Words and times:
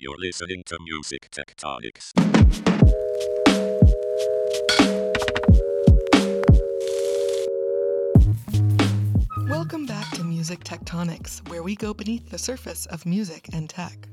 You're 0.00 0.16
listening 0.16 0.62
to 0.66 0.78
Music 0.80 1.28
Tectonics. 1.32 2.12
Welcome 9.48 9.86
back 9.86 10.08
to 10.12 10.22
Music 10.22 10.62
Tectonics, 10.62 11.48
where 11.48 11.64
we 11.64 11.74
go 11.74 11.92
beneath 11.92 12.30
the 12.30 12.38
surface 12.38 12.86
of 12.86 13.06
music 13.06 13.48
and 13.52 13.68
tech. 13.68 14.06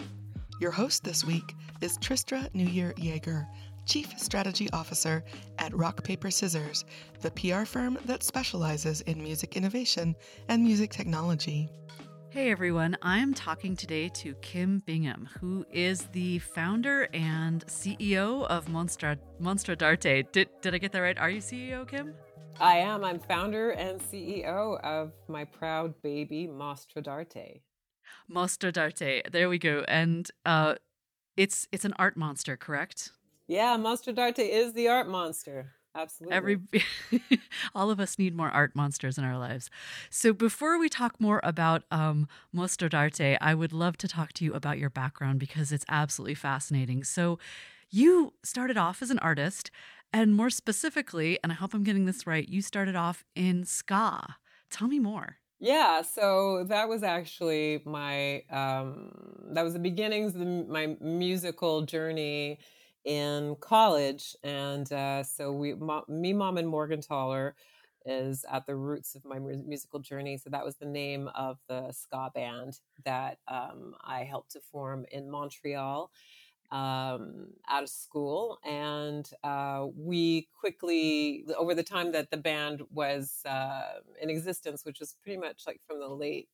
Your 0.59 0.71
host 0.71 1.03
this 1.03 1.23
week 1.23 1.53
is 1.81 1.99
Tristra 1.99 2.49
Newyear 2.55 2.95
Yeager, 2.95 3.45
Chief 3.85 4.11
Strategy 4.17 4.67
Officer 4.73 5.23
at 5.59 5.71
Rock 5.75 6.03
Paper 6.03 6.31
Scissors, 6.31 6.83
the 7.21 7.29
PR 7.29 7.63
firm 7.63 7.99
that 8.05 8.23
specializes 8.23 9.01
in 9.01 9.21
music 9.21 9.55
innovation 9.55 10.15
and 10.49 10.63
music 10.63 10.89
technology. 10.89 11.69
Hey 12.35 12.51
everyone, 12.51 12.97
I'm 13.01 13.33
talking 13.33 13.77
today 13.77 14.09
to 14.09 14.33
Kim 14.41 14.79
Bingham, 14.85 15.29
who 15.39 15.65
is 15.71 16.01
the 16.11 16.39
founder 16.39 17.07
and 17.13 17.65
CEO 17.65 18.45
of 18.47 18.65
Monstra, 18.65 19.17
Monstra 19.41 19.77
d'Arte. 19.77 20.23
Did, 20.33 20.49
did 20.61 20.75
I 20.75 20.77
get 20.77 20.91
that 20.91 20.99
right? 20.99 21.17
Are 21.17 21.29
you 21.29 21.39
CEO, 21.39 21.87
Kim? 21.87 22.13
I 22.59 22.79
am. 22.79 23.05
I'm 23.05 23.19
founder 23.19 23.69
and 23.69 24.01
CEO 24.01 24.77
of 24.81 25.13
my 25.29 25.45
proud 25.45 25.93
baby, 26.01 26.45
Mostro 26.45 27.01
d'Arte. 27.01 27.61
Mostro 28.27 28.69
d'Arte. 28.69 29.21
There 29.31 29.47
we 29.47 29.57
go. 29.57 29.85
And 29.87 30.29
uh, 30.45 30.75
it's 31.37 31.69
it's 31.71 31.85
an 31.85 31.93
art 31.97 32.17
monster, 32.17 32.57
correct? 32.57 33.11
Yeah, 33.47 33.77
Mostro 33.77 34.11
d'Arte 34.11 34.39
is 34.39 34.73
the 34.73 34.89
art 34.89 35.07
monster. 35.07 35.71
Absolutely. 35.95 36.35
Every 36.35 36.59
all 37.75 37.89
of 37.89 37.99
us 37.99 38.19
need 38.19 38.35
more 38.35 38.49
art 38.49 38.75
monsters 38.75 39.17
in 39.17 39.23
our 39.23 39.37
lives. 39.37 39.69
So 40.09 40.33
before 40.33 40.77
we 40.77 40.89
talk 40.89 41.21
more 41.21 41.39
about 41.43 41.83
um, 41.89 42.27
Mostro 42.51 42.89
d'Arte, 42.89 43.37
I 43.39 43.53
would 43.55 43.71
love 43.71 43.97
to 43.97 44.07
talk 44.07 44.33
to 44.33 44.45
you 44.45 44.53
about 44.53 44.77
your 44.77 44.89
background 44.89 45.39
because 45.39 45.71
it's 45.71 45.85
absolutely 45.87 46.35
fascinating. 46.35 47.03
So 47.03 47.39
you 47.89 48.33
started 48.43 48.77
off 48.77 49.01
as 49.01 49.09
an 49.09 49.19
artist 49.19 49.71
and 50.11 50.35
more 50.35 50.49
specifically, 50.49 51.39
and 51.43 51.51
I 51.51 51.55
hope 51.55 51.73
I'm 51.73 51.83
getting 51.83 52.05
this 52.05 52.27
right, 52.27 52.47
you 52.47 52.61
started 52.61 52.95
off 52.95 53.23
in 53.35 53.63
ska. 53.63 54.35
Tell 54.69 54.87
me 54.87 54.99
more. 54.99 55.37
Yeah, 55.59 56.01
so 56.01 56.65
that 56.65 56.89
was 56.89 57.01
actually 57.01 57.81
my 57.85 58.43
um, 58.49 59.11
that 59.53 59.63
was 59.63 59.73
the 59.73 59.79
beginnings 59.79 60.33
of 60.35 60.41
the, 60.41 60.45
my 60.45 60.97
musical 60.99 61.81
journey 61.83 62.59
in 63.05 63.55
college, 63.61 64.35
and 64.43 64.91
uh, 64.91 65.23
so 65.23 65.51
we, 65.51 65.75
me, 66.07 66.33
mom, 66.33 66.57
and 66.57 66.67
Morgentaler 66.67 67.53
is 68.05 68.45
at 68.51 68.65
the 68.67 68.75
roots 68.75 69.15
of 69.15 69.25
my 69.25 69.39
musical 69.39 69.99
journey. 69.99 70.37
So 70.37 70.49
that 70.51 70.65
was 70.65 70.75
the 70.77 70.85
name 70.85 71.29
of 71.35 71.57
the 71.67 71.91
ska 71.91 72.31
band 72.33 72.79
that 73.03 73.39
um, 73.47 73.95
I 74.03 74.23
helped 74.23 74.51
to 74.51 74.59
form 74.59 75.05
in 75.11 75.29
Montreal 75.29 76.11
um, 76.71 77.47
out 77.69 77.83
of 77.83 77.89
school. 77.89 78.59
And 78.65 79.29
uh, 79.43 79.87
we 79.95 80.47
quickly, 80.59 81.45
over 81.57 81.75
the 81.75 81.83
time 81.83 82.11
that 82.13 82.31
the 82.31 82.37
band 82.37 82.81
was 82.91 83.41
uh, 83.45 83.99
in 84.21 84.29
existence, 84.29 84.85
which 84.85 84.99
was 84.99 85.15
pretty 85.23 85.39
much 85.39 85.63
like 85.67 85.81
from 85.87 85.99
the 85.99 86.07
late 86.09 86.49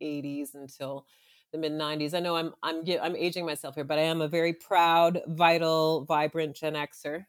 80s 0.00 0.54
until 0.54 1.06
the 1.52 1.58
mid 1.58 1.72
90s. 1.72 2.14
I 2.14 2.20
know 2.20 2.36
I'm 2.36 2.54
I'm 2.62 2.82
I'm 3.00 3.16
aging 3.16 3.46
myself 3.46 3.74
here, 3.74 3.84
but 3.84 3.98
I 3.98 4.02
am 4.02 4.20
a 4.20 4.28
very 4.28 4.52
proud, 4.52 5.22
vital, 5.26 6.04
vibrant 6.04 6.56
Gen 6.56 6.74
Xer 6.74 7.26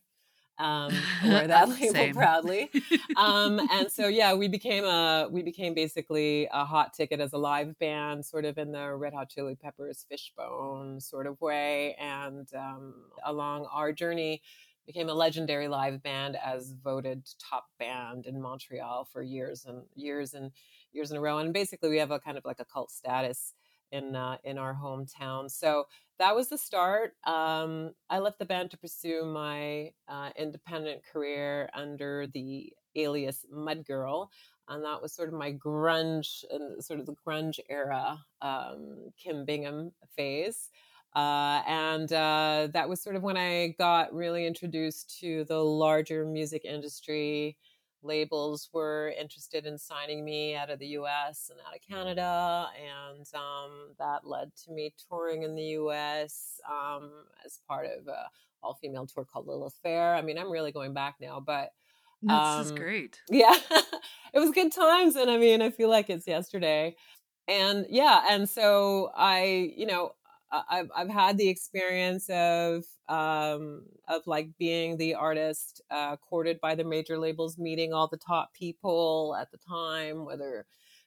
um, 0.60 0.94
wear 1.24 1.48
that 1.48 1.70
label 1.82 2.14
proudly. 2.14 2.70
Um, 3.18 3.60
and 3.72 3.92
so, 3.92 4.08
yeah, 4.08 4.34
we 4.34 4.48
became 4.48 4.86
a 4.86 5.28
we 5.30 5.42
became 5.42 5.74
basically 5.74 6.48
a 6.54 6.64
hot 6.64 6.94
ticket 6.94 7.20
as 7.20 7.34
a 7.34 7.38
live 7.38 7.78
band, 7.80 8.26
sort 8.26 8.46
of 8.46 8.58
in 8.58 8.72
the 8.72 8.96
Red 8.96 9.14
Hot 9.14 9.30
Chili 9.30 9.56
Peppers 9.56 10.06
Fishbone 10.08 11.02
sort 11.02 11.28
of 11.28 11.42
way. 11.42 11.96
And 12.00 12.48
um, 12.56 12.94
along 13.26 13.68
our 13.74 13.92
journey, 13.92 14.42
became 14.88 15.10
a 15.10 15.14
legendary 15.14 15.68
live 15.68 16.02
band 16.02 16.38
as 16.44 16.74
voted 16.82 17.28
top 17.40 17.66
band 17.78 18.26
in 18.26 18.42
Montreal 18.42 19.10
for 19.12 19.22
years 19.22 19.66
and 19.66 19.82
years 19.96 20.34
and 20.34 20.52
years 20.94 21.12
in 21.12 21.18
a 21.18 21.22
row. 21.22 21.40
And 21.40 21.52
basically, 21.52 21.90
we 21.90 21.98
have 21.98 22.12
a 22.12 22.20
kind 22.20 22.38
of 22.38 22.46
like 22.46 22.60
a 22.60 22.66
cult 22.66 22.92
status 22.92 23.54
in 23.92 24.16
uh, 24.16 24.38
in 24.44 24.58
our 24.58 24.74
hometown. 24.74 25.50
So 25.50 25.86
that 26.20 26.36
was 26.36 26.50
the 26.50 26.58
start. 26.58 27.14
Um, 27.26 27.92
I 28.10 28.20
left 28.20 28.40
the 28.40 28.46
band 28.46 28.72
to 28.72 28.78
pursue 28.78 29.26
my 29.26 29.92
uh, 30.08 30.32
independent 30.38 31.02
career 31.12 31.70
under 31.74 32.28
the 32.28 32.74
alias 32.96 33.46
Mudgirl, 33.54 34.28
and 34.68 34.84
that 34.84 35.02
was 35.02 35.14
sort 35.14 35.30
of 35.30 35.36
my 35.36 35.54
grunge 35.54 36.44
and 36.52 36.84
sort 36.84 37.00
of 37.00 37.06
the 37.06 37.16
grunge 37.26 37.60
era 37.70 38.20
um, 38.42 39.12
Kim 39.18 39.46
Bingham 39.46 39.92
phase. 40.16 40.70
Uh, 41.16 41.64
and 41.68 42.14
uh, 42.14 42.68
that 42.72 42.88
was 42.88 43.02
sort 43.02 43.16
of 43.16 43.24
when 43.24 43.36
I 43.38 43.76
got 43.80 44.14
really 44.14 44.46
introduced 44.46 45.20
to 45.22 45.44
the 45.46 45.58
larger 45.58 46.24
music 46.24 46.66
industry 46.66 47.58
labels 48.04 48.70
were 48.74 49.14
interested 49.20 49.66
in 49.66 49.78
signing 49.78 50.24
me 50.24 50.56
out 50.56 50.70
of 50.70 50.80
the 50.80 50.88
US 50.88 51.50
and 51.52 51.60
out 51.68 51.76
of 51.76 51.82
Canada. 51.82 52.68
And 52.76 53.26
um, 53.34 53.90
that 54.00 54.26
led 54.26 54.52
to 54.66 54.72
me 54.72 54.94
touring 55.10 55.44
in 55.44 55.56
the 55.56 55.64
US 55.64 56.60
um, 56.70 57.12
as 57.46 57.60
part 57.68 57.86
of 57.86 58.08
a 58.08 58.30
all 58.62 58.78
female 58.82 59.08
tour 59.08 59.26
called 59.26 59.48
Lilith 59.48 59.76
Fair. 59.82 60.16
I 60.16 60.22
mean, 60.22 60.38
I'm 60.38 60.52
really 60.52 60.72
going 60.72 60.94
back 60.94 61.16
now, 61.22 61.40
but. 61.40 61.72
Um, 62.28 62.58
this 62.58 62.68
is 62.68 62.72
great. 62.74 63.22
Yeah, 63.30 63.56
it 64.34 64.40
was 64.40 64.52
good 64.52 64.74
times. 64.74 65.16
And 65.16 65.32
I 65.32 65.38
mean, 65.38 65.62
I 65.62 65.70
feel 65.70 65.90
like 65.90 66.10
it's 66.10 66.28
yesterday. 66.28 66.98
And 67.48 67.86
yeah, 67.90 68.26
and 68.30 68.50
so 68.50 69.12
I, 69.16 69.74
you 69.76 69.86
know, 69.86 70.12
I've 70.52 70.90
I've 70.96 71.10
had 71.10 71.38
the 71.38 71.48
experience 71.48 72.30
of 72.30 72.84
um, 73.08 73.84
of 74.08 74.26
like 74.26 74.50
being 74.58 74.98
the 74.98 75.16
artist 75.16 75.82
uh, 75.92 76.16
courted 76.18 76.60
by 76.60 76.76
the 76.76 76.84
major 76.84 77.18
labels, 77.18 77.58
meeting 77.58 77.94
all 77.94 78.08
the 78.08 78.18
top 78.18 78.54
people 78.54 79.36
at 79.40 79.52
the 79.52 79.58
time, 79.58 80.26
whether 80.26 80.66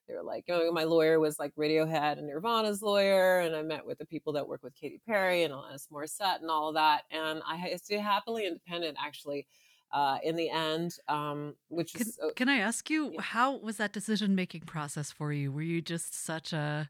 they 0.09 0.15
were 0.15 0.23
like, 0.23 0.45
you 0.49 0.55
know, 0.55 0.73
my 0.73 0.85
lawyer 0.85 1.19
was 1.19 1.39
like 1.39 1.55
Radiohead 1.57 2.19
and 2.19 2.27
Nirvana's 2.27 2.83
lawyer, 2.83 3.41
and 3.41 3.55
I 3.55 3.63
met 3.63 3.87
with 3.87 3.99
the 3.99 4.07
people 4.07 4.33
that 4.35 4.47
work 4.47 4.63
with 4.63 4.75
Katy 4.75 5.01
Perry 5.07 5.43
and 5.45 5.53
Alanis 5.53 5.89
Morissette 5.93 6.41
and 6.41 6.51
all 6.51 6.69
of 6.69 6.75
that, 6.75 7.03
and 7.11 7.43
I 7.47 7.75
stayed 7.77 8.01
happily 8.01 8.47
independent 8.47 8.97
actually. 9.05 9.47
Uh, 9.95 10.17
in 10.25 10.37
the 10.37 10.49
end, 10.49 10.97
um, 11.07 11.55
which 11.69 11.93
can, 11.93 12.01
is, 12.01 12.19
can 12.35 12.49
I 12.49 12.57
ask 12.57 12.89
you, 12.89 13.13
yeah. 13.13 13.21
how 13.21 13.59
was 13.59 13.77
that 13.77 13.93
decision 13.93 14.35
making 14.35 14.63
process 14.63 15.13
for 15.13 15.35
you? 15.35 15.53
Were 15.53 15.61
you 15.61 15.83
just 15.83 16.15
such 16.15 16.55
a 16.55 16.89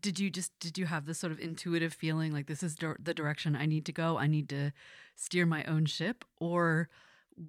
did 0.00 0.18
you 0.18 0.30
just 0.30 0.58
did 0.58 0.78
you 0.78 0.86
have 0.86 1.06
this 1.06 1.18
sort 1.18 1.32
of 1.32 1.40
intuitive 1.40 1.92
feeling 1.92 2.32
like 2.32 2.46
this 2.46 2.62
is 2.62 2.76
the 2.76 3.14
direction 3.14 3.56
I 3.56 3.66
need 3.66 3.84
to 3.86 3.92
go? 3.92 4.18
I 4.18 4.26
need 4.26 4.48
to 4.50 4.72
steer 5.16 5.46
my 5.46 5.64
own 5.64 5.86
ship, 5.86 6.24
or 6.38 6.88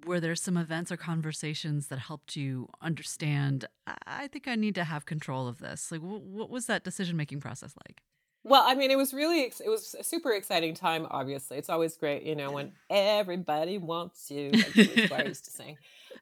were 0.06 0.20
there 0.20 0.34
some 0.34 0.56
events 0.56 0.90
or 0.90 0.96
conversations 0.96 1.88
that 1.88 1.98
helped 1.98 2.36
you 2.36 2.68
understand? 2.80 3.66
I 4.06 4.28
think 4.28 4.48
I 4.48 4.54
need 4.54 4.74
to 4.76 4.84
have 4.84 5.06
control 5.06 5.48
of 5.48 5.58
this. 5.58 5.90
Like, 5.90 6.00
what 6.00 6.50
was 6.50 6.66
that 6.66 6.84
decision 6.84 7.16
making 7.16 7.40
process 7.40 7.74
like? 7.86 8.02
Well, 8.44 8.64
I 8.66 8.74
mean, 8.74 8.90
it 8.90 8.96
was 8.96 9.14
really 9.14 9.42
it 9.42 9.68
was 9.68 9.94
a 9.98 10.02
super 10.02 10.32
exciting 10.32 10.74
time. 10.74 11.06
Obviously, 11.10 11.58
it's 11.58 11.68
always 11.68 11.96
great, 11.96 12.24
you 12.24 12.34
know, 12.34 12.50
when 12.50 12.72
everybody 12.90 13.78
wants 13.78 14.30
you. 14.30 14.50
Like 14.50 15.12
I 15.12 15.24
used 15.24 15.44
to 15.44 15.50
sing. 15.50 15.76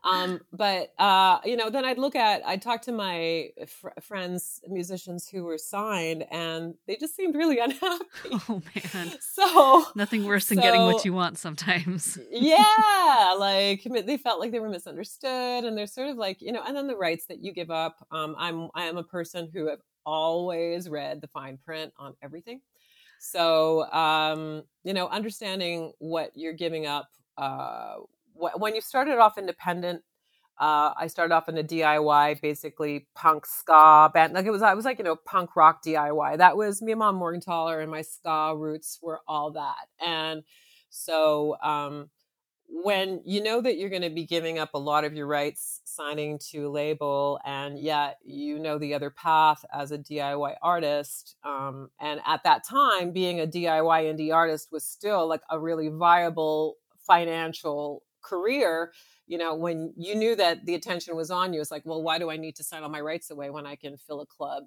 Um, 0.04 0.40
but 0.52 0.92
uh, 0.98 1.38
you 1.44 1.56
know, 1.56 1.70
then 1.70 1.84
I'd 1.84 1.98
look 1.98 2.16
at 2.16 2.42
I'd 2.46 2.62
talk 2.62 2.82
to 2.82 2.92
my 2.92 3.50
fr- 3.66 3.88
friends, 4.00 4.60
musicians 4.68 5.28
who 5.28 5.44
were 5.44 5.58
signed, 5.58 6.26
and 6.30 6.74
they 6.86 6.96
just 6.96 7.16
seemed 7.16 7.34
really 7.34 7.58
unhappy. 7.60 8.04
Oh 8.48 8.62
man! 8.74 9.12
So 9.20 9.84
nothing 9.94 10.24
worse 10.24 10.46
than 10.46 10.58
so, 10.58 10.62
getting 10.62 10.82
what 10.82 11.04
you 11.04 11.12
want 11.12 11.38
sometimes. 11.38 12.18
yeah, 12.30 13.34
like 13.38 13.82
they 13.84 14.16
felt 14.16 14.40
like 14.40 14.52
they 14.52 14.60
were 14.60 14.68
misunderstood, 14.68 15.64
and 15.64 15.76
they're 15.76 15.86
sort 15.86 16.08
of 16.08 16.16
like 16.16 16.40
you 16.40 16.52
know, 16.52 16.62
and 16.66 16.76
then 16.76 16.86
the 16.86 16.96
rights 16.96 17.26
that 17.26 17.42
you 17.42 17.52
give 17.52 17.70
up. 17.70 17.96
Um, 18.10 18.34
I'm 18.38 18.68
I 18.74 18.84
am 18.84 18.96
a 18.96 19.04
person 19.04 19.50
who 19.52 19.68
have 19.68 19.80
always 20.06 20.88
read 20.88 21.20
the 21.20 21.28
fine 21.28 21.58
print 21.58 21.92
on 21.98 22.14
everything. 22.22 22.60
So, 23.20 23.84
um, 23.92 24.62
you 24.82 24.94
know, 24.94 25.06
understanding 25.08 25.92
what 25.98 26.30
you're 26.34 26.54
giving 26.54 26.86
up. 26.86 27.08
Uh, 27.36 27.96
when 28.56 28.74
you 28.74 28.80
started 28.80 29.18
off 29.18 29.38
independent, 29.38 30.02
uh, 30.58 30.92
I 30.96 31.06
started 31.06 31.34
off 31.34 31.48
in 31.48 31.56
a 31.56 31.64
DIY, 31.64 32.40
basically 32.42 33.06
punk 33.14 33.46
ska 33.46 34.10
band. 34.12 34.34
Like 34.34 34.44
it 34.44 34.50
was, 34.50 34.62
I 34.62 34.74
was 34.74 34.84
like, 34.84 34.98
you 34.98 35.04
know, 35.04 35.16
punk 35.16 35.56
rock 35.56 35.82
DIY. 35.82 36.38
That 36.38 36.56
was 36.56 36.82
me 36.82 36.92
and 36.92 36.98
Mom 36.98 37.18
Morgentaler 37.18 37.80
and 37.82 37.90
my 37.90 38.02
ska 38.02 38.54
roots 38.56 38.98
were 39.02 39.20
all 39.26 39.52
that. 39.52 39.86
And 40.06 40.42
so, 40.90 41.56
um, 41.62 42.10
when 42.72 43.20
you 43.24 43.42
know 43.42 43.60
that 43.60 43.78
you're 43.78 43.90
going 43.90 44.02
to 44.02 44.10
be 44.10 44.24
giving 44.24 44.58
up 44.58 44.74
a 44.74 44.78
lot 44.78 45.04
of 45.04 45.12
your 45.12 45.26
rights 45.26 45.80
signing 45.84 46.38
to 46.38 46.68
a 46.68 46.70
label 46.70 47.40
and 47.44 47.78
yet 47.78 48.18
you 48.24 48.60
know 48.60 48.78
the 48.78 48.94
other 48.94 49.10
path 49.10 49.64
as 49.74 49.90
a 49.90 49.98
diy 49.98 50.54
artist 50.62 51.34
um, 51.42 51.90
and 52.00 52.20
at 52.24 52.44
that 52.44 52.64
time 52.64 53.10
being 53.10 53.40
a 53.40 53.46
diy 53.46 54.04
indie 54.04 54.32
artist 54.32 54.68
was 54.70 54.84
still 54.84 55.28
like 55.28 55.42
a 55.50 55.58
really 55.58 55.88
viable 55.88 56.76
financial 57.04 58.04
career 58.22 58.92
you 59.26 59.38
know 59.38 59.54
when 59.54 59.92
you 59.96 60.14
knew 60.14 60.36
that 60.36 60.64
the 60.66 60.74
attention 60.74 61.16
was 61.16 61.30
on 61.30 61.52
you 61.52 61.60
it's 61.60 61.70
like 61.70 61.84
well 61.86 62.02
why 62.02 62.18
do 62.18 62.30
i 62.30 62.36
need 62.36 62.56
to 62.56 62.64
sign 62.64 62.82
all 62.82 62.88
my 62.88 63.00
rights 63.00 63.30
away 63.30 63.50
when 63.50 63.66
i 63.66 63.76
can 63.76 63.96
fill 63.96 64.20
a 64.20 64.26
club 64.26 64.64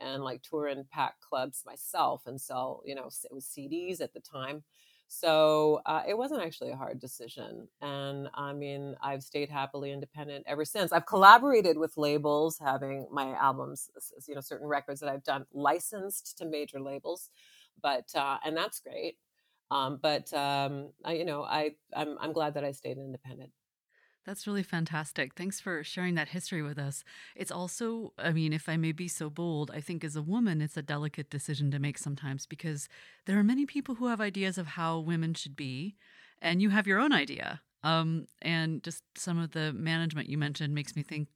and 0.00 0.22
like 0.22 0.42
tour 0.42 0.66
and 0.66 0.88
pack 0.90 1.20
clubs 1.20 1.62
myself 1.66 2.22
and 2.26 2.40
sell, 2.40 2.82
you 2.84 2.94
know, 2.94 3.06
it 3.06 3.34
was 3.34 3.46
CDs 3.46 4.00
at 4.00 4.12
the 4.12 4.20
time. 4.20 4.62
So 5.10 5.80
uh, 5.86 6.02
it 6.06 6.18
wasn't 6.18 6.42
actually 6.42 6.70
a 6.70 6.76
hard 6.76 7.00
decision. 7.00 7.68
And 7.80 8.28
I 8.34 8.52
mean, 8.52 8.94
I've 9.02 9.22
stayed 9.22 9.48
happily 9.48 9.90
independent 9.90 10.44
ever 10.46 10.66
since. 10.66 10.92
I've 10.92 11.06
collaborated 11.06 11.78
with 11.78 11.96
labels, 11.96 12.58
having 12.58 13.08
my 13.10 13.32
albums, 13.34 13.90
you 14.28 14.34
know, 14.34 14.42
certain 14.42 14.66
records 14.66 15.00
that 15.00 15.08
I've 15.08 15.24
done 15.24 15.46
licensed 15.52 16.36
to 16.38 16.44
major 16.44 16.78
labels, 16.78 17.30
but, 17.82 18.14
uh, 18.14 18.36
and 18.44 18.56
that's 18.56 18.80
great. 18.80 19.16
Um, 19.70 19.98
but, 20.00 20.32
um, 20.32 20.90
I, 21.04 21.14
you 21.14 21.24
know, 21.24 21.42
I, 21.42 21.72
I'm, 21.94 22.16
I'm 22.20 22.32
glad 22.32 22.54
that 22.54 22.64
I 22.64 22.72
stayed 22.72 22.98
independent. 22.98 23.50
That's 24.24 24.46
really 24.46 24.62
fantastic. 24.62 25.34
Thanks 25.34 25.58
for 25.58 25.82
sharing 25.82 26.14
that 26.16 26.28
history 26.28 26.60
with 26.60 26.78
us. 26.78 27.02
It's 27.34 27.50
also, 27.50 28.12
I 28.18 28.32
mean, 28.32 28.52
if 28.52 28.68
I 28.68 28.76
may 28.76 28.92
be 28.92 29.08
so 29.08 29.30
bold, 29.30 29.70
I 29.72 29.80
think 29.80 30.04
as 30.04 30.16
a 30.16 30.22
woman, 30.22 30.60
it's 30.60 30.76
a 30.76 30.82
delicate 30.82 31.30
decision 31.30 31.70
to 31.70 31.78
make 31.78 31.96
sometimes 31.96 32.44
because 32.44 32.90
there 33.24 33.38
are 33.38 33.44
many 33.44 33.64
people 33.64 33.94
who 33.94 34.08
have 34.08 34.20
ideas 34.20 34.58
of 34.58 34.66
how 34.66 34.98
women 34.98 35.32
should 35.32 35.56
be, 35.56 35.96
and 36.42 36.60
you 36.60 36.68
have 36.68 36.86
your 36.86 37.00
own 37.00 37.12
idea. 37.12 37.62
Um, 37.82 38.26
and 38.42 38.82
just 38.82 39.02
some 39.16 39.38
of 39.38 39.52
the 39.52 39.72
management 39.72 40.28
you 40.28 40.36
mentioned 40.36 40.74
makes 40.74 40.94
me 40.94 41.02
think, 41.02 41.28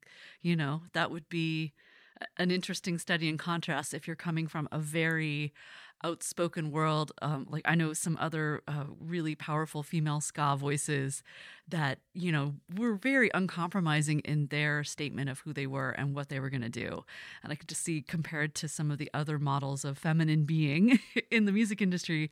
you 0.42 0.54
know, 0.54 0.82
that 0.92 1.10
would 1.10 1.28
be 1.30 1.72
an 2.36 2.50
interesting 2.50 2.98
study 2.98 3.28
in 3.28 3.38
contrast 3.38 3.94
if 3.94 4.06
you're 4.06 4.16
coming 4.16 4.46
from 4.46 4.68
a 4.70 4.78
very 4.78 5.54
outspoken 6.04 6.70
world. 6.70 7.12
Um, 7.22 7.46
like 7.50 7.62
I 7.64 7.74
know 7.74 7.92
some 7.92 8.16
other 8.20 8.62
uh, 8.66 8.84
really 9.00 9.34
powerful 9.34 9.82
female 9.82 10.20
ska 10.20 10.56
voices 10.58 11.22
that 11.68 11.98
you 12.14 12.32
know 12.32 12.54
were 12.76 12.94
very 12.94 13.30
uncompromising 13.34 14.20
in 14.20 14.46
their 14.48 14.84
statement 14.84 15.30
of 15.30 15.40
who 15.40 15.52
they 15.52 15.66
were 15.66 15.90
and 15.90 16.14
what 16.14 16.28
they 16.28 16.40
were 16.40 16.50
going 16.50 16.62
to 16.62 16.68
do, 16.68 17.04
and 17.42 17.52
I 17.52 17.56
could 17.56 17.68
just 17.68 17.82
see 17.82 18.02
compared 18.02 18.54
to 18.56 18.68
some 18.68 18.90
of 18.90 18.98
the 18.98 19.10
other 19.14 19.38
models 19.38 19.84
of 19.84 19.98
feminine 19.98 20.44
being 20.44 20.98
in 21.30 21.44
the 21.44 21.52
music 21.52 21.80
industry, 21.80 22.30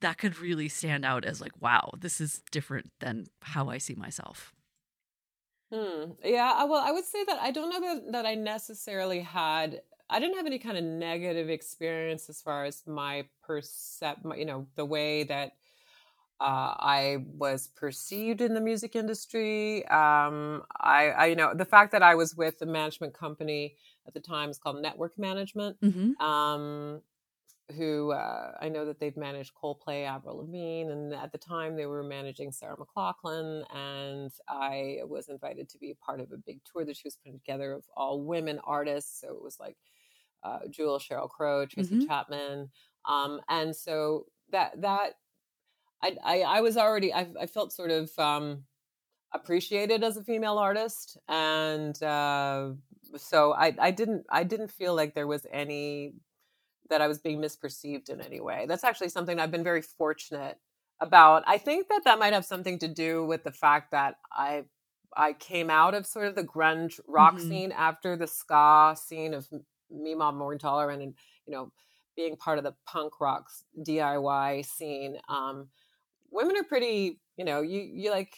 that 0.00 0.18
could 0.18 0.38
really 0.38 0.68
stand 0.68 1.04
out 1.04 1.24
as 1.24 1.40
like, 1.40 1.60
wow, 1.60 1.92
this 1.98 2.20
is 2.20 2.42
different 2.50 2.90
than 3.00 3.26
how 3.40 3.68
I 3.68 3.78
see 3.78 3.94
myself. 3.94 4.52
Hmm. 5.72 6.12
Yeah. 6.22 6.64
Well, 6.64 6.82
I 6.84 6.92
would 6.92 7.06
say 7.06 7.24
that 7.24 7.38
I 7.40 7.50
don't 7.50 7.70
know 7.70 7.94
that, 7.94 8.12
that 8.12 8.26
I 8.26 8.34
necessarily 8.34 9.20
had 9.20 9.80
I 10.12 10.20
didn't 10.20 10.36
have 10.36 10.46
any 10.46 10.58
kind 10.58 10.76
of 10.76 10.84
negative 10.84 11.48
experience 11.48 12.28
as 12.28 12.42
far 12.42 12.64
as 12.64 12.82
my 12.86 13.24
percep, 13.48 14.16
you 14.38 14.44
know, 14.44 14.66
the 14.76 14.84
way 14.84 15.24
that 15.24 15.52
uh, 16.38 16.74
I 16.78 17.24
was 17.38 17.68
perceived 17.68 18.40
in 18.40 18.52
the 18.52 18.60
music 18.60 18.94
industry. 18.94 19.86
Um, 19.86 20.64
I, 20.78 21.10
I, 21.10 21.26
you 21.26 21.36
know, 21.36 21.54
the 21.54 21.64
fact 21.64 21.92
that 21.92 22.02
I 22.02 22.14
was 22.14 22.36
with 22.36 22.58
the 22.58 22.66
management 22.66 23.14
company 23.14 23.76
at 24.06 24.12
the 24.12 24.20
time 24.20 24.50
is 24.50 24.58
called 24.58 24.76
Nettwerk 24.76 25.16
Management. 25.16 25.80
Mm-hmm. 25.80 26.22
Um, 26.22 27.00
who 27.76 28.12
uh, 28.12 28.52
I 28.60 28.68
know 28.68 28.84
that 28.84 29.00
they've 29.00 29.16
managed 29.16 29.52
Coldplay, 29.54 30.04
Avril 30.04 30.38
Lavigne, 30.38 30.90
and 30.90 31.14
at 31.14 31.32
the 31.32 31.38
time 31.38 31.74
they 31.74 31.86
were 31.86 32.02
managing 32.02 32.52
Sarah 32.52 32.76
McLachlan, 32.76 33.64
And 33.74 34.30
I 34.46 34.98
was 35.04 35.28
invited 35.28 35.70
to 35.70 35.78
be 35.78 35.92
a 35.92 36.04
part 36.04 36.20
of 36.20 36.32
a 36.32 36.36
big 36.36 36.60
tour 36.70 36.84
that 36.84 36.96
she 36.96 37.06
was 37.06 37.16
putting 37.16 37.38
together 37.38 37.72
of 37.72 37.84
all 37.96 38.20
women 38.20 38.60
artists. 38.64 39.20
So 39.20 39.28
it 39.28 39.42
was 39.42 39.58
like 39.58 39.76
uh, 40.44 40.60
Jewel, 40.70 40.98
Sheryl 40.98 41.28
Crow, 41.28 41.66
Tracy 41.66 41.96
mm-hmm. 41.96 42.06
Chapman, 42.06 42.70
um, 43.08 43.40
and 43.48 43.74
so 43.74 44.26
that 44.50 44.80
that 44.80 45.14
I 46.02 46.16
I, 46.24 46.40
I 46.40 46.60
was 46.60 46.76
already 46.76 47.12
I, 47.12 47.26
I, 47.40 47.46
felt 47.46 47.72
sort 47.72 47.90
of 47.90 48.10
um, 48.18 48.64
appreciated 49.32 50.02
as 50.02 50.16
a 50.16 50.24
female 50.24 50.58
artist, 50.58 51.16
and 51.28 52.00
uh, 52.02 52.70
so 53.16 53.52
I 53.52 53.74
I 53.78 53.90
didn't 53.90 54.24
I 54.30 54.44
didn't 54.44 54.70
feel 54.70 54.94
like 54.94 55.14
there 55.14 55.26
was 55.26 55.46
any 55.52 56.14
that 56.90 57.00
I 57.00 57.08
was 57.08 57.18
being 57.18 57.40
misperceived 57.40 58.10
in 58.10 58.20
any 58.20 58.40
way. 58.40 58.66
That's 58.68 58.84
actually 58.84 59.08
something 59.08 59.40
I've 59.40 59.50
been 59.50 59.64
very 59.64 59.82
fortunate 59.82 60.58
about. 61.00 61.42
I 61.46 61.58
think 61.58 61.88
that 61.88 62.02
that 62.04 62.18
might 62.18 62.32
have 62.32 62.44
something 62.44 62.78
to 62.80 62.88
do 62.88 63.24
with 63.24 63.44
the 63.44 63.52
fact 63.52 63.92
that 63.92 64.16
I 64.32 64.64
I 65.16 65.34
came 65.34 65.70
out 65.70 65.94
of 65.94 66.06
sort 66.06 66.26
of 66.26 66.34
the 66.34 66.44
grunge 66.44 67.00
rock 67.06 67.34
mm-hmm. 67.34 67.48
scene 67.48 67.72
after 67.72 68.16
the 68.16 68.26
ska 68.26 68.96
scene 68.96 69.34
of 69.34 69.48
Me 69.92 70.14
Mom 70.14 70.40
and 70.40 70.42
Morgentaler 70.42 70.92
and 70.92 71.02
you 71.02 71.52
know 71.52 71.72
being 72.16 72.36
part 72.36 72.58
of 72.58 72.64
the 72.64 72.74
punk 72.86 73.20
rock 73.20 73.48
DIY 73.78 74.64
scene. 74.66 75.18
Um, 75.28 75.68
women 76.30 76.56
are 76.56 76.64
pretty, 76.64 77.20
you 77.36 77.44
know, 77.44 77.62
you 77.62 77.80
you 77.80 78.10
like 78.10 78.34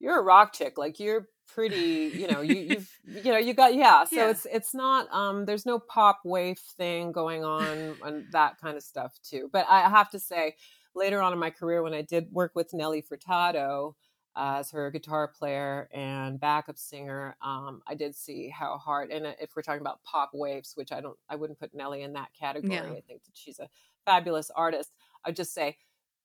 you're 0.00 0.18
a 0.18 0.22
rock 0.22 0.52
chick, 0.52 0.78
like 0.78 0.98
you're 0.98 1.28
pretty, 1.46 2.12
you 2.14 2.28
know, 2.28 2.40
you 2.40 2.54
you've 2.70 2.90
you 3.04 3.32
know 3.32 3.38
you 3.38 3.54
got 3.54 3.74
yeah. 3.74 4.04
So 4.04 4.16
yeah. 4.16 4.30
it's 4.30 4.46
it's 4.50 4.74
not 4.74 5.12
um 5.12 5.44
there's 5.44 5.66
no 5.66 5.78
pop 5.78 6.20
wave 6.24 6.58
thing 6.76 7.12
going 7.12 7.44
on 7.44 7.96
and 8.04 8.24
that 8.32 8.58
kind 8.60 8.76
of 8.76 8.82
stuff 8.82 9.14
too. 9.22 9.48
But 9.52 9.66
I 9.68 9.88
have 9.88 10.10
to 10.10 10.18
say, 10.18 10.56
later 10.94 11.20
on 11.20 11.32
in 11.32 11.38
my 11.38 11.50
career, 11.50 11.82
when 11.82 11.94
I 11.94 12.02
did 12.02 12.28
work 12.30 12.52
with 12.54 12.72
Nelly 12.72 13.02
Furtado 13.02 13.94
as 14.36 14.70
her 14.70 14.90
guitar 14.90 15.28
player 15.28 15.88
and 15.92 16.40
backup 16.40 16.78
singer. 16.78 17.36
Um, 17.42 17.82
I 17.86 17.94
did 17.94 18.14
see 18.14 18.48
how 18.48 18.78
hard, 18.78 19.10
and 19.10 19.26
uh, 19.26 19.32
if 19.40 19.50
we're 19.54 19.62
talking 19.62 19.80
about 19.80 20.02
pop 20.02 20.30
waves, 20.32 20.72
which 20.74 20.92
I 20.92 21.00
don't, 21.00 21.16
I 21.28 21.36
wouldn't 21.36 21.58
put 21.58 21.74
Nelly 21.74 22.02
in 22.02 22.12
that 22.14 22.30
category. 22.38 22.74
Yeah. 22.74 22.82
I 22.82 23.00
think 23.06 23.24
that 23.24 23.32
she's 23.34 23.58
a 23.58 23.68
fabulous 24.04 24.50
artist. 24.54 24.92
I'd 25.24 25.36
just 25.36 25.54
say 25.54 25.76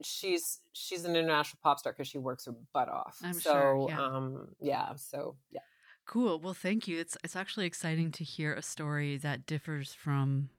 she's 0.01 0.59
she's 0.73 1.05
an 1.05 1.15
international 1.15 1.59
pop 1.63 1.79
star 1.79 1.93
because 1.93 2.07
she 2.07 2.17
works 2.17 2.45
her 2.45 2.55
butt 2.73 2.89
off. 2.89 3.19
I'm 3.23 3.33
so, 3.33 3.51
sure. 3.51 3.87
Yeah. 3.89 4.01
Um, 4.01 4.47
yeah. 4.59 4.95
So 4.95 5.35
yeah. 5.51 5.61
Cool. 6.05 6.39
Well, 6.39 6.53
thank 6.53 6.87
you. 6.87 6.99
It's 6.99 7.17
it's 7.23 7.35
actually 7.35 7.65
exciting 7.65 8.11
to 8.13 8.23
hear 8.23 8.53
a 8.53 8.61
story 8.61 9.17
that 9.17 9.45
differs 9.45 9.93
from 9.93 10.49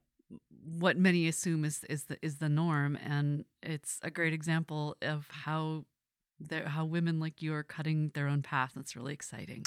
what 0.79 0.97
many 0.97 1.27
assume 1.27 1.65
is 1.65 1.85
is 1.85 2.05
the 2.05 2.19
is 2.23 2.37
the 2.37 2.49
norm, 2.49 2.97
and 2.97 3.45
it's 3.63 3.99
a 4.03 4.11
great 4.11 4.33
example 4.33 4.97
of 5.03 5.27
how 5.31 5.85
how 6.67 6.85
women 6.85 7.21
like 7.21 7.43
you 7.43 7.55
are 7.55 7.63
cutting 7.63 8.11
their 8.15 8.27
own 8.29 8.43
path. 8.43 8.73
That's 8.75 8.97
really 8.97 9.13
exciting. 9.13 9.65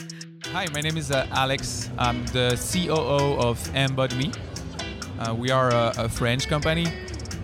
Hi, 0.52 0.68
my 0.74 0.82
name 0.82 0.98
is 0.98 1.12
uh, 1.12 1.28
Alex. 1.32 1.90
I'm 1.98 2.26
the 2.28 2.58
COO 2.72 3.40
of 3.40 3.60
Embodme 3.76 4.34
Uh, 5.20 5.34
we 5.34 5.52
are 5.52 5.70
a, 5.70 5.94
a 5.98 6.10
French 6.10 6.48
company. 6.48 6.88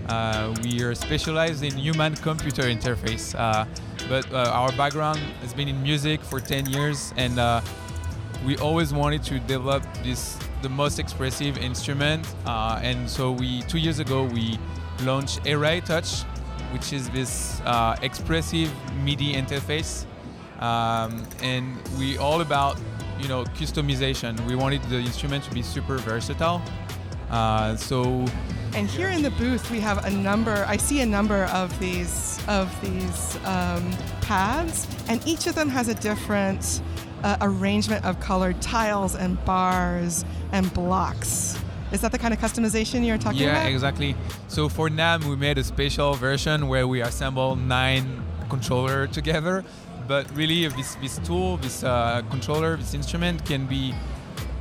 Uh, 0.08 0.56
we 0.64 0.82
are 0.82 0.96
specialized 0.96 1.64
in 1.64 1.72
human-computer 1.78 2.64
interface, 2.64 3.36
uh, 3.38 3.66
but 4.10 4.26
uh, 4.34 4.52
our 4.52 4.72
background 4.72 5.20
has 5.42 5.54
been 5.54 5.68
in 5.68 5.82
music 5.84 6.20
for 6.22 6.40
10 6.40 6.66
years, 6.66 7.14
and 7.16 7.38
uh, 7.38 7.62
we 8.46 8.58
always 8.58 8.92
wanted 8.92 9.22
to 9.24 9.40
develop 9.42 9.84
this 10.04 10.38
the 10.64 10.70
most 10.70 11.00
expressive 11.00 11.58
instrument. 11.58 12.28
And 12.46 13.10
so 13.10 13.32
we 13.32 13.62
two 13.64 13.78
years 13.78 14.00
ago 14.00 14.24
we 14.24 14.58
launched 15.04 15.44
Erae 15.44 15.84
Touch, 15.86 16.26
which 16.72 16.94
is 16.94 17.10
this 17.10 17.62
uh, 17.66 17.96
expressive 18.02 18.72
MIDI 19.04 19.34
interface. 19.34 20.06
Um, 20.60 21.26
and 21.42 21.78
we 21.98 22.18
all 22.18 22.42
about 22.42 22.78
you 23.20 23.28
know 23.28 23.44
customization. 23.46 24.40
We 24.48 24.56
wanted 24.56 24.82
the 24.84 24.98
instrument 25.00 25.44
to 25.46 25.52
be 25.52 25.62
super 25.62 25.98
versatile. 25.98 26.62
Uh, 27.30 27.76
so 27.76 28.26
and 28.74 28.88
here 28.88 29.10
in 29.10 29.22
the 29.22 29.32
booth 29.32 29.70
we 29.72 29.80
have 29.80 30.04
a 30.06 30.10
number 30.10 30.66
i 30.68 30.78
see 30.78 31.02
a 31.02 31.06
number 31.06 31.44
of 31.46 31.78
these 31.80 32.40
of 32.48 32.70
these 32.82 33.36
um, 33.46 33.92
pads 34.22 34.88
and 35.08 35.26
each 35.28 35.48
of 35.48 35.56
them 35.56 35.70
has 35.70 35.88
a 35.88 35.96
different 35.96 36.82
uh, 37.24 37.38
arrangement 37.42 38.04
of 38.06 38.20
colored 38.20 38.60
tiles 38.62 39.16
and 39.16 39.44
bars 39.46 40.26
and 40.52 40.74
blocks 40.74 41.60
is 41.92 42.02
that 42.02 42.12
the 42.12 42.20
kind 42.20 42.34
of 42.34 42.40
customization 42.40 43.06
you're 43.06 43.18
talking 43.18 43.42
yeah, 43.42 43.52
about? 43.52 43.64
Yeah, 43.64 43.74
exactly. 43.74 44.16
So 44.48 44.70
for 44.70 44.90
NAMM, 44.90 45.26
we 45.26 45.36
made 45.36 45.58
a 45.58 45.64
special 45.64 46.14
version 46.14 46.68
where 46.68 46.88
we 46.88 47.02
assemble 47.02 47.56
nine 47.56 48.24
controller 48.50 49.08
together. 49.08 49.64
But 50.08 50.30
really, 50.36 50.68
this, 50.68 50.96
this 50.96 51.20
tool, 51.20 51.58
this 51.58 51.84
uh, 51.84 52.22
controller, 52.30 52.78
this 52.78 52.94
instrument 52.94 53.46
can 53.46 53.66
be 53.66 53.94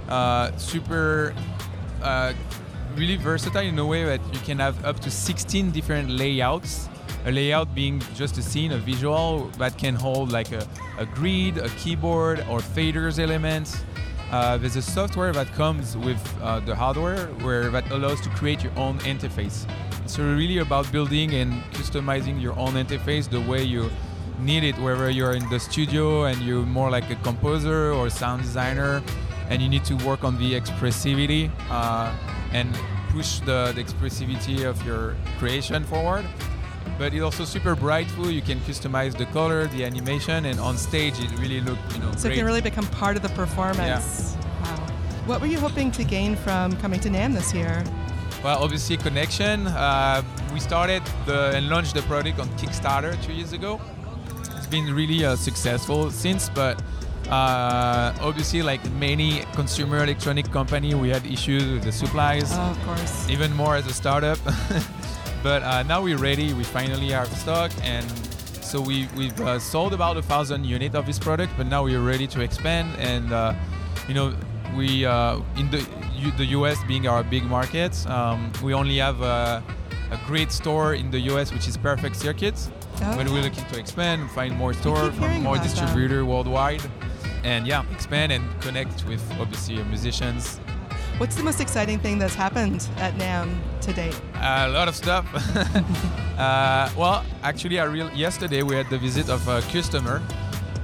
uh, 0.08 0.56
super, 0.56 1.35
uh, 2.02 2.32
really 2.94 3.16
versatile 3.16 3.62
in 3.62 3.78
a 3.78 3.87
way 3.87 4.04
that 4.04 4.20
you 4.32 4.40
can 4.40 4.58
have 4.58 4.82
up 4.85 5.00
to 5.00 5.11
16 5.11 5.70
different 5.70 6.11
layouts. 6.11 6.88
A 7.25 7.32
layout 7.32 7.75
being 7.75 8.00
just 8.14 8.38
a 8.38 8.42
scene, 8.42 8.73
a 8.73 8.78
visual 8.78 9.49
that 9.58 9.76
can 9.76 9.94
hold 9.94 10.32
like 10.32 10.52
a, 10.52 10.66
a 10.99 11.04
grid, 11.04 11.58
a 11.58 11.68
keyboard, 11.70 12.40
or 12.49 12.61
faders 12.61 13.18
elements 13.18 13.82
uh, 14.30 14.58
there's 14.58 14.76
a 14.76 14.82
software 14.82 15.32
that 15.32 15.50
comes 15.54 15.97
with 15.97 16.20
uh, 16.42 16.61
the 16.61 16.75
hardware 16.75 17.26
where 17.42 17.70
that 17.70 17.90
allows 17.90 18.20
to 18.20 18.28
create 18.30 18.62
your 18.62 18.73
own 18.76 18.99
interface. 19.00 19.66
It's 20.04 20.18
really 20.18 20.58
about 20.58 20.90
building 20.92 21.35
and 21.35 21.62
customizing 21.73 22.40
your 22.40 22.58
own 22.58 22.75
interface 22.75 23.28
the 23.28 23.40
way 23.40 23.62
you 23.62 23.90
need 24.38 24.64
it, 24.64 24.78
whether 24.78 25.11
you're 25.11 25.32
in 25.32 25.49
the 25.49 25.58
studio 25.58 26.25
and 26.25 26.40
you're 26.42 26.66
more 26.66 26.90
like 26.90 27.11
a 27.11 27.16
composer 27.16 27.92
or 27.92 28.11
sound 28.11 28.42
designer, 28.42 29.02
and 29.49 29.62
you 29.62 29.68
need 29.68 29.85
to 29.85 29.94
work 30.06 30.25
on 30.25 30.38
the 30.38 30.52
expressivity 30.52 31.50
uh, 31.70 32.14
and 32.52 32.68
push 33.11 33.40
the, 33.40 33.73
the 33.75 33.82
expressivity 33.82 34.64
of 34.64 34.85
your 34.87 35.16
creation 35.38 35.85
forward 35.85 36.25
but 36.99 37.12
it's 37.12 37.23
also 37.23 37.45
super 37.45 37.75
brightful. 37.75 38.30
You 38.30 38.42
can 38.42 38.61
customize 38.61 39.16
the 39.16 39.26
color, 39.26 39.66
the 39.66 39.85
animation, 39.85 40.47
and 40.47 40.59
on 40.61 40.76
stage 40.76 41.14
it 41.18 41.30
really 41.38 41.61
looked, 41.61 41.92
you 41.95 42.00
know, 42.00 42.12
so 42.12 42.23
great. 42.23 42.33
it 42.33 42.37
can 42.37 42.47
really 42.47 42.61
become 42.61 42.87
part 42.87 43.16
of 43.16 43.23
the 43.23 43.28
performance. 43.30 44.37
Yeah. 44.37 44.62
Wow. 44.62 44.87
What 45.26 45.40
were 45.40 45.47
you 45.47 45.59
hoping 45.59 45.90
to 45.92 46.04
gain 46.04 46.37
from 46.37 46.76
coming 46.76 47.00
to 47.00 47.09
NAMM 47.09 47.35
this 47.35 47.52
year? 47.52 47.85
Well, 48.42 48.62
obviously 48.62 48.97
connection. 48.97 49.66
Uh, 49.66 50.23
we 50.52 50.61
started 50.61 51.02
the, 51.26 51.52
and 51.57 51.68
launched 51.68 51.95
the 51.95 52.02
product 52.02 52.38
on 52.38 52.49
Kickstarter 52.50 53.21
two 53.25 53.33
years 53.33 53.52
ago. 53.52 53.80
It's 54.57 54.66
been 54.66 54.95
really 54.95 55.25
uh, 55.25 55.35
successful 55.37 56.11
since, 56.11 56.49
but 56.49 56.80
uh, 57.28 58.14
obviously, 58.21 58.62
like 58.62 58.83
many 58.92 59.45
consumer 59.54 60.02
electronic 60.02 60.50
company, 60.50 60.95
we 60.95 61.11
had 61.11 61.26
issues 61.26 61.64
with 61.64 61.85
the 61.85 61.92
supplies. 61.92 62.50
Oh, 62.52 62.71
of 62.71 62.83
course. 62.85 63.28
Even 63.28 63.52
more 63.54 63.76
as 63.76 63.87
a 63.87 63.92
startup. 63.92 64.38
but 65.42 65.62
uh, 65.62 65.83
now 65.85 66.02
we're 66.02 66.18
ready. 66.18 66.52
We 66.52 66.64
finally 66.64 67.14
are 67.14 67.26
stock, 67.26 67.71
and 67.83 68.07
so 68.62 68.80
we 68.80 69.09
we've 69.16 69.38
uh, 69.40 69.59
sold 69.59 69.92
about 69.95 70.16
a 70.16 70.23
thousand 70.23 70.64
units 70.64 70.95
of 70.95 71.07
this 71.07 71.18
product. 71.18 71.52
But 71.57 71.66
now 71.66 71.85
we're 71.85 72.00
ready 72.02 72.26
to 72.28 72.40
expand, 72.40 72.88
and 72.99 73.33
uh, 73.33 73.54
you 74.09 74.14
know, 74.14 74.35
we 74.76 75.04
uh, 75.07 75.40
in 75.57 75.71
the 75.71 75.87
U- 76.16 76.33
the 76.37 76.47
US 76.59 76.76
being 76.85 77.07
our 77.07 77.23
big 77.23 77.45
market, 77.45 77.92
um, 78.09 78.50
we 78.62 78.75
only 78.75 78.99
have 78.99 79.21
a, 79.23 79.62
a 80.11 80.18
great 80.26 80.50
store 80.52 80.95
in 80.95 81.11
the 81.11 81.21
US, 81.33 81.52
which 81.52 81.68
is 81.68 81.76
Perfect 81.76 82.16
Circuits. 82.16 82.71
Oh, 83.00 83.16
But 83.16 83.28
we're 83.28 83.42
looking 83.42 83.64
to 83.66 83.78
expand, 83.78 84.28
find 84.33 84.57
more 84.57 84.75
store, 84.75 85.12
more 85.12 85.30
about 85.30 85.54
that. 85.57 85.62
distributor 85.62 86.25
worldwide, 86.25 86.83
and 87.45 87.64
yeah, 87.66 87.85
expand 87.92 88.33
and 88.33 88.42
connect 88.61 89.07
with 89.07 89.23
obviously 89.40 89.76
musicians. 89.85 90.59
What's 91.19 91.35
the 91.35 91.43
most 91.43 91.61
exciting 91.61 91.99
thing 91.99 92.21
that's 92.21 92.37
happened 92.37 92.89
at 92.99 93.13
NAMM 93.15 93.59
to 93.81 93.93
date? 93.93 94.21
A 94.37 94.69
lot 94.69 94.87
of 94.87 94.95
stuff. 94.95 95.27
uh, 96.39 96.89
well, 96.97 97.25
actually, 97.43 97.81
I 97.81 97.87
real 97.87 98.09
yesterday 98.13 98.63
we 98.63 98.77
had 98.77 98.89
the 98.89 98.99
visit 98.99 99.29
of 99.29 99.49
a 99.49 99.61
customer, 99.63 100.23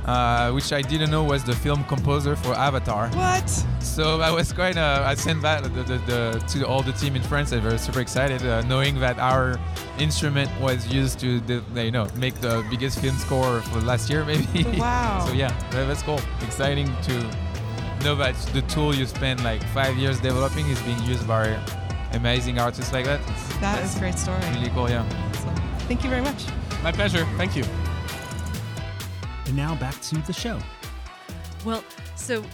uh, 0.07 0.51
which 0.51 0.73
I 0.73 0.83
didn't 0.83 1.13
know 1.13 1.23
was 1.23 1.45
the 1.45 1.55
film 1.55 1.85
composer 1.85 2.35
for 2.35 2.53
Avatar. 2.55 3.11
What? 3.11 3.49
So 3.79 4.21
I 4.21 4.33
was 4.33 4.53
quite. 4.53 4.77
Uh, 4.77 5.05
I 5.07 5.15
sent 5.15 5.41
that 5.43 5.63
the, 5.63 5.69
the, 5.69 5.99
the, 5.99 6.45
to 6.49 6.67
all 6.67 6.83
the 6.83 6.93
team 6.95 7.15
in 7.15 7.23
France. 7.23 7.51
They 7.51 7.61
were 7.61 7.79
super 7.79 8.01
excited, 8.01 8.45
uh, 8.45 8.63
knowing 8.63 8.99
that 8.99 9.21
our 9.21 9.61
instrument 10.01 10.51
was 10.61 10.85
used 10.93 11.21
to, 11.21 11.39
the, 11.43 11.63
you 11.77 11.93
know, 11.93 12.09
make 12.17 12.35
the 12.41 12.67
biggest 12.71 12.99
film 12.99 13.17
score 13.19 13.61
for 13.61 13.81
last 13.83 14.11
year, 14.11 14.25
maybe. 14.33 14.65
Wow. 14.81 15.27
so 15.29 15.33
yeah, 15.33 15.57
that's 15.71 16.03
cool. 16.03 16.19
Exciting 16.43 16.93
to 17.03 17.44
know 18.05 18.15
that 18.15 18.37
the 18.53 18.61
tool 18.63 18.95
you 18.95 19.07
spent 19.07 19.43
like 19.43 19.63
five 19.69 19.97
years 19.97 20.21
developing 20.21 20.69
is 20.69 20.79
being 20.83 21.03
used 21.05 21.27
by 21.27 21.59
amazing 22.13 22.59
artists 22.59 22.93
like 22.93 23.07
that. 23.07 23.19
It's, 23.31 23.57
that's 23.57 23.97
a 23.97 23.99
great 23.99 24.19
story. 24.19 24.41
really 24.53 24.69
cool. 24.71 24.91
Yeah. 24.91 25.09
So, 25.33 25.49
thank 25.89 26.05
you 26.05 26.11
very 26.11 26.21
much. 26.21 26.45
My 26.83 26.93
pleasure. 26.93 27.25
Thank 27.39 27.57
you. 27.57 27.65
And 29.47 29.57
now 29.57 29.75
back 29.77 29.99
to 30.03 30.17
the 30.17 30.35
show. 30.35 30.59
Well, 31.65 31.83
so 32.15 32.45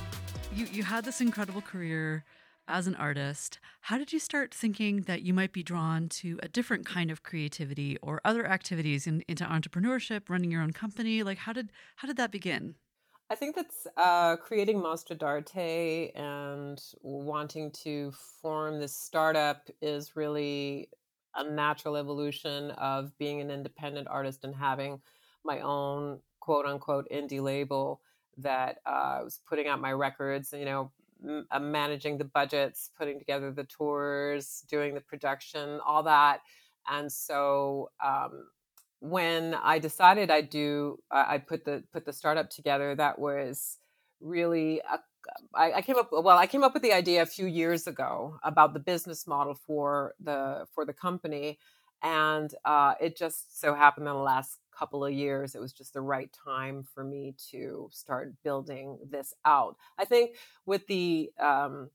you 0.55 0.67
you 0.67 0.85
had 0.85 1.05
this 1.05 1.21
incredible 1.21 1.63
career 1.63 2.25
as 2.69 2.87
an 2.87 2.95
artist. 2.95 3.59
How 3.81 3.99
did 3.99 4.13
you 4.13 4.21
start 4.21 4.55
thinking 4.55 5.03
that 5.03 5.23
you 5.23 5.35
might 5.35 5.53
be 5.53 5.65
drawn 5.65 6.09
to 6.21 6.39
a 6.45 6.49
different 6.49 6.87
kind 6.87 7.11
of 7.11 7.25
creativity 7.25 7.97
or 8.03 8.21
other 8.25 8.47
activities 8.47 9.09
in, 9.09 9.25
into 9.27 9.45
entrepreneurship, 9.45 10.29
running 10.29 10.53
your 10.53 10.63
own 10.63 10.73
company? 10.73 11.25
Like 11.25 11.39
how 11.39 11.53
did 11.53 11.73
how 11.97 12.07
did 12.07 12.19
that 12.19 12.31
begin? 12.31 12.77
I 13.31 13.37
think 13.37 13.55
that's 13.55 13.87
uh, 13.97 14.37
creating 14.37 14.81
Mostro 14.81 15.15
d'Arte 15.17 16.11
and 16.17 16.81
wanting 17.03 17.71
to 17.85 18.11
form 18.43 18.81
this 18.81 18.95
startup 18.95 19.69
is 19.81 20.17
really 20.17 20.89
a 21.37 21.49
natural 21.49 21.97
evolution 21.97 22.73
of 22.73 23.17
being 23.19 23.41
an 23.41 23.51
independent 23.51 24.09
artist 24.09 24.43
and 24.43 24.55
having 24.55 25.01
my 25.45 25.61
own 25.61 26.19
quote 26.41 26.67
unquote 26.67 27.07
indie 27.13 27.41
label 27.41 28.01
that 28.39 28.79
uh, 28.85 29.21
was 29.23 29.39
putting 29.49 29.69
out 29.69 29.81
my 29.81 29.93
records, 29.93 30.53
you 30.53 30.65
know, 30.65 30.91
m- 31.25 31.47
uh, 31.53 31.61
managing 31.61 32.19
the 32.19 32.25
budgets, 32.25 32.91
putting 32.99 33.21
together 33.21 33.53
the 33.53 33.65
tours, 33.65 34.65
doing 34.69 34.93
the 34.93 35.01
production, 35.01 35.79
all 35.87 36.03
that. 36.03 36.41
And 36.91 37.13
so 37.13 37.91
um, 38.05 38.49
when 39.01 39.55
I 39.55 39.79
decided 39.79 40.31
I'd 40.31 40.51
do, 40.51 40.99
I 41.11 41.35
I 41.35 41.39
put 41.39 41.65
the 41.65 41.83
put 41.93 42.05
the 42.05 42.13
startup 42.13 42.51
together. 42.51 42.95
That 42.95 43.19
was 43.19 43.79
really, 44.21 44.83
I, 45.55 45.73
I 45.73 45.83
came 45.83 45.97
up. 45.97 46.11
Well, 46.13 46.39
I 46.39 46.47
came 46.47 46.63
up 46.63 46.75
with 46.75 46.83
the 46.83 46.93
idea 46.93 47.23
a 47.23 47.27
few 47.27 47.47
years 47.47 47.87
ago 47.87 48.39
about 48.45 48.75
the 48.75 48.81
business 48.81 49.27
model 49.27 49.55
for 49.55 50.15
the 50.21 50.67
for 50.75 50.85
the 50.85 50.93
company, 50.93 51.59
and 52.03 52.55
uh, 52.65 52.95
it 53.01 53.17
just 53.17 53.61
so 53.61 53.75
happened 53.75 54.07
in 54.07 54.15
the 54.15 54.21
last 54.21 54.59
couple 54.77 55.05
of 55.05 55.13
years 55.13 55.55
it 55.55 55.61
was 55.61 55.75
just 55.75 55.93
the 55.93 56.01
right 56.01 56.35
time 56.45 56.83
for 56.83 57.05
me 57.05 57.35
to 57.51 57.89
start 57.93 58.33
building 58.43 58.99
this 59.11 59.35
out. 59.45 59.77
I 59.99 60.07
think 60.07 60.37
with 60.65 60.87
the 60.87 61.31
um, 61.39 61.91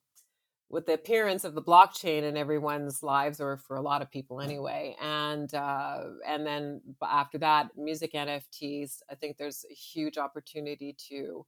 with 0.70 0.86
the 0.86 0.94
appearance 0.94 1.44
of 1.44 1.54
the 1.54 1.62
blockchain 1.62 2.24
in 2.24 2.36
everyone's 2.36 3.04
lives 3.04 3.40
or 3.40 3.58
for 3.58 3.78
a 3.78 3.82
lot 3.82 4.02
of 4.02 4.10
people 4.10 4.42
anyway 4.42 4.96
and 5.02 5.54
uh, 5.54 6.00
and 6.26 6.46
then 6.46 6.82
after 7.04 7.38
that 7.38 7.70
music 7.78 8.14
nfts 8.14 9.02
i 9.10 9.16
think 9.16 9.38
there's 9.38 9.66
a 9.70 9.74
huge 9.74 10.18
opportunity 10.18 10.96
to 11.10 11.46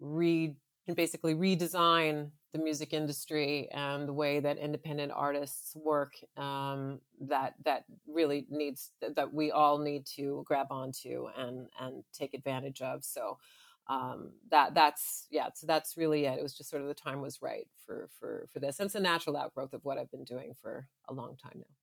re 0.00 0.54
basically 0.94 1.34
redesign 1.34 2.30
the 2.54 2.58
music 2.60 2.92
industry 2.92 3.68
and 3.72 4.06
the 4.06 4.12
way 4.12 4.38
that 4.38 4.58
independent 4.58 5.10
artists 5.14 5.74
work 5.74 6.12
um, 6.36 7.00
that 7.20 7.54
that 7.64 7.84
really 8.06 8.46
needs 8.48 8.92
that 9.00 9.34
we 9.34 9.50
all 9.50 9.78
need 9.78 10.06
to 10.06 10.44
grab 10.46 10.68
onto 10.70 11.26
and 11.36 11.66
and 11.80 12.04
take 12.12 12.32
advantage 12.32 12.80
of. 12.80 13.04
So 13.04 13.38
um, 13.88 14.30
that 14.50 14.74
that's 14.74 15.26
yeah 15.30 15.48
so 15.54 15.66
that's 15.66 15.96
really 15.96 16.24
it 16.24 16.38
it 16.38 16.42
was 16.42 16.54
just 16.54 16.70
sort 16.70 16.82
of 16.82 16.88
the 16.88 16.94
time 16.94 17.20
was 17.20 17.42
right 17.42 17.66
for 17.84 18.08
for 18.18 18.46
for 18.52 18.58
this 18.58 18.80
and 18.80 18.86
it's 18.86 18.94
a 18.94 19.00
natural 19.00 19.36
outgrowth 19.36 19.72
of 19.74 19.84
what 19.84 19.98
i've 19.98 20.10
been 20.10 20.24
doing 20.24 20.54
for 20.60 20.88
a 21.08 21.14
long 21.14 21.36
time 21.36 21.56
now 21.56 21.74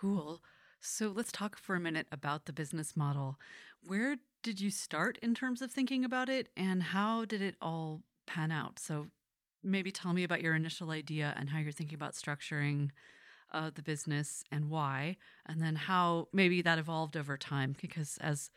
Cool. 0.00 0.40
So 0.80 1.12
let's 1.14 1.30
talk 1.32 1.58
for 1.58 1.74
a 1.76 1.80
minute 1.80 2.06
about 2.10 2.46
the 2.46 2.52
business 2.52 2.96
model. 2.96 3.38
Where 3.86 4.16
did 4.42 4.60
you 4.60 4.70
start 4.70 5.18
in 5.20 5.34
terms 5.34 5.60
of 5.60 5.70
thinking 5.70 6.04
about 6.04 6.30
it 6.30 6.48
and 6.56 6.82
how 6.82 7.26
did 7.26 7.42
it 7.42 7.56
all 7.60 8.02
pan 8.26 8.50
out? 8.50 8.78
So 8.78 9.08
maybe 9.62 9.92
tell 9.92 10.14
me 10.14 10.24
about 10.24 10.40
your 10.40 10.54
initial 10.54 10.90
idea 10.90 11.34
and 11.36 11.50
how 11.50 11.58
you're 11.58 11.72
thinking 11.72 11.96
about 11.96 12.14
structuring 12.14 12.90
uh, 13.52 13.70
the 13.74 13.82
business 13.82 14.42
and 14.50 14.70
why, 14.70 15.16
and 15.44 15.60
then 15.60 15.74
how 15.74 16.28
maybe 16.32 16.62
that 16.62 16.78
evolved 16.78 17.16
over 17.16 17.36
time 17.36 17.76
because 17.80 18.16
as 18.22 18.50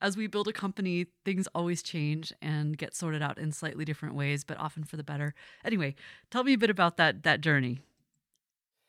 as 0.00 0.16
we 0.16 0.26
build 0.26 0.48
a 0.48 0.52
company, 0.52 1.06
things 1.24 1.46
always 1.54 1.82
change 1.82 2.32
and 2.40 2.76
get 2.76 2.94
sorted 2.94 3.22
out 3.22 3.38
in 3.38 3.52
slightly 3.52 3.84
different 3.84 4.14
ways, 4.14 4.44
but 4.44 4.58
often 4.58 4.84
for 4.84 4.96
the 4.96 5.04
better. 5.04 5.34
Anyway, 5.64 5.94
tell 6.30 6.44
me 6.44 6.54
a 6.54 6.58
bit 6.58 6.70
about 6.70 6.96
that 6.96 7.22
that 7.24 7.40
journey. 7.40 7.80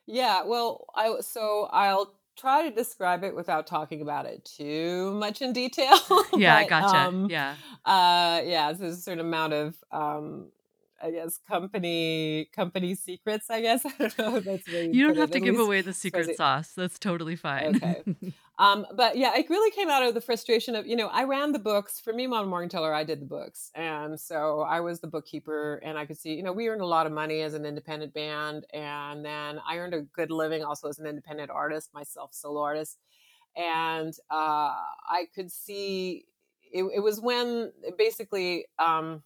Yeah, 0.08 0.44
well, 0.44 0.86
I 0.96 1.20
so 1.22 1.70
I'll 1.72 2.14
try 2.38 2.68
to 2.68 2.74
describe 2.76 3.24
it 3.24 3.36
without 3.36 3.68
talking 3.68 4.02
about 4.02 4.26
it 4.26 4.44
too 4.46 5.12
much 5.14 5.42
in 5.42 5.54
detail. 5.54 5.98
Yeah, 6.38 6.56
I 6.56 6.64
but, 6.64 6.70
gotcha. 6.70 6.98
um, 6.98 7.30
yeah. 7.30 7.56
uh, 7.86 8.42
yeah, 8.44 8.72
so 8.72 8.80
there's 8.80 8.98
a 8.98 9.02
certain 9.02 9.20
amount 9.20 9.54
of 9.54 9.76
um, 9.92 10.48
I 11.04 11.12
guess 11.12 11.40
company 11.48 12.50
company 12.56 12.96
secrets. 12.96 13.50
I 13.50 13.62
guess 13.62 13.86
I 13.86 13.92
don't 13.98 14.18
know. 14.18 14.36
If 14.38 14.46
that's 14.46 14.66
the 14.66 14.90
You 14.92 15.08
don't 15.08 15.18
have 15.18 15.32
to 15.32 15.40
give 15.40 15.56
least. 15.56 15.66
away 15.66 15.82
the 15.82 15.94
secret 15.94 16.36
sauce. 16.38 16.74
That's 16.76 17.00
totally 17.00 17.36
fine. 17.36 17.76
Okay. 17.76 18.04
Um, 18.62 18.86
but 18.94 19.18
yeah, 19.18 19.36
it 19.36 19.50
really 19.50 19.72
came 19.72 19.90
out 19.90 20.04
of 20.04 20.14
the 20.14 20.22
frustration 20.22 20.76
of, 20.76 20.86
you 20.86 20.96
know, 20.96 21.08
I 21.08 21.24
ran 21.24 21.52
the 21.52 21.58
books 21.58 22.00
for 22.00 22.14
me, 22.14 22.28
Mom 22.28 22.48
Morgentaler, 22.48 22.94
I 22.94 23.04
did 23.04 23.20
the 23.20 23.26
books. 23.26 23.72
And 23.74 24.20
so 24.20 24.62
I 24.62 24.82
was 24.82 25.00
the 25.00 25.08
bookkeeper 25.08 25.82
and 25.84 25.98
I 25.98 26.06
could 26.06 26.20
see, 26.20 26.36
you 26.36 26.44
know, 26.44 26.54
we 26.54 26.70
earned 26.70 26.82
a 26.82 26.86
lot 26.86 27.08
of 27.08 27.12
money 27.12 27.42
as 27.42 27.56
an 27.56 27.66
independent 27.66 28.14
band. 28.14 28.68
And 28.72 29.26
then 29.26 29.60
I 29.68 29.78
earned 29.78 29.96
a 29.96 30.02
good 30.02 30.30
living 30.30 30.64
also 30.64 30.90
as 30.90 31.00
an 31.00 31.08
independent 31.08 31.50
artist, 31.50 31.90
myself, 31.92 32.36
solo 32.36 32.62
artist. 32.62 33.00
And 33.56 34.14
uh, 34.30 34.76
I 35.10 35.26
could 35.34 35.52
see 35.52 36.26
it, 36.72 36.84
it 36.84 37.00
was 37.00 37.20
when 37.20 37.72
basically, 37.98 38.68
um, 38.78 39.24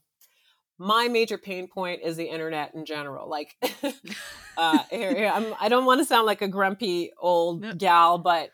my 0.77 1.07
major 1.07 1.37
pain 1.37 1.67
point 1.67 2.01
is 2.03 2.17
the 2.17 2.25
internet 2.25 2.73
in 2.75 2.85
general. 2.85 3.29
Like, 3.29 3.55
uh, 4.57 4.79
here, 4.89 5.15
here, 5.15 5.31
I'm, 5.33 5.53
I 5.59 5.69
don't 5.69 5.85
want 5.85 6.01
to 6.01 6.05
sound 6.05 6.25
like 6.25 6.41
a 6.41 6.47
grumpy 6.47 7.11
old 7.17 7.61
No. 7.61 7.73
gal, 7.73 8.17
but 8.17 8.49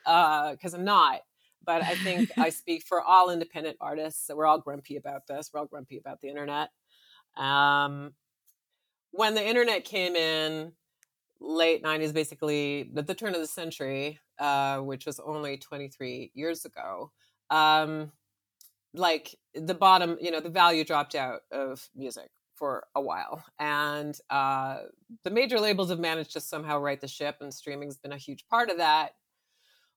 because 0.51 0.73
I'm 0.73 0.85
not. 0.85 1.21
But 1.63 1.83
I 1.83 1.95
think 1.95 2.31
I 2.37 2.49
speak 2.61 2.83
for 2.87 3.01
all 3.01 3.29
independent 3.29 3.77
artists. 3.79 4.25
So 4.25 4.35
we're 4.35 4.47
all 4.47 4.59
grumpy 4.59 4.97
about 4.97 5.27
this. 5.27 5.51
We're 5.53 5.59
all 5.59 5.67
grumpy 5.67 5.97
about 5.97 6.19
the 6.21 6.27
internet. 6.27 6.69
Um, 7.37 8.13
when 9.11 9.35
the 9.35 9.47
internet 9.47 9.83
came 9.83 10.15
in, 10.15 10.73
late 11.39 11.83
90s, 11.83 12.13
basically 12.13 12.91
at 12.95 13.07
the 13.07 13.13
turn 13.13 13.35
of 13.35 13.41
the 13.41 13.47
century, 13.47 14.19
uh, 14.39 14.77
which 14.79 15.05
was 15.05 15.19
only 15.19 15.57
23 15.57 16.31
years 16.33 16.65
ago, 16.65 17.11
um, 17.49 18.11
like 18.93 19.36
the 19.53 19.74
bottom, 19.74 20.17
you 20.21 20.31
know, 20.31 20.39
the 20.39 20.50
value 20.50 20.83
dropped 20.83 21.15
out 21.15 21.41
of 21.51 21.89
music 21.95 22.29
for 22.55 22.86
a 22.95 23.01
while. 23.01 23.43
And 23.60 24.17
uh, 24.29 24.79
the 25.24 25.31
major 25.31 25.60
labels 25.60 25.89
have 25.89 26.00
managed 26.00 26.33
to 26.33 26.41
somehow 26.41 26.79
right 26.79 27.00
the 27.00 27.07
ship, 27.07 27.38
and 27.41 27.53
streaming's 27.53 27.98
been 27.98 28.12
a 28.12 28.17
huge 28.17 28.45
part 28.48 28.69
of 28.69 28.77
that. 28.77 29.15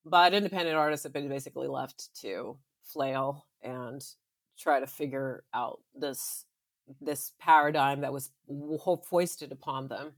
But 0.05 0.35
independent 0.35 0.77
artists 0.77 1.05
have 1.05 1.13
been 1.13 1.29
basically 1.29 1.69
left 1.69 2.09
to 2.23 2.59
flail 2.83 3.47
and 3.63 4.05
try 4.59 4.81
to 4.81 4.87
figure 4.87 5.45
out 5.53 5.81
this 5.95 6.45
this 7.01 7.33
paradigm 7.39 8.03
that 8.03 8.13
was 8.13 8.31
ho- 8.81 9.03
foisted 9.09 9.53
upon 9.53 9.89
them. 9.89 10.13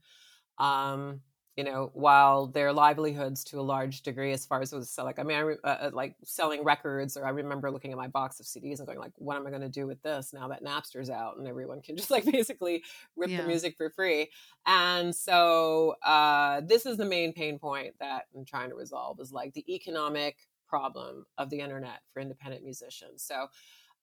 Um, 0.58 1.20
you 1.56 1.64
know, 1.64 1.90
while 1.94 2.46
their 2.46 2.70
livelihoods 2.70 3.42
to 3.44 3.58
a 3.58 3.62
large 3.62 4.02
degree, 4.02 4.32
as 4.32 4.44
far 4.44 4.60
as 4.60 4.72
it 4.74 4.76
was 4.76 4.96
like, 4.98 5.18
I 5.18 5.22
mean, 5.22 5.36
I 5.38 5.40
re- 5.40 5.56
uh, 5.64 5.66
uh, 5.66 5.90
like 5.92 6.14
selling 6.22 6.62
records, 6.64 7.16
or 7.16 7.24
I 7.24 7.30
remember 7.30 7.70
looking 7.70 7.92
at 7.92 7.96
my 7.96 8.08
box 8.08 8.38
of 8.40 8.46
CDs 8.46 8.78
and 8.78 8.86
going 8.86 8.98
like, 8.98 9.12
what 9.16 9.36
am 9.36 9.46
I 9.46 9.50
going 9.50 9.62
to 9.62 9.68
do 9.70 9.86
with 9.86 10.02
this 10.02 10.34
now 10.34 10.48
that 10.48 10.62
Napster's 10.62 11.08
out 11.08 11.38
and 11.38 11.48
everyone 11.48 11.80
can 11.80 11.96
just 11.98 12.10
like 12.10 12.26
basically 12.26 12.84
rip 13.16 13.30
Yeah. 13.30 13.42
the 13.42 13.48
music 13.48 13.74
for 13.76 13.88
free? 13.88 14.30
And 14.66 15.14
so 15.14 15.96
uh, 16.04 16.60
this 16.60 16.84
is 16.84 16.98
the 16.98 17.06
main 17.06 17.32
pain 17.32 17.58
point 17.58 17.94
that 18.00 18.24
I'm 18.36 18.44
trying 18.44 18.68
to 18.68 18.76
resolve 18.76 19.18
is 19.20 19.32
like 19.32 19.54
the 19.54 19.64
economic 19.74 20.36
problem 20.68 21.24
of 21.38 21.48
the 21.48 21.60
internet 21.60 22.00
for 22.12 22.20
independent 22.20 22.64
musicians. 22.64 23.22
So, 23.22 23.46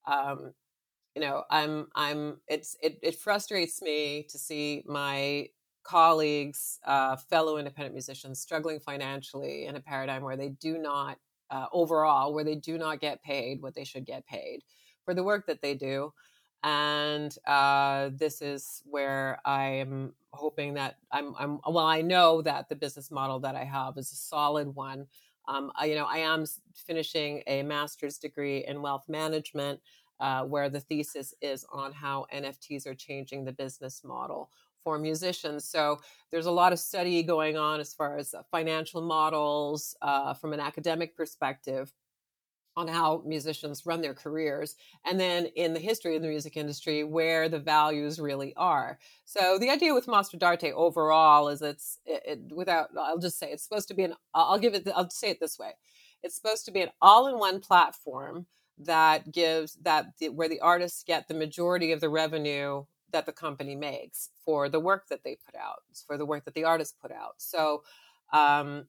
um, 0.06 0.54
you 1.16 1.22
know, 1.22 1.44
I'm 1.52 1.88
I'm 1.94 2.42
it's 2.48 2.76
it, 2.82 2.98
it 3.04 3.16
frustrates 3.16 3.82
me 3.82 4.26
to 4.30 4.40
see 4.40 4.84
my 4.88 5.50
colleagues, 5.84 6.80
uh, 6.86 7.16
fellow 7.16 7.58
independent 7.58 7.94
musicians, 7.94 8.40
struggling 8.40 8.80
financially 8.80 9.66
in 9.66 9.76
a 9.76 9.80
paradigm 9.80 10.24
where 10.24 10.38
they 10.38 10.50
do 10.50 10.78
not, 10.78 11.18
uh, 11.50 11.68
overall, 11.72 12.34
where 12.34 12.44
they 12.44 12.56
do 12.56 12.78
not 12.78 13.00
get 13.00 13.22
paid 13.22 13.62
what 13.62 13.76
they 13.76 13.84
should 13.84 14.06
get 14.06 14.26
paid 14.26 14.64
for 15.06 15.14
the 15.14 15.24
work 15.24 15.46
that 15.48 15.62
they 15.62 15.74
do. 15.74 16.14
And 16.64 17.36
uh, 17.46 18.12
this 18.14 18.42
is 18.42 18.82
where 18.86 19.40
I 19.44 19.66
am 19.66 20.14
hoping 20.32 20.74
that 20.76 20.96
I'm, 21.12 21.36
I'm, 21.38 21.60
well, 21.68 21.86
I 21.86 22.02
know 22.02 22.42
that 22.42 22.70
the 22.70 22.76
business 22.76 23.12
model 23.12 23.40
that 23.42 23.56
I 23.56 23.66
have 23.66 23.98
is 23.98 24.12
a 24.12 24.16
solid 24.16 24.74
one. 24.74 25.06
Um, 25.50 25.74
I, 25.76 25.86
you 25.86 25.96
know, 25.96 26.06
I 26.06 26.20
am 26.20 26.46
finishing 26.74 27.44
a 27.48 27.64
master's 27.64 28.18
degree 28.18 28.66
in 28.66 28.82
wealth 28.82 29.10
management, 29.10 29.82
uh, 30.22 30.46
where 30.46 30.70
the 30.70 30.80
thesis 30.80 31.34
is 31.42 31.66
on 31.74 31.92
how 31.92 32.26
NFTs 32.34 32.88
are 32.88 32.96
changing 32.96 33.44
the 33.44 33.52
business 33.52 34.04
model 34.06 34.50
for 34.84 35.00
musicians. 35.00 35.66
So 35.66 36.00
there's 36.32 36.46
a 36.46 36.52
lot 36.52 36.74
of 36.74 36.80
study 36.80 37.24
going 37.24 37.58
on 37.58 37.80
as 37.80 37.94
far 37.94 38.18
as 38.18 38.34
uh, 38.34 38.44
financial 38.52 39.02
models 39.02 39.96
uh, 40.02 40.34
from 40.34 40.54
an 40.54 40.60
academic 40.60 41.16
perspective 41.16 41.92
on 42.76 42.88
how 42.88 43.22
musicians 43.26 43.86
run 43.86 44.02
their 44.02 44.14
careers 44.14 44.76
and 45.06 45.20
then 45.20 45.46
in 45.56 45.74
the 45.74 45.80
history 45.80 46.16
of 46.16 46.22
the 46.22 46.28
music 46.28 46.58
industry 46.58 47.04
where 47.04 47.48
the 47.48 47.60
values 47.60 48.20
really 48.20 48.54
are 48.56 48.98
so 49.26 49.60
the 49.60 49.70
idea 49.70 49.94
with 49.94 50.08
Mostro 50.08 50.40
d'Arte 50.40 50.74
overall 50.74 51.50
is 51.50 51.62
it's 51.62 52.00
it, 52.06 52.24
it, 52.26 52.56
without 52.56 52.90
i'll 52.98 53.20
just 53.20 53.38
say 53.38 53.52
it's 53.52 53.64
supposed 53.64 53.88
to 53.88 53.94
be 53.94 54.04
an 54.04 54.16
i'll 54.34 54.58
give 54.58 54.74
it 54.74 54.88
i'll 54.96 55.10
say 55.10 55.30
it 55.30 55.40
this 55.40 55.60
way 55.60 55.72
it's 56.24 56.36
supposed 56.36 56.66
to 56.66 56.72
be 56.72 56.82
an 56.82 56.90
all-in-one 57.02 57.60
platform 57.60 58.48
that 58.80 59.32
gives 59.32 59.76
that 59.84 60.08
where 60.32 60.50
the 60.50 60.60
artists 60.60 61.04
get 61.04 61.28
the 61.28 61.34
majority 61.34 61.92
of 61.92 62.02
the 62.02 62.10
revenue 62.10 62.84
that 63.14 63.26
the 63.26 63.32
company 63.32 63.76
makes 63.76 64.30
for 64.44 64.68
the 64.68 64.80
work 64.80 65.08
that 65.08 65.24
they 65.24 65.38
put 65.46 65.56
out 65.56 65.84
for 66.06 66.18
the 66.18 66.26
work 66.26 66.44
that 66.44 66.54
the 66.54 66.66
artists 66.66 66.96
put 67.02 67.12
out 67.12 67.36
so 67.38 67.84
um, 68.34 68.88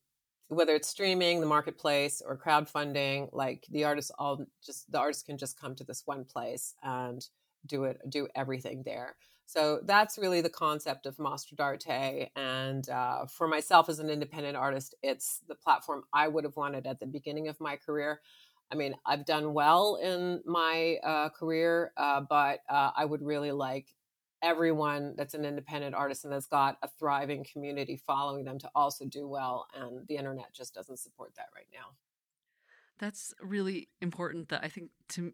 whether 0.49 0.75
it's 0.75 0.88
streaming, 0.88 1.40
the 1.40 1.47
marketplace, 1.47 2.23
or 2.25 2.37
crowdfunding, 2.37 3.28
like 3.33 3.66
the 3.71 3.85
artists 3.85 4.11
all 4.19 4.45
just 4.64 4.90
the 4.90 4.99
artists 4.99 5.23
can 5.23 5.38
just 5.38 5.59
come 5.59 5.75
to 5.75 5.85
this 5.85 6.02
one 6.07 6.25
place 6.25 6.75
and 6.83 7.26
do 7.66 7.85
it, 7.85 7.99
do 8.09 8.28
everything 8.35 8.83
there. 8.85 9.16
So 9.47 9.81
that's 9.85 10.19
really 10.19 10.40
the 10.40 10.50
concept 10.50 11.07
of 11.07 11.19
Mostro 11.19 11.57
d'Arte. 11.57 12.31
And 12.35 12.88
uh, 12.88 13.26
for 13.26 13.47
myself 13.47 13.88
as 13.88 13.99
an 13.99 14.09
independent 14.09 14.57
artist, 14.57 14.95
it's 15.02 15.40
the 15.49 15.54
platform 15.54 16.04
I 16.12 16.28
would 16.28 16.45
have 16.45 16.57
wanted 16.57 16.87
at 16.87 16.99
the 16.99 17.07
beginning 17.07 17.49
of 17.49 17.61
my 17.61 17.76
career. 17.76 18.21
I 18.73 18.76
mean, 18.76 18.95
I've 19.04 19.26
done 19.26 19.52
well 19.52 19.99
in 20.02 20.40
my 20.47 20.97
uh, 21.04 21.28
career, 21.28 21.93
uh, 21.99 22.23
but 22.23 22.61
uh, 22.71 22.90
I 22.97 23.04
would 23.04 23.23
really 23.23 23.52
like 23.52 23.88
everyone 24.45 25.15
that's 25.17 25.35
an 25.35 25.45
independent 25.45 25.95
artist 25.95 26.25
and 26.25 26.33
that's 26.33 26.47
got 26.47 26.77
a 26.83 26.89
thriving 26.99 27.45
community 27.51 27.97
following 28.07 28.45
them 28.45 28.59
to 28.59 28.71
also 28.75 29.07
do 29.07 29.27
well. 29.27 29.67
And 29.75 30.07
the 30.07 30.17
internet 30.17 30.53
just 30.53 30.75
doesn't 30.75 30.99
support 30.99 31.33
that 31.37 31.49
right 31.57 31.67
now. 31.73 31.97
That's 32.99 33.35
really 33.41 33.89
important. 34.01 34.51
That 34.51 34.63
I 34.63 34.69
think 34.69 34.91
to 35.11 35.33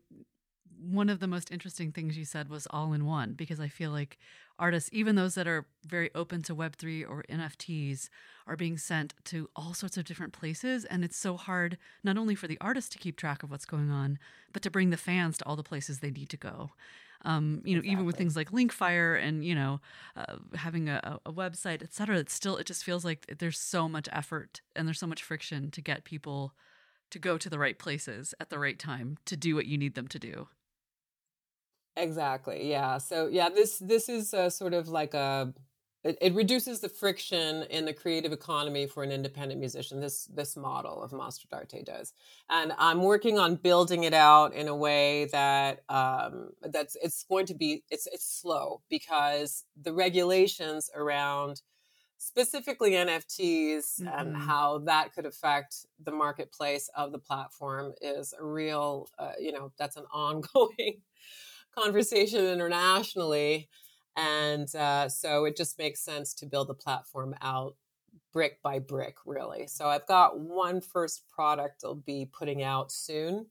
one 0.79 1.09
of 1.11 1.21
the 1.21 1.27
most 1.27 1.51
interesting 1.51 1.93
things 1.93 2.17
you 2.17 2.25
said 2.25 2.49
was 2.49 2.67
all 2.71 2.93
in 2.93 3.05
one 3.05 3.35
because 3.35 3.61
I 3.61 3.69
feel 3.69 3.91
like 3.91 4.19
artists, 4.59 4.89
even 4.93 5.15
those 5.17 5.35
that 5.35 5.49
are 5.49 5.67
very 5.85 6.11
open 6.15 6.43
to 6.43 6.55
Web3 6.55 7.09
or 7.09 7.25
NFTs, 7.29 8.09
are 8.47 8.57
being 8.57 8.79
sent 8.79 9.15
to 9.25 9.51
all 9.57 9.75
sorts 9.75 9.97
of 9.97 10.05
different 10.05 10.33
places. 10.33 10.85
And 10.85 11.05
it's 11.05 11.17
so 11.17 11.37
hard, 11.37 11.77
not 12.03 12.17
only 12.17 12.35
for 12.35 12.47
the 12.47 12.59
artist 12.61 12.93
to 12.93 12.99
keep 12.99 13.17
track 13.17 13.43
of 13.43 13.51
what's 13.51 13.65
going 13.65 13.91
on, 13.91 14.19
but 14.53 14.63
to 14.63 14.71
bring 14.71 14.91
the 14.91 14.97
fans 14.97 15.39
to 15.39 15.47
all 15.47 15.57
the 15.57 15.63
places 15.63 15.99
they 15.99 16.11
need 16.11 16.31
to 16.31 16.37
go. 16.37 16.71
Um, 17.25 17.61
you 17.65 17.77
know, 17.77 17.83
even 17.85 18.07
with 18.07 18.17
things 18.17 18.35
like 18.35 18.51
Linkfire 18.51 19.23
and, 19.23 19.45
you 19.45 19.55
know, 19.55 19.81
uh, 20.17 20.37
having 20.55 20.89
a, 20.89 21.21
a 21.27 21.33
website, 21.33 21.83
et 21.83 21.93
cetera, 21.93 22.17
it's 22.19 22.33
still, 22.33 22.57
it 22.57 22.67
just 22.67 22.83
feels 22.83 23.05
like 23.05 23.27
there's 23.39 23.59
so 23.59 23.89
much 23.89 24.09
effort 24.11 24.63
and 24.75 24.87
there's 24.89 24.99
so 24.99 25.07
much 25.07 25.23
friction 25.23 25.71
to 25.73 25.83
get 25.83 26.05
people 26.05 26.55
to 27.11 27.19
go 27.19 27.37
to 27.37 27.51
the 27.51 27.59
right 27.59 27.79
places 27.79 28.35
at 28.41 28.51
the 28.51 28.59
right 28.59 28.79
time 28.79 29.19
to 29.27 29.37
do 29.37 29.55
what 29.55 29.67
you 29.67 29.77
need 29.77 29.95
them 29.95 30.09
to 30.09 30.19
do. 30.19 30.49
Exactly. 31.97 32.69
Yeah. 32.71 32.99
So 32.99 33.27
yeah, 33.27 33.49
this 33.49 33.79
this 33.79 34.09
is 34.09 34.33
uh, 34.33 34.49
sort 34.49 34.75
of 34.75 34.89
like 34.89 35.13
a 35.15 35.53
it, 36.05 36.17
it 36.21 36.35
reduces 36.35 36.81
the 36.81 36.89
friction 36.89 37.65
in 37.65 37.85
the 37.85 37.93
creative 37.93 38.33
economy 38.33 38.87
for 38.87 39.03
an 39.03 39.13
independent 39.13 39.61
musician. 39.61 40.01
This 40.01 40.25
this 40.27 40.57
model 40.57 41.03
of 41.03 41.13
Mostro 41.13 41.49
d'Arte 41.51 41.85
does, 41.85 42.13
and 42.49 42.73
I'm 42.79 43.03
working 43.03 43.39
on 43.39 43.57
building 43.57 44.05
it 44.05 44.15
out 44.15 44.55
in 44.55 44.69
a 44.69 44.77
way 44.77 45.27
that 45.27 45.83
um, 45.89 46.51
that's 46.63 46.97
it's 47.03 47.23
going 47.25 47.47
to 47.47 47.55
be 47.55 47.85
it's 47.91 48.07
it's 48.07 48.27
slow 48.27 48.83
because 48.89 49.65
the 49.81 49.93
regulations 49.93 50.91
around 50.95 51.63
specifically 52.19 52.97
NFTs 52.97 54.03
and 54.19 54.37
Mhm. 54.37 54.37
how 54.37 54.79
that 54.81 55.13
could 55.15 55.27
affect 55.27 55.87
the 56.03 56.13
marketplace 56.13 56.89
of 56.97 57.13
the 57.13 57.19
platform 57.19 57.93
is 58.03 58.35
a 58.39 58.45
real 58.45 59.09
uh, 59.19 59.33
you 59.41 59.53
know 59.53 59.73
that's 59.79 59.97
an 59.97 60.05
ongoing 60.13 61.03
conversation 61.75 62.45
internationally. 62.47 63.69
And 64.17 64.75
uh, 64.75 65.09
so 65.09 65.45
it 65.45 65.57
just 65.57 65.79
makes 65.79 66.01
sense 66.01 66.35
to 66.35 66.47
build 66.47 66.69
the 66.69 66.75
platform 66.75 67.35
out 67.43 67.77
brick 68.33 68.61
by 68.63 68.79
brick, 68.79 69.17
really. 69.25 69.67
So 69.67 69.89
I've 69.89 70.07
got 70.07 70.39
one 70.39 70.81
first 70.81 71.29
product 71.29 71.83
I'll 71.85 71.95
be 71.95 72.29
putting 72.33 72.63
out 72.63 72.93
soon, 72.93 73.47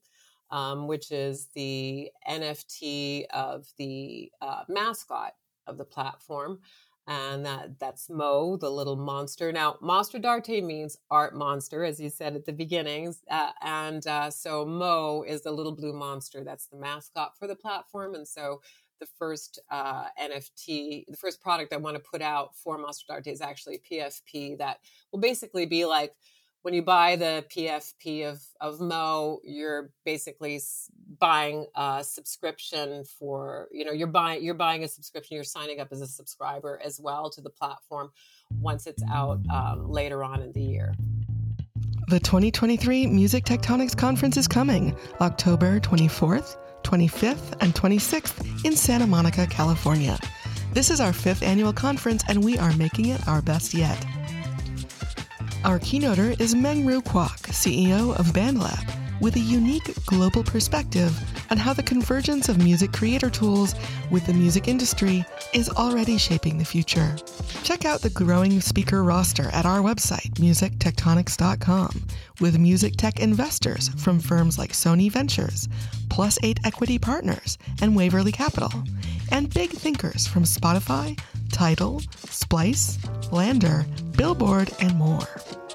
um, 0.51 0.87
which 0.87 1.11
is 1.11 1.47
the 1.53 2.11
NFT 2.29 3.25
of 3.31 3.67
the 3.77 4.31
uh, 4.41 4.63
mascot 4.67 5.33
of 5.67 5.77
the 5.77 5.85
platform. 5.85 6.59
And 7.07 7.43
that, 7.43 7.79
that's 7.79 8.07
Mo, 8.07 8.55
the 8.57 8.69
little 8.69 8.95
monster. 8.95 9.51
Now, 9.51 9.77
Mostro 9.81 10.19
d'Arte 10.19 10.61
means 10.61 10.95
art 11.09 11.35
monster, 11.35 11.83
as 11.83 11.99
you 11.99 12.07
said 12.07 12.35
at 12.35 12.45
the 12.45 12.53
beginnings. 12.53 13.23
Uh, 13.31 13.49
and 13.63 14.05
uh, 14.05 14.29
so 14.29 14.63
Mo 14.63 15.23
is 15.27 15.41
the 15.41 15.51
little 15.51 15.71
blue 15.71 15.93
monster. 15.93 16.43
That's 16.43 16.67
the 16.67 16.77
mascot 16.77 17.35
for 17.35 17.47
the 17.47 17.55
platform. 17.55 18.13
And 18.13 18.27
so 18.27 18.61
the 18.99 19.07
first 19.17 19.59
uh, 19.69 20.05
NFT, 20.21 21.05
the 21.07 21.17
first 21.17 21.41
product 21.41 21.73
I 21.73 21.77
want 21.77 21.95
to 21.95 22.03
put 22.11 22.21
out 22.21 22.55
for 22.55 22.77
Mostro 22.77 23.15
d'Arte 23.15 23.27
is 23.27 23.41
actually 23.41 23.79
PFP 23.89 24.57
that 24.57 24.79
will 25.11 25.19
basically 25.19 25.65
be 25.65 25.85
like 25.85 26.13
when 26.61 26.73
you 26.73 26.81
buy 26.81 27.15
the 27.15 27.45
PFP 27.49 28.29
of, 28.29 28.43
of 28.59 28.81
Mo, 28.81 29.39
you're 29.43 29.91
basically 30.05 30.59
buying 31.17 31.65
a 31.75 32.03
subscription 32.03 33.05
for, 33.05 33.69
you 33.71 33.85
know, 33.85 33.91
you're 33.91 34.07
buying, 34.07 34.43
you're 34.43 34.53
buying 34.53 34.83
a 34.83 34.87
subscription, 34.87 35.35
you're 35.35 35.43
signing 35.45 35.79
up 35.79 35.87
as 35.91 36.01
a 36.01 36.07
subscriber 36.07 36.79
as 36.83 36.99
well 36.99 37.29
to 37.29 37.41
the 37.41 37.49
platform 37.49 38.11
once 38.59 38.87
it's 38.87 39.03
out 39.09 39.39
um, 39.49 39.89
later 39.89 40.23
on 40.23 40.41
in 40.41 40.51
the 40.51 40.61
year. 40.61 40.93
The 42.09 42.19
2023 42.19 43.07
Music 43.07 43.45
Tectonics 43.45 43.95
Conference 43.95 44.35
is 44.35 44.47
coming 44.47 44.97
October 45.21 45.79
24th, 45.79 46.57
25th, 46.83 47.55
and 47.61 47.73
26th 47.73 48.65
in 48.65 48.75
Santa 48.75 49.07
Monica, 49.07 49.47
California. 49.47 50.17
This 50.73 50.91
is 50.91 51.01
our 51.01 51.13
fifth 51.13 51.43
annual 51.43 51.73
conference, 51.73 52.23
and 52.27 52.43
we 52.43 52.57
are 52.57 52.73
making 52.77 53.07
it 53.07 53.27
our 53.27 53.41
best 53.41 53.73
yet. 53.73 53.97
Our 55.63 55.79
keynoter 55.79 56.39
is 56.39 56.55
Meng 56.55 56.85
Ru 56.85 57.01
Kuok, 57.01 57.39
CEO 57.49 58.17
of 58.17 58.27
BandLab, 58.27 59.08
with 59.21 59.35
a 59.35 59.39
unique 59.39 59.93
global 60.05 60.43
perspective 60.43 61.17
on 61.51 61.57
how 61.57 61.73
the 61.73 61.83
convergence 61.83 62.49
of 62.49 62.57
music 62.57 62.91
creator 62.91 63.29
tools 63.29 63.75
with 64.11 64.25
the 64.25 64.33
music 64.33 64.67
industry 64.67 65.25
is 65.53 65.69
already 65.69 66.17
shaping 66.17 66.57
the 66.57 66.65
future. 66.65 67.15
Check 67.63 67.85
out 67.85 68.01
the 68.01 68.09
growing 68.09 68.61
speaker 68.61 69.03
roster 69.03 69.49
at 69.49 69.65
our 69.65 69.79
website, 69.79 70.31
musictectonics.com, 70.35 72.03
with 72.39 72.57
music 72.57 72.95
tech 72.97 73.19
investors 73.19 73.89
from 73.97 74.19
firms 74.19 74.57
like 74.57 74.71
Sony 74.71 75.11
Ventures, 75.11 75.67
Plus 76.09 76.37
8 76.43 76.59
Equity 76.63 76.97
Partners, 76.97 77.57
and 77.81 77.95
Waverly 77.95 78.31
Capital, 78.31 78.71
and 79.31 79.53
big 79.53 79.71
thinkers 79.71 80.27
from 80.27 80.43
Spotify, 80.43 81.19
Tidal, 81.51 82.01
Splice, 82.29 82.97
LANDR, 83.31 83.85
Billboard, 84.15 84.71
and 84.79 84.95
more. 84.95 85.27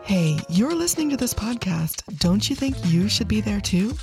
Hey, 0.05 0.39
you're 0.51 0.75
listening 0.75 1.09
to 1.11 1.17
this 1.17 1.33
podcast. 1.33 2.19
Don't 2.19 2.51
you 2.51 2.55
think 2.55 2.77
you 2.85 3.09
should 3.09 3.27
be 3.27 3.41
there 3.41 3.59
too? 3.59 3.95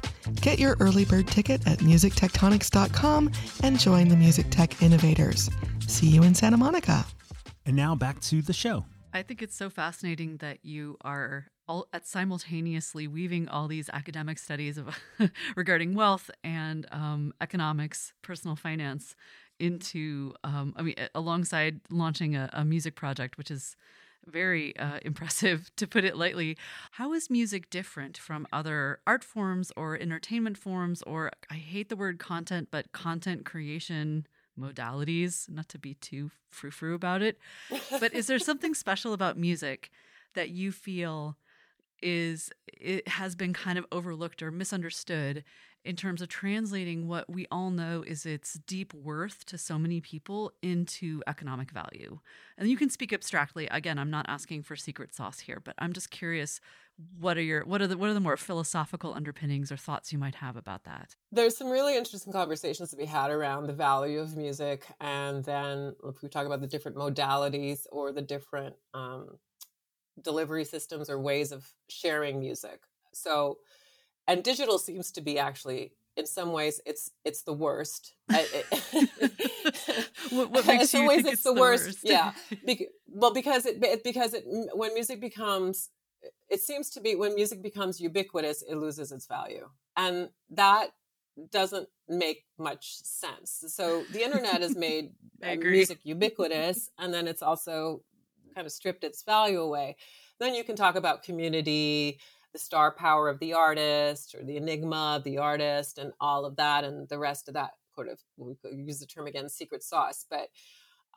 Get 0.41 0.57
your 0.57 0.75
early 0.79 1.05
bird 1.05 1.27
ticket 1.27 1.61
at 1.67 1.77
musictectonics.com 1.77 3.31
and 3.61 3.79
join 3.79 4.07
the 4.07 4.15
music 4.15 4.47
tech 4.49 4.81
innovators. 4.81 5.51
See 5.85 6.07
you 6.07 6.23
in 6.23 6.33
Santa 6.33 6.57
Monica. 6.57 7.05
And 7.67 7.75
now 7.75 7.93
back 7.93 8.19
to 8.21 8.41
the 8.41 8.51
show. 8.51 8.83
I 9.13 9.21
think 9.21 9.43
it's 9.43 9.55
so 9.55 9.69
fascinating 9.69 10.37
that 10.37 10.65
you 10.65 10.97
are 11.01 11.45
all 11.67 11.87
at 11.93 12.07
simultaneously 12.07 13.07
weaving 13.07 13.47
all 13.47 13.67
these 13.67 13.87
academic 13.93 14.39
studies 14.39 14.79
of 14.79 14.97
regarding 15.55 15.93
wealth 15.93 16.31
and 16.43 16.87
um, 16.91 17.31
economics, 17.41 18.13
personal 18.23 18.55
finance 18.55 19.15
into, 19.59 20.33
um, 20.43 20.73
I 20.75 20.81
mean, 20.81 20.95
alongside 21.13 21.79
launching 21.91 22.35
a, 22.35 22.49
a 22.53 22.65
music 22.65 22.95
project, 22.95 23.37
which 23.37 23.51
is 23.51 23.75
very 24.25 24.77
uh, 24.77 24.99
impressive 25.03 25.71
to 25.75 25.87
put 25.87 26.03
it 26.03 26.15
lightly. 26.17 26.57
How 26.91 27.13
is 27.13 27.29
music 27.29 27.69
different 27.69 28.17
from 28.17 28.47
other 28.51 28.99
art 29.05 29.23
forms 29.23 29.71
or 29.75 29.97
entertainment 29.97 30.57
forms, 30.57 31.01
or 31.03 31.31
I 31.49 31.55
hate 31.55 31.89
the 31.89 31.95
word 31.95 32.19
content, 32.19 32.69
but 32.71 32.91
content 32.91 33.45
creation 33.45 34.27
modalities? 34.59 35.49
Not 35.49 35.69
to 35.69 35.79
be 35.79 35.95
too 35.95 36.31
frou 36.49 36.71
frou 36.71 36.93
about 36.93 37.21
it, 37.21 37.37
but 37.99 38.13
is 38.13 38.27
there 38.27 38.39
something 38.39 38.73
special 38.73 39.13
about 39.13 39.37
music 39.37 39.89
that 40.33 40.49
you 40.49 40.71
feel 40.71 41.37
is 42.01 42.51
it 42.67 43.07
has 43.07 43.35
been 43.35 43.53
kind 43.53 43.77
of 43.77 43.85
overlooked 43.91 44.41
or 44.41 44.51
misunderstood 44.51 45.43
in 45.83 45.95
terms 45.95 46.21
of 46.21 46.27
translating 46.27 47.07
what 47.07 47.29
we 47.29 47.47
all 47.51 47.71
know 47.71 48.03
is 48.05 48.25
its 48.25 48.53
deep 48.53 48.93
worth 48.93 49.45
to 49.45 49.57
so 49.57 49.79
many 49.79 49.99
people 49.99 50.51
into 50.61 51.23
economic 51.25 51.71
value. 51.71 52.19
And 52.57 52.69
you 52.69 52.77
can 52.77 52.89
speak 52.89 53.11
abstractly. 53.11 53.67
Again, 53.71 53.97
I'm 53.97 54.11
not 54.11 54.27
asking 54.29 54.63
for 54.63 54.75
secret 54.75 55.15
sauce 55.15 55.39
here, 55.39 55.59
but 55.63 55.73
I'm 55.79 55.93
just 55.93 56.11
curious 56.11 56.59
what 57.19 57.35
are 57.35 57.41
your 57.41 57.65
what 57.65 57.81
are 57.81 57.87
the 57.87 57.97
what 57.97 58.09
are 58.09 58.13
the 58.13 58.19
more 58.19 58.37
philosophical 58.37 59.13
underpinnings 59.15 59.71
or 59.71 59.77
thoughts 59.77 60.13
you 60.13 60.19
might 60.19 60.35
have 60.35 60.55
about 60.55 60.83
that? 60.83 61.15
There's 61.31 61.57
some 61.57 61.69
really 61.69 61.97
interesting 61.97 62.31
conversations 62.31 62.91
to 62.91 62.95
be 62.95 63.05
had 63.05 63.31
around 63.31 63.65
the 63.65 63.73
value 63.73 64.19
of 64.19 64.37
music 64.37 64.85
and 64.99 65.43
then 65.43 65.95
if 66.03 66.21
we 66.21 66.29
talk 66.29 66.45
about 66.45 66.61
the 66.61 66.67
different 66.67 66.97
modalities 66.97 67.87
or 67.91 68.11
the 68.11 68.21
different 68.21 68.75
um, 68.93 69.37
delivery 70.23 70.65
systems 70.65 71.09
or 71.09 71.19
ways 71.19 71.51
of 71.51 71.67
sharing 71.89 72.39
music. 72.39 72.81
So 73.13 73.57
and 74.27 74.43
digital 74.43 74.77
seems 74.77 75.11
to 75.13 75.21
be 75.21 75.39
actually 75.39 75.93
in 76.17 76.25
some 76.25 76.51
ways 76.51 76.81
it's 76.85 77.11
it's 77.25 77.43
the 77.43 77.53
worst. 77.53 78.13
What, 80.31 80.51
what 80.51 80.65
makes 80.67 80.83
in 80.83 80.87
some 80.87 81.07
ways 81.07 81.19
it's, 81.21 81.33
it's, 81.33 81.43
the, 81.43 81.53
worst, 81.53 81.85
worst? 81.85 81.99
yeah. 82.03 82.31
Be- 82.65 82.87
well 83.07 83.33
because 83.33 83.65
it 83.65 84.03
because 84.03 84.33
it 84.33 84.45
when 84.73 84.93
music 84.93 85.19
becomes 85.19 85.89
it 86.49 86.61
seems 86.61 86.89
to 86.91 87.01
be 87.01 87.15
when 87.15 87.35
music 87.35 87.61
becomes 87.61 87.99
ubiquitous 87.99 88.61
it 88.61 88.75
loses 88.75 89.11
its 89.11 89.27
value. 89.27 89.67
And 89.97 90.29
that 90.51 90.91
doesn't 91.51 91.89
make 92.07 92.45
much 92.57 92.97
sense. 93.03 93.63
So 93.67 94.03
the 94.11 94.23
internet 94.23 94.61
has 94.61 94.75
made 94.75 95.11
music 95.41 95.99
ubiquitous 96.03 96.89
and 96.97 97.13
then 97.13 97.27
it's 97.27 97.41
also 97.41 98.03
kind 98.53 98.65
of 98.65 98.73
stripped 98.73 99.03
its 99.03 99.23
value 99.23 99.61
away 99.61 99.95
then 100.39 100.55
you 100.55 100.63
can 100.63 100.75
talk 100.75 100.95
about 100.95 101.23
community 101.23 102.19
the 102.53 102.59
star 102.59 102.91
power 102.91 103.29
of 103.29 103.39
the 103.39 103.53
artist 103.53 104.35
or 104.35 104.43
the 104.43 104.57
enigma 104.57 105.15
of 105.17 105.23
the 105.23 105.37
artist 105.37 105.97
and 105.97 106.11
all 106.19 106.45
of 106.45 106.55
that 106.57 106.83
and 106.83 107.07
the 107.09 107.17
rest 107.17 107.47
of 107.47 107.53
that 107.53 107.71
sort 107.95 108.07
of 108.07 108.19
we 108.37 108.55
could 108.55 108.77
use 108.77 108.99
the 108.99 109.05
term 109.05 109.27
again 109.27 109.47
secret 109.49 109.83
sauce 109.83 110.25
but 110.29 110.47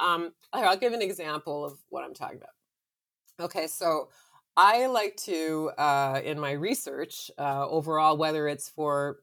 um, 0.00 0.32
i'll 0.52 0.76
give 0.76 0.92
an 0.92 1.02
example 1.02 1.64
of 1.64 1.78
what 1.88 2.04
i'm 2.04 2.14
talking 2.14 2.36
about. 2.36 3.46
Okay 3.48 3.66
so 3.66 4.08
i 4.56 4.86
like 4.86 5.16
to 5.16 5.70
uh, 5.78 6.20
in 6.24 6.38
my 6.38 6.52
research 6.52 7.30
uh, 7.38 7.66
overall 7.68 8.16
whether 8.16 8.46
it's 8.48 8.68
for 8.68 9.18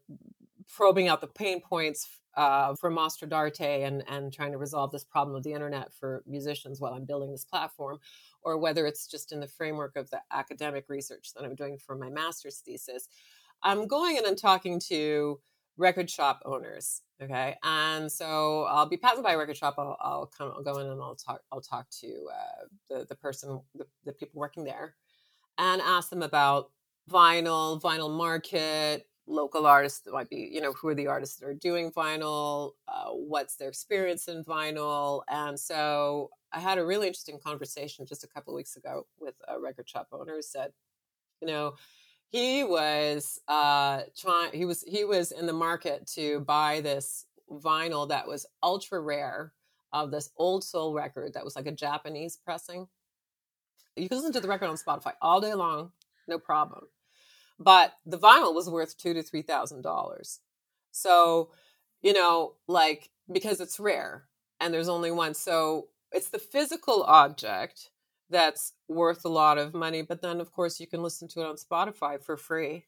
probing 0.67 1.07
out 1.07 1.21
the 1.21 1.27
pain 1.27 1.61
points 1.61 2.07
uh, 2.35 2.75
for 2.75 2.89
Mostro 2.89 3.27
d'Arte 3.27 3.83
and, 3.83 4.03
and 4.07 4.33
trying 4.33 4.51
to 4.51 4.57
resolve 4.57 4.91
this 4.91 5.03
problem 5.03 5.35
of 5.35 5.43
the 5.43 5.53
internet 5.53 5.93
for 5.93 6.23
musicians 6.25 6.79
while 6.79 6.93
I'm 6.93 7.05
building 7.05 7.31
this 7.31 7.45
platform, 7.45 7.99
or 8.41 8.57
whether 8.57 8.85
it's 8.85 9.07
just 9.07 9.31
in 9.31 9.39
the 9.39 9.47
framework 9.47 9.95
of 9.95 10.09
the 10.09 10.21
academic 10.31 10.85
research 10.89 11.33
that 11.33 11.43
I'm 11.43 11.55
doing 11.55 11.77
for 11.77 11.95
my 11.95 12.09
master's 12.09 12.57
thesis, 12.59 13.07
I'm 13.63 13.87
going 13.87 14.17
in 14.17 14.25
and 14.25 14.37
talking 14.37 14.79
to 14.87 15.39
record 15.77 16.09
shop 16.09 16.41
owners. 16.45 17.01
Okay, 17.21 17.55
and 17.63 18.11
so 18.11 18.63
I'll 18.63 18.89
be 18.89 18.97
passing 18.97 19.21
by 19.21 19.33
a 19.33 19.37
record 19.37 19.55
shop. 19.55 19.75
I'll, 19.77 19.95
I'll 20.01 20.25
come. 20.25 20.51
I'll 20.55 20.63
go 20.63 20.79
in 20.79 20.87
and 20.87 20.99
I'll 20.99 21.15
talk. 21.15 21.41
I'll 21.51 21.61
talk 21.61 21.87
to 22.01 22.07
uh, 22.33 22.65
the 22.89 23.05
the 23.07 23.15
person, 23.15 23.61
the, 23.75 23.85
the 24.05 24.13
people 24.13 24.39
working 24.39 24.63
there, 24.63 24.95
and 25.59 25.81
ask 25.81 26.09
them 26.09 26.23
about 26.23 26.71
vinyl, 27.11 27.79
vinyl 27.79 28.09
market, 28.09 29.07
local 29.27 29.65
artists 29.65 29.99
that 30.01 30.13
might 30.13 30.29
be, 30.29 30.49
you 30.51 30.61
know, 30.61 30.73
who 30.73 30.87
are 30.87 30.95
the 30.95 31.07
artists 31.07 31.37
that 31.37 31.47
are 31.47 31.53
doing 31.53 31.91
vinyl, 31.91 32.71
uh, 32.87 33.09
what's 33.09 33.55
their 33.55 33.69
experience 33.69 34.27
in 34.27 34.43
vinyl. 34.43 35.21
And 35.29 35.59
so 35.59 36.29
I 36.51 36.59
had 36.59 36.77
a 36.77 36.85
really 36.85 37.07
interesting 37.07 37.39
conversation 37.43 38.05
just 38.05 38.23
a 38.23 38.27
couple 38.27 38.53
weeks 38.53 38.75
ago 38.75 39.07
with 39.19 39.35
a 39.47 39.59
record 39.59 39.87
shop 39.87 40.07
owner 40.11 40.35
who 40.35 40.41
said, 40.41 40.71
you 41.41 41.47
know, 41.47 41.75
he 42.29 42.63
was 42.63 43.39
uh, 43.47 44.01
trying, 44.17 44.51
he 44.53 44.65
was, 44.65 44.83
he 44.83 45.03
was 45.03 45.31
in 45.31 45.45
the 45.45 45.53
market 45.53 46.07
to 46.15 46.41
buy 46.41 46.81
this 46.81 47.25
vinyl 47.51 48.07
that 48.09 48.27
was 48.27 48.45
ultra 48.63 48.99
rare 48.99 49.53
of 49.93 50.11
this 50.11 50.29
old 50.37 50.63
soul 50.63 50.93
record 50.93 51.33
that 51.33 51.43
was 51.43 51.55
like 51.55 51.67
a 51.67 51.71
Japanese 51.71 52.37
pressing. 52.37 52.87
You 53.97 54.07
can 54.07 54.17
listen 54.17 54.33
to 54.33 54.39
the 54.39 54.47
record 54.47 54.69
on 54.69 54.77
Spotify 54.77 55.13
all 55.21 55.41
day 55.41 55.53
long, 55.53 55.91
no 56.27 56.39
problem 56.39 56.85
but 57.63 57.93
the 58.05 58.17
vinyl 58.17 58.53
was 58.53 58.69
worth 58.69 58.97
two 58.97 59.13
to 59.13 59.23
three 59.23 59.41
thousand 59.41 59.81
dollars. 59.81 60.39
So, 60.91 61.51
you 62.01 62.13
know, 62.13 62.55
like 62.67 63.09
because 63.31 63.61
it's 63.61 63.79
rare 63.79 64.25
and 64.59 64.73
there's 64.73 64.89
only 64.89 65.11
one. 65.11 65.33
So 65.33 65.87
it's 66.11 66.29
the 66.29 66.39
physical 66.39 67.03
object 67.03 67.89
that's 68.29 68.73
worth 68.87 69.25
a 69.25 69.29
lot 69.29 69.57
of 69.57 69.73
money. 69.73 70.01
But 70.01 70.21
then 70.21 70.41
of 70.41 70.51
course 70.51 70.79
you 70.79 70.87
can 70.87 71.03
listen 71.03 71.27
to 71.29 71.41
it 71.41 71.47
on 71.47 71.55
Spotify 71.55 72.21
for 72.21 72.37
free. 72.37 72.85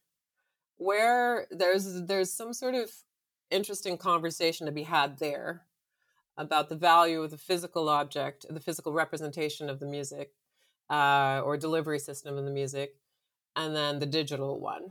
Where 0.77 1.47
there's 1.51 2.03
there's 2.03 2.31
some 2.33 2.53
sort 2.53 2.75
of 2.75 2.89
interesting 3.51 3.97
conversation 3.97 4.65
to 4.65 4.71
be 4.71 4.83
had 4.83 5.19
there 5.19 5.63
about 6.35 6.69
the 6.69 6.75
value 6.75 7.21
of 7.21 7.29
the 7.29 7.37
physical 7.37 7.89
object, 7.89 8.45
the 8.49 8.59
physical 8.59 8.91
representation 8.91 9.69
of 9.69 9.79
the 9.79 9.85
music, 9.85 10.31
uh, 10.89 11.41
or 11.45 11.57
delivery 11.57 11.99
system 11.99 12.37
of 12.37 12.45
the 12.45 12.51
music, 12.51 12.95
and 13.55 13.75
then 13.75 13.99
the 13.99 14.05
digital 14.05 14.59
one. 14.59 14.87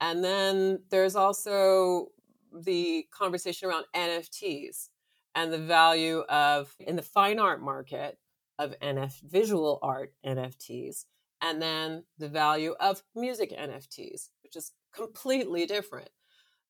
And 0.00 0.22
then 0.22 0.80
there's 0.90 1.16
also 1.16 2.08
the 2.52 3.06
conversation 3.10 3.68
around 3.68 3.86
NFTs 3.94 4.88
and 5.34 5.52
the 5.52 5.58
value 5.58 6.20
of 6.28 6.74
in 6.80 6.96
the 6.96 7.02
fine 7.02 7.38
art 7.38 7.62
market 7.62 8.18
of 8.58 8.78
NF 8.80 9.20
visual 9.22 9.78
art 9.82 10.14
NFTs 10.24 11.04
and 11.42 11.60
then 11.60 12.04
the 12.18 12.28
value 12.28 12.74
of 12.80 13.02
music 13.14 13.52
NFTs, 13.52 14.30
which 14.42 14.56
is 14.56 14.72
completely 14.94 15.66
different. 15.66 16.08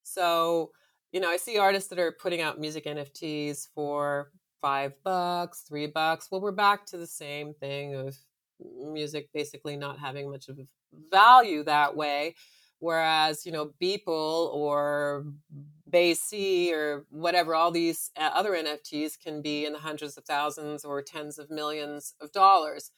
So, 0.03 0.71
you 1.11 1.19
know, 1.19 1.29
I 1.29 1.37
see 1.37 1.57
artists 1.57 1.89
that 1.89 1.99
are 1.99 2.11
putting 2.11 2.41
out 2.41 2.59
music 2.59 2.85
NFTs 2.85 3.67
for 3.73 4.31
five 4.61 4.93
bucks, 5.03 5.63
three 5.67 5.87
bucks. 5.87 6.27
Well, 6.29 6.41
we're 6.41 6.51
back 6.51 6.85
to 6.87 6.97
the 6.97 7.07
same 7.07 7.53
thing 7.53 7.95
of 7.95 8.17
music 8.59 9.29
basically 9.33 9.75
not 9.75 9.99
having 9.99 10.29
much 10.29 10.47
of 10.49 10.59
value 11.11 11.63
that 11.63 11.95
way. 11.95 12.35
Whereas, 12.79 13.45
you 13.45 13.51
know, 13.51 13.71
Beeple 13.81 14.53
or 14.53 15.25
BAYC 15.89 16.71
or 16.71 17.05
whatever, 17.09 17.55
all 17.55 17.71
these 17.71 18.11
uh, 18.15 18.29
other 18.33 18.51
NFTs 18.51 19.19
can 19.19 19.41
be 19.41 19.65
in 19.65 19.73
the 19.73 19.79
hundreds 19.79 20.15
of 20.17 20.25
thousands 20.25 20.85
or 20.85 21.01
tens 21.01 21.39
of 21.39 21.49
millions 21.49 22.13
of 22.21 22.31
dollars. 22.31 22.91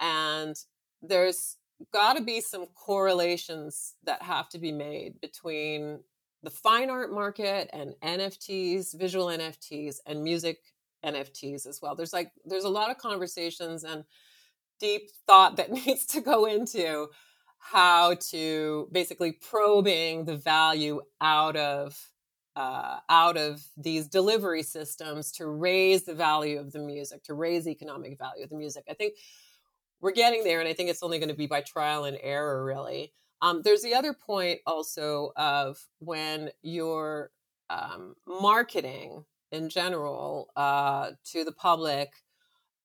And 0.00 0.56
there's 1.00 1.56
got 1.92 2.16
to 2.16 2.22
be 2.22 2.40
some 2.40 2.66
correlations 2.74 3.94
that 4.04 4.22
have 4.22 4.48
to 4.50 4.58
be 4.58 4.72
made 4.72 5.20
between 5.20 6.00
the 6.42 6.50
fine 6.50 6.90
art 6.90 7.12
market 7.12 7.70
and 7.72 7.94
NFTs, 8.02 8.98
visual 8.98 9.26
NFTs, 9.26 9.96
and 10.06 10.22
music 10.22 10.58
NFTs 11.04 11.66
as 11.66 11.80
well. 11.80 11.94
There's 11.94 12.12
like, 12.12 12.32
there's 12.44 12.64
a 12.64 12.68
lot 12.68 12.90
of 12.90 12.98
conversations 12.98 13.84
and 13.84 14.04
deep 14.80 15.10
thought 15.26 15.56
that 15.56 15.70
needs 15.86 16.06
to 16.06 16.20
go 16.20 16.46
into 16.46 17.08
how 17.58 18.14
to 18.14 18.88
basically 18.90 19.32
probing 19.32 20.24
the 20.24 20.36
value 20.36 21.00
out 21.20 21.56
of 21.56 22.10
uh, 22.56 22.98
out 23.08 23.36
of 23.36 23.62
these 23.76 24.08
delivery 24.08 24.62
systems 24.62 25.30
to 25.30 25.46
raise 25.46 26.02
the 26.02 26.14
value 26.14 26.58
of 26.58 26.72
the 26.72 26.80
music, 26.80 27.22
to 27.22 27.32
raise 27.32 27.68
economic 27.68 28.18
value 28.18 28.42
of 28.42 28.50
the 28.50 28.56
music. 28.56 28.84
I 28.90 28.94
think 28.94 29.14
we're 30.00 30.10
getting 30.10 30.42
there, 30.42 30.58
and 30.58 30.68
I 30.68 30.72
think 30.72 30.90
it's 30.90 31.02
only 31.02 31.18
going 31.18 31.28
to 31.28 31.34
be 31.34 31.46
by 31.46 31.60
trial 31.60 32.04
and 32.04 32.18
error, 32.20 32.64
really. 32.64 33.12
Um, 33.40 33.62
there's 33.62 33.82
the 33.82 33.94
other 33.94 34.12
point 34.12 34.60
also 34.66 35.32
of 35.36 35.78
when 36.00 36.50
you're 36.62 37.30
um, 37.70 38.16
marketing 38.26 39.24
in 39.52 39.68
general 39.68 40.50
uh, 40.56 41.12
to 41.32 41.44
the 41.44 41.52
public, 41.52 42.10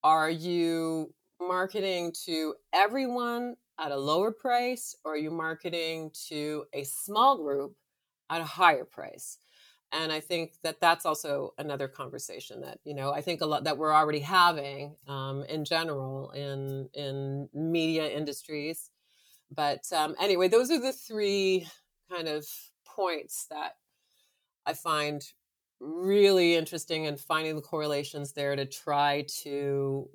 are 0.03 0.29
you 0.29 1.13
marketing 1.39 2.13
to 2.25 2.55
everyone 2.73 3.55
at 3.79 3.91
a 3.91 3.97
lower 3.97 4.31
price 4.31 4.95
or 5.03 5.13
are 5.13 5.17
you 5.17 5.31
marketing 5.31 6.11
to 6.27 6.65
a 6.73 6.83
small 6.83 7.37
group 7.37 7.75
at 8.29 8.41
a 8.41 8.45
higher 8.45 8.85
price? 8.85 9.39
and 9.91 10.11
I 10.11 10.19
think 10.19 10.53
that 10.63 10.81
that's 10.81 11.05
also 11.05 11.53
another 11.57 11.87
conversation 11.87 12.61
that 12.61 12.79
you 12.83 12.93
know 12.93 13.11
I 13.11 13.21
think 13.21 13.41
a 13.41 13.45
lot 13.45 13.63
that 13.63 13.77
we're 13.77 13.93
already 13.93 14.19
having 14.19 14.95
um, 15.07 15.43
in 15.43 15.65
general 15.65 16.31
in 16.31 16.89
in 16.93 17.49
media 17.53 18.07
industries. 18.09 18.89
But 19.51 19.83
um, 19.95 20.15
anyway, 20.19 20.47
those 20.47 20.71
are 20.71 20.79
the 20.79 20.91
three 20.91 21.67
kind 22.11 22.27
of 22.27 22.45
points 22.85 23.45
that 23.49 23.73
I 24.65 24.73
find 24.73 25.21
really 25.79 26.55
interesting 26.55 27.05
and 27.05 27.19
finding 27.19 27.55
the 27.55 27.61
correlations 27.61 28.33
there 28.33 28.55
to 28.55 28.65
try 28.65 29.25
to 29.43 30.09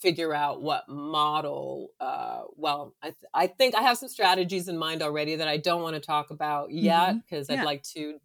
figure 0.00 0.34
out 0.34 0.62
what 0.62 0.88
model 0.88 1.90
uh, 2.00 2.42
well 2.56 2.94
I, 3.02 3.06
th- 3.06 3.16
I 3.34 3.46
think 3.46 3.74
i 3.74 3.82
have 3.82 3.98
some 3.98 4.08
strategies 4.08 4.68
in 4.68 4.78
mind 4.78 5.02
already 5.02 5.36
that 5.36 5.48
i 5.48 5.56
don't 5.56 5.82
want 5.82 5.94
to 5.94 6.00
talk 6.00 6.30
about 6.30 6.70
yet 6.70 7.16
because 7.16 7.48
mm-hmm. 7.48 7.60
i'd 7.60 7.64
like 7.64 7.82
to 7.94 8.18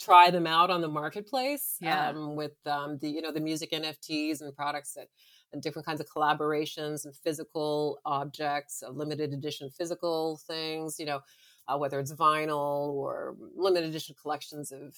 try 0.00 0.30
them 0.30 0.46
out 0.46 0.70
on 0.70 0.80
the 0.80 0.88
marketplace 0.88 1.76
yeah. 1.80 2.10
um, 2.10 2.36
with 2.36 2.54
um, 2.66 2.98
the 3.00 3.08
you 3.08 3.20
know 3.20 3.32
the 3.32 3.40
music 3.40 3.72
nfts 3.72 4.40
and 4.40 4.54
products 4.54 4.94
that 4.94 5.08
and 5.52 5.62
different 5.62 5.86
kinds 5.86 6.00
of 6.00 6.06
collaborations 6.08 7.04
and 7.04 7.16
physical 7.16 7.98
objects 8.04 8.82
uh, 8.86 8.90
limited 8.90 9.32
edition 9.32 9.70
physical 9.70 10.40
things 10.46 10.98
you 10.98 11.06
know 11.06 11.20
uh, 11.68 11.76
whether 11.76 11.98
it's 11.98 12.12
vinyl 12.12 12.90
or 12.90 13.36
limited 13.56 13.88
edition 13.88 14.14
collections 14.20 14.72
of 14.72 14.94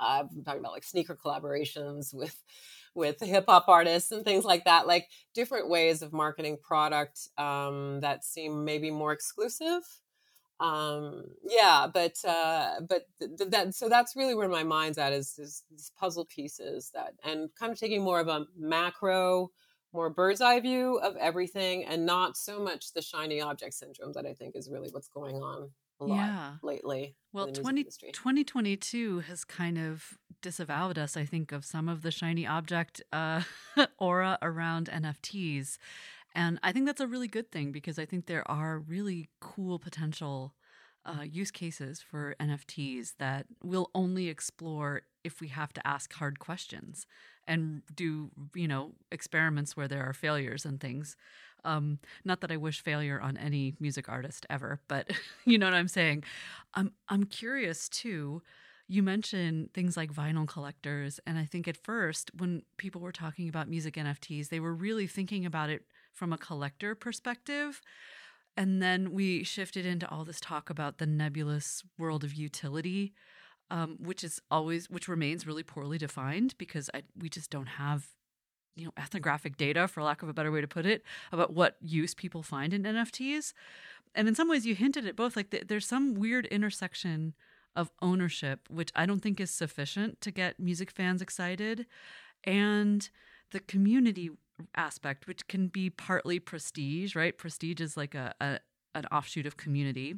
uh, 0.00 0.24
i'm 0.30 0.44
talking 0.44 0.60
about 0.60 0.72
like 0.72 0.84
sneaker 0.84 1.16
collaborations 1.16 2.14
with 2.14 2.36
with 2.94 3.20
hip 3.20 3.44
hop 3.48 3.68
artists 3.68 4.12
and 4.12 4.24
things 4.24 4.44
like 4.44 4.64
that, 4.64 4.86
like 4.86 5.08
different 5.34 5.68
ways 5.68 6.02
of 6.02 6.12
marketing 6.12 6.56
product 6.62 7.28
um, 7.38 8.00
that 8.00 8.24
seem 8.24 8.64
maybe 8.64 8.90
more 8.90 9.12
exclusive. 9.12 9.82
Um, 10.60 11.24
yeah, 11.42 11.88
but 11.92 12.16
uh, 12.26 12.80
but 12.88 13.06
th- 13.18 13.50
that 13.50 13.74
so 13.74 13.88
that's 13.88 14.14
really 14.14 14.36
where 14.36 14.48
my 14.48 14.62
mind's 14.62 14.98
at 14.98 15.12
is, 15.12 15.36
is 15.38 15.64
these 15.68 15.90
puzzle 15.98 16.26
pieces 16.26 16.90
that 16.94 17.14
and 17.24 17.50
kind 17.58 17.72
of 17.72 17.78
taking 17.78 18.02
more 18.02 18.20
of 18.20 18.28
a 18.28 18.46
macro, 18.56 19.50
more 19.92 20.10
bird's 20.10 20.40
eye 20.40 20.60
view 20.60 20.98
of 20.98 21.16
everything, 21.16 21.84
and 21.84 22.06
not 22.06 22.36
so 22.36 22.60
much 22.60 22.92
the 22.92 23.02
shiny 23.02 23.40
object 23.40 23.74
syndrome 23.74 24.12
that 24.12 24.26
I 24.26 24.32
think 24.32 24.54
is 24.54 24.70
really 24.70 24.90
what's 24.90 25.08
going 25.08 25.36
on 25.36 25.70
a 26.04 26.06
lot 26.06 26.16
yeah. 26.16 26.52
lately. 26.62 27.16
Well, 27.32 27.48
20, 27.48 27.84
2022 27.84 29.20
has 29.20 29.44
kind 29.44 29.78
of 29.78 30.18
disavowed 30.40 30.98
us, 30.98 31.16
I 31.16 31.24
think, 31.24 31.52
of 31.52 31.64
some 31.64 31.88
of 31.88 32.02
the 32.02 32.10
shiny 32.10 32.46
object 32.46 33.02
uh, 33.12 33.42
aura 33.98 34.38
around 34.40 34.88
NFTs. 34.88 35.78
And 36.34 36.58
I 36.62 36.72
think 36.72 36.86
that's 36.86 37.00
a 37.00 37.06
really 37.06 37.28
good 37.28 37.50
thing 37.50 37.72
because 37.72 37.98
I 37.98 38.04
think 38.04 38.26
there 38.26 38.48
are 38.50 38.78
really 38.78 39.28
cool 39.40 39.78
potential 39.78 40.54
uh, 41.06 41.22
use 41.22 41.50
cases 41.50 42.00
for 42.00 42.34
NFTs 42.40 43.14
that 43.18 43.46
we'll 43.62 43.90
only 43.94 44.28
explore 44.28 45.02
if 45.22 45.40
we 45.40 45.48
have 45.48 45.72
to 45.74 45.86
ask 45.86 46.12
hard 46.14 46.38
questions 46.38 47.06
and 47.46 47.82
do, 47.94 48.30
you 48.54 48.66
know, 48.66 48.92
experiments 49.12 49.76
where 49.76 49.88
there 49.88 50.02
are 50.04 50.12
failures 50.12 50.64
and 50.64 50.80
things. 50.80 51.16
Um, 51.64 51.98
not 52.24 52.40
that 52.40 52.52
I 52.52 52.56
wish 52.56 52.80
failure 52.82 53.20
on 53.20 53.36
any 53.36 53.74
music 53.80 54.08
artist 54.08 54.46
ever, 54.50 54.80
but 54.88 55.10
you 55.44 55.58
know 55.58 55.66
what 55.66 55.74
I'm 55.74 55.88
saying. 55.88 56.24
I'm 56.74 56.92
I'm 57.08 57.24
curious 57.24 57.88
too. 57.88 58.42
You 58.86 59.02
mentioned 59.02 59.72
things 59.72 59.96
like 59.96 60.12
vinyl 60.12 60.46
collectors, 60.46 61.18
and 61.26 61.38
I 61.38 61.46
think 61.46 61.66
at 61.66 61.76
first 61.76 62.30
when 62.36 62.62
people 62.76 63.00
were 63.00 63.12
talking 63.12 63.48
about 63.48 63.68
music 63.68 63.94
NFTs, 63.94 64.50
they 64.50 64.60
were 64.60 64.74
really 64.74 65.06
thinking 65.06 65.46
about 65.46 65.70
it 65.70 65.84
from 66.12 66.32
a 66.32 66.38
collector 66.38 66.94
perspective. 66.94 67.80
And 68.56 68.80
then 68.80 69.12
we 69.12 69.42
shifted 69.42 69.84
into 69.84 70.08
all 70.08 70.24
this 70.24 70.40
talk 70.40 70.70
about 70.70 70.98
the 70.98 71.06
nebulous 71.06 71.82
world 71.98 72.22
of 72.22 72.34
utility, 72.34 73.12
um, 73.70 73.96
which 73.98 74.22
is 74.22 74.40
always 74.50 74.88
which 74.88 75.08
remains 75.08 75.46
really 75.46 75.64
poorly 75.64 75.98
defined 75.98 76.54
because 76.58 76.88
I, 76.94 77.02
we 77.18 77.28
just 77.28 77.50
don't 77.50 77.66
have 77.66 78.06
you 78.76 78.84
know 78.84 78.92
ethnographic 78.96 79.56
data 79.56 79.86
for 79.88 80.02
lack 80.02 80.22
of 80.22 80.28
a 80.28 80.32
better 80.32 80.50
way 80.50 80.60
to 80.60 80.68
put 80.68 80.86
it 80.86 81.02
about 81.32 81.52
what 81.52 81.76
use 81.80 82.14
people 82.14 82.42
find 82.42 82.72
in 82.72 82.82
nfts 82.82 83.52
and 84.14 84.28
in 84.28 84.34
some 84.34 84.48
ways 84.48 84.66
you 84.66 84.74
hinted 84.74 85.06
at 85.06 85.16
both 85.16 85.36
like 85.36 85.50
th- 85.50 85.64
there's 85.68 85.86
some 85.86 86.14
weird 86.14 86.46
intersection 86.46 87.34
of 87.76 87.90
ownership 88.02 88.60
which 88.68 88.90
i 88.94 89.06
don't 89.06 89.20
think 89.20 89.40
is 89.40 89.50
sufficient 89.50 90.20
to 90.20 90.30
get 90.30 90.58
music 90.58 90.90
fans 90.90 91.22
excited 91.22 91.86
and 92.44 93.10
the 93.50 93.60
community 93.60 94.30
aspect 94.76 95.26
which 95.26 95.46
can 95.48 95.68
be 95.68 95.90
partly 95.90 96.38
prestige 96.38 97.16
right? 97.16 97.36
Prestige 97.36 97.80
is 97.80 97.96
like 97.96 98.14
a, 98.14 98.34
a 98.40 98.60
an 98.94 99.06
offshoot 99.06 99.46
of 99.46 99.56
community 99.56 100.16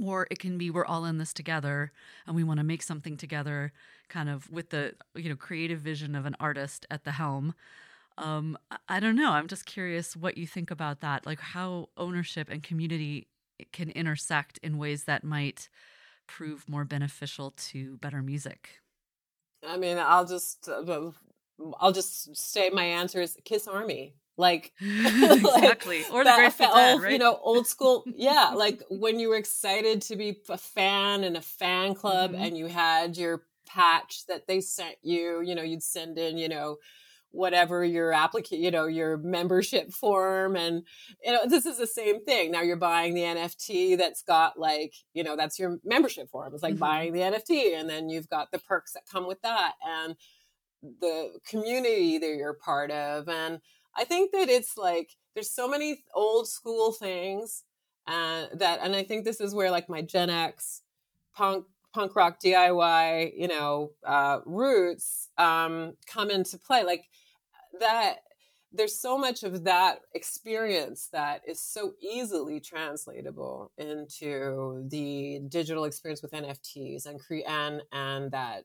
or 0.00 0.26
it 0.30 0.38
can 0.38 0.56
be 0.58 0.70
we're 0.70 0.86
all 0.86 1.04
in 1.04 1.18
this 1.18 1.32
together 1.32 1.92
and 2.26 2.34
we 2.34 2.44
want 2.44 2.58
to 2.58 2.64
make 2.64 2.82
something 2.82 3.16
together 3.16 3.72
kind 4.08 4.28
of 4.28 4.50
with 4.50 4.70
the 4.70 4.94
you 5.14 5.28
know 5.28 5.36
creative 5.36 5.80
vision 5.80 6.14
of 6.14 6.26
an 6.26 6.36
artist 6.40 6.86
at 6.90 7.04
the 7.04 7.12
helm. 7.12 7.54
Um 8.18 8.58
i 8.88 9.00
don't 9.00 9.16
know. 9.16 9.32
I'm 9.32 9.48
just 9.48 9.66
curious 9.66 10.16
what 10.16 10.38
you 10.38 10.46
think 10.46 10.70
about 10.70 11.00
that 11.00 11.26
like 11.26 11.40
how 11.40 11.88
ownership 11.96 12.48
and 12.50 12.62
community 12.62 13.28
can 13.72 13.90
intersect 13.90 14.58
in 14.62 14.78
ways 14.78 15.04
that 15.04 15.24
might 15.24 15.68
prove 16.26 16.68
more 16.68 16.84
beneficial 16.84 17.52
to 17.56 17.96
better 17.98 18.22
music. 18.22 18.80
I 19.66 19.76
mean 19.76 19.98
i'll 19.98 20.26
just 20.26 20.68
uh, 20.68 21.10
i'll 21.80 21.92
just 21.92 22.34
say 22.36 22.70
my 22.70 22.84
answer 22.84 23.20
is 23.20 23.36
kiss 23.44 23.68
army 23.68 24.14
like 24.80 25.40
exactly 25.40 26.02
like 26.02 26.12
or 26.12 26.24
the 26.24 26.32
Grateful 26.34 26.66
Dead, 26.66 26.92
old, 26.92 27.02
right? 27.02 27.12
You 27.12 27.18
know, 27.18 27.38
old 27.42 27.66
school. 27.66 28.04
Yeah, 28.14 28.52
like 28.54 28.82
when 28.90 29.18
you 29.18 29.28
were 29.28 29.36
excited 29.36 30.02
to 30.02 30.16
be 30.16 30.38
a 30.48 30.58
fan 30.58 31.24
in 31.24 31.36
a 31.36 31.40
fan 31.40 31.94
club, 31.94 32.32
mm-hmm. 32.32 32.42
and 32.42 32.58
you 32.58 32.66
had 32.66 33.16
your 33.16 33.44
patch 33.66 34.26
that 34.26 34.46
they 34.46 34.60
sent 34.60 34.96
you. 35.02 35.40
You 35.42 35.54
know, 35.54 35.62
you'd 35.62 35.82
send 35.82 36.18
in. 36.18 36.38
You 36.38 36.48
know, 36.48 36.78
whatever 37.32 37.84
your 37.84 38.12
application, 38.12 38.62
you 38.62 38.70
know, 38.70 38.86
your 38.86 39.16
membership 39.16 39.90
form. 39.90 40.54
And, 40.54 40.82
you 41.24 41.32
know, 41.32 41.40
this 41.46 41.66
is 41.66 41.78
the 41.78 41.86
same 41.86 42.24
thing. 42.24 42.52
Now 42.52 42.60
you're 42.60 42.76
buying 42.76 43.14
the 43.14 43.22
NFT 43.22 43.98
that's 43.98 44.22
got 44.22 44.58
like, 44.58 44.94
you 45.14 45.24
know, 45.24 45.34
that's 45.34 45.58
your 45.58 45.78
membership 45.84 46.30
form. 46.30 46.52
It's 46.54 46.62
like 46.62 46.74
mm-hmm. 46.74 46.80
buying 46.80 47.12
the 47.12 47.20
NFT 47.20 47.78
and 47.78 47.88
then 47.88 48.08
you've 48.08 48.28
got 48.28 48.52
the 48.52 48.58
perks 48.58 48.92
that 48.92 49.06
come 49.10 49.26
with 49.26 49.40
that 49.42 49.72
and 49.86 50.14
the 51.00 51.32
community 51.46 52.18
that 52.18 52.34
you're 52.36 52.54
part 52.54 52.90
of. 52.90 53.28
And 53.28 53.60
I 53.96 54.04
think 54.04 54.32
that 54.32 54.48
it's 54.48 54.76
like 54.76 55.10
there's 55.34 55.50
so 55.50 55.68
many 55.68 56.04
old 56.14 56.48
school 56.48 56.92
things 56.92 57.64
uh, 58.06 58.46
that, 58.54 58.80
and 58.82 58.94
I 58.94 59.02
think 59.04 59.24
this 59.24 59.40
is 59.40 59.54
where 59.54 59.70
like 59.70 59.88
my 59.88 60.02
Gen 60.02 60.30
X 60.30 60.82
punk 61.34 61.66
punk 61.94 62.16
rock 62.16 62.40
DIY, 62.40 63.32
you 63.36 63.48
know, 63.48 63.92
uh, 64.06 64.40
roots 64.46 65.28
um, 65.38 65.94
come 66.06 66.30
into 66.30 66.58
play. 66.58 66.84
Like 66.84 67.04
that, 67.80 68.16
there's 68.72 68.98
so 68.98 69.18
much 69.18 69.42
of 69.42 69.64
that 69.64 70.00
experience 70.14 71.08
that 71.12 71.42
is 71.46 71.60
so 71.60 71.92
easily 72.00 72.58
translatable 72.58 73.70
into 73.76 74.84
the 74.88 75.40
digital 75.48 75.84
experience 75.84 76.22
with 76.22 76.32
NFTs 76.32 77.06
and 77.06 77.20
cre- 77.20 77.46
and 77.46 77.82
and 77.92 78.30
that 78.30 78.64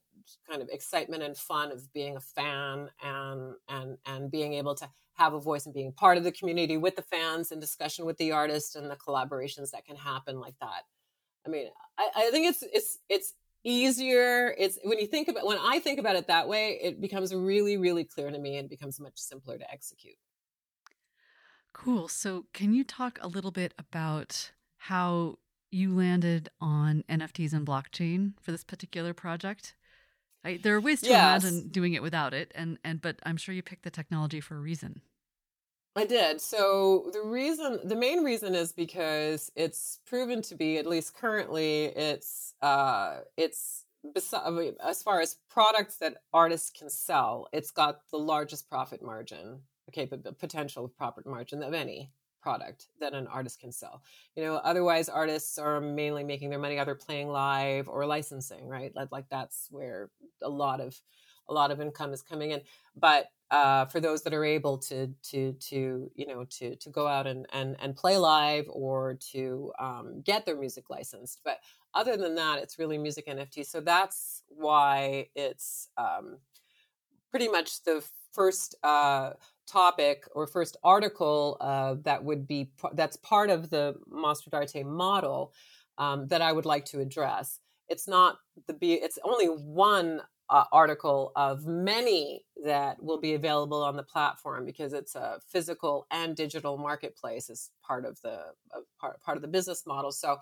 kind 0.49 0.61
of 0.61 0.69
excitement 0.69 1.23
and 1.23 1.37
fun 1.37 1.71
of 1.71 1.91
being 1.93 2.15
a 2.15 2.21
fan 2.21 2.89
and 3.03 3.53
and 3.67 3.97
and 4.05 4.31
being 4.31 4.53
able 4.53 4.75
to 4.75 4.89
have 5.13 5.33
a 5.33 5.39
voice 5.39 5.65
and 5.65 5.73
being 5.73 5.91
part 5.91 6.17
of 6.17 6.23
the 6.23 6.31
community 6.31 6.77
with 6.77 6.95
the 6.95 7.01
fans 7.01 7.51
and 7.51 7.59
discussion 7.59 8.05
with 8.05 8.17
the 8.17 8.31
artist 8.31 8.75
and 8.75 8.89
the 8.89 8.95
collaborations 8.95 9.71
that 9.71 9.85
can 9.85 9.95
happen 9.95 10.39
like 10.39 10.55
that. 10.61 10.83
I 11.45 11.49
mean, 11.49 11.67
I, 11.97 12.09
I 12.15 12.31
think 12.31 12.47
it's 12.47 12.63
it's 12.71 12.99
it's 13.09 13.33
easier. 13.67 14.55
It's 14.57 14.79
when 14.83 14.97
you 14.97 15.07
think 15.07 15.27
about 15.27 15.45
when 15.45 15.57
I 15.61 15.79
think 15.79 15.99
about 15.99 16.15
it 16.15 16.27
that 16.27 16.47
way, 16.47 16.79
it 16.81 17.01
becomes 17.01 17.35
really, 17.35 17.77
really 17.77 18.05
clear 18.05 18.31
to 18.31 18.39
me 18.39 18.57
and 18.57 18.69
becomes 18.69 18.99
much 18.99 19.17
simpler 19.17 19.57
to 19.57 19.71
execute. 19.71 20.15
Cool. 21.73 22.07
So 22.07 22.45
can 22.53 22.73
you 22.73 22.83
talk 22.83 23.19
a 23.21 23.27
little 23.27 23.51
bit 23.51 23.73
about 23.77 24.51
how 24.77 25.35
you 25.69 25.93
landed 25.93 26.49
on 26.61 27.03
NFTs 27.09 27.53
and 27.53 27.67
blockchain 27.67 28.33
for 28.41 28.51
this 28.51 28.63
particular 28.63 29.13
project? 29.13 29.75
I, 30.43 30.59
there 30.63 30.75
are 30.75 30.81
ways 30.81 31.01
to 31.01 31.09
yes. 31.09 31.43
imagine 31.43 31.67
doing 31.67 31.93
it 31.93 32.01
without 32.01 32.33
it, 32.33 32.51
and 32.55 32.77
and 32.83 33.01
but 33.01 33.19
I'm 33.23 33.37
sure 33.37 33.53
you 33.53 33.61
picked 33.61 33.83
the 33.83 33.91
technology 33.91 34.39
for 34.39 34.55
a 34.55 34.59
reason. 34.59 35.01
I 35.97 36.05
did. 36.05 36.39
So 36.39 37.09
the 37.11 37.23
reason, 37.23 37.79
the 37.83 37.95
main 37.95 38.23
reason, 38.23 38.53
is 38.53 38.71
because 38.71 39.51
it's 39.55 39.99
proven 40.05 40.43
to 40.43 40.55
be, 40.55 40.77
at 40.77 40.85
least 40.85 41.15
currently, 41.15 41.85
it's 41.85 42.53
uh, 42.61 43.21
it's 43.35 43.85
as 44.85 45.01
far 45.01 45.21
as 45.21 45.37
products 45.49 45.97
that 45.97 46.17
artists 46.33 46.69
can 46.69 46.89
sell, 46.89 47.47
it's 47.51 47.71
got 47.71 48.01
the 48.11 48.17
largest 48.17 48.69
profit 48.69 49.01
margin, 49.01 49.59
okay, 49.89 50.05
but 50.05 50.37
potential 50.39 50.87
profit 50.87 51.25
margin 51.25 51.63
of 51.63 51.73
any 51.73 52.11
product 52.41 52.87
that 52.99 53.13
an 53.13 53.27
artist 53.27 53.59
can 53.59 53.71
sell. 53.71 54.03
You 54.35 54.43
know, 54.43 54.55
otherwise 54.57 55.09
artists 55.09 55.57
are 55.57 55.81
mainly 55.81 56.23
making 56.23 56.51
their 56.51 56.59
money 56.59 56.79
either 56.79 56.95
playing 56.95 57.29
live 57.29 57.89
or 57.89 58.05
licensing, 58.05 58.67
right? 58.67 58.95
Like, 58.95 59.11
like 59.11 59.25
that's 59.29 59.67
where 59.71 60.09
a 60.41 60.49
lot 60.49 60.79
of 60.79 60.95
a 61.49 61.53
lot 61.53 61.71
of 61.71 61.81
income 61.81 62.13
is 62.13 62.21
coming 62.21 62.51
in. 62.51 62.61
But 62.95 63.31
uh, 63.49 63.85
for 63.85 63.99
those 63.99 64.23
that 64.23 64.33
are 64.33 64.43
able 64.43 64.77
to 64.77 65.07
to 65.23 65.53
to 65.53 66.11
you 66.15 66.27
know 66.27 66.45
to 66.49 66.75
to 66.75 66.89
go 66.89 67.07
out 67.07 67.27
and 67.27 67.45
and, 67.53 67.77
and 67.79 67.95
play 67.95 68.17
live 68.17 68.65
or 68.69 69.17
to 69.31 69.71
um, 69.79 70.21
get 70.23 70.45
their 70.45 70.57
music 70.57 70.89
licensed, 70.89 71.41
but 71.45 71.59
other 71.93 72.17
than 72.17 72.35
that, 72.35 72.59
it's 72.59 72.77
really 72.77 72.97
music 72.97 73.27
NFT. 73.27 73.65
So 73.65 73.81
that's 73.81 74.43
why 74.49 75.29
it's 75.35 75.89
um, 75.97 76.37
pretty 77.31 77.47
much 77.47 77.83
the 77.83 78.03
first 78.33 78.75
uh, 78.83 79.31
topic 79.65 80.25
or 80.33 80.45
first 80.45 80.77
article 80.83 81.57
uh, 81.59 81.95
that 82.03 82.23
would 82.23 82.47
be 82.47 82.69
that's 82.93 83.17
part 83.17 83.49
of 83.49 83.69
the 83.69 83.95
Mostro 84.09 84.51
d'Arte 84.51 84.83
model 84.83 85.53
um, 85.97 86.27
that 86.27 86.41
I 86.41 86.51
would 86.51 86.65
like 86.65 86.85
to 86.85 86.99
address. 86.99 87.59
It's 87.89 88.07
not 88.07 88.37
the 88.67 88.73
be 88.73 88.93
it's 88.93 89.19
only 89.23 89.47
one 89.47 90.21
uh, 90.49 90.63
article 90.71 91.31
of 91.35 91.65
many 91.65 92.45
that 92.63 93.01
will 93.03 93.19
be 93.19 93.33
available 93.33 93.83
on 93.83 93.95
the 93.97 94.03
platform 94.03 94.65
because 94.65 94.93
it's 94.93 95.15
a 95.15 95.39
physical 95.51 96.07
and 96.11 96.35
digital 96.35 96.77
marketplace 96.77 97.49
as 97.49 97.69
part 97.85 98.05
of 98.05 98.19
the 98.21 98.39
uh, 98.73 98.79
part, 98.99 99.21
part 99.21 99.37
of 99.37 99.41
the 99.41 99.47
business 99.47 99.85
model. 99.85 100.11
So 100.11 100.37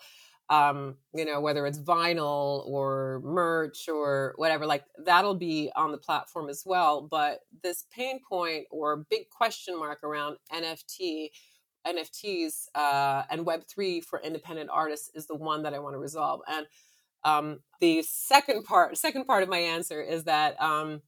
um, 0.49 0.97
you 1.13 1.25
know, 1.25 1.41
whether 1.41 1.65
it's 1.65 1.79
vinyl 1.79 2.67
or 2.67 3.21
merch 3.23 3.89
or 3.89 4.33
whatever, 4.35 4.65
like 4.65 4.83
that'll 5.03 5.35
be 5.35 5.71
on 5.75 5.91
the 5.91 5.97
platform 5.97 6.49
as 6.49 6.63
well. 6.65 7.01
But 7.01 7.39
this 7.63 7.85
pain 7.91 8.19
point 8.27 8.65
or 8.69 9.05
big 9.09 9.29
question 9.29 9.79
mark 9.79 10.03
around 10.03 10.37
NFT, 10.53 11.29
NFTs, 11.87 12.67
uh, 12.75 13.23
and 13.31 13.45
Web3 13.45 14.03
for 14.03 14.21
independent 14.21 14.69
artists 14.71 15.09
is 15.15 15.25
the 15.25 15.35
one 15.35 15.63
that 15.63 15.73
I 15.73 15.79
want 15.79 15.95
to 15.95 15.99
resolve. 15.99 16.41
And 16.47 16.67
um, 17.25 17.59
the 17.81 18.03
second 18.03 18.63
part, 18.63 18.97
second 18.97 19.25
part 19.25 19.43
of 19.43 19.49
my 19.49 19.57
answer 19.57 20.01
is 20.01 20.23
that, 20.25 20.61
um, 20.61 21.01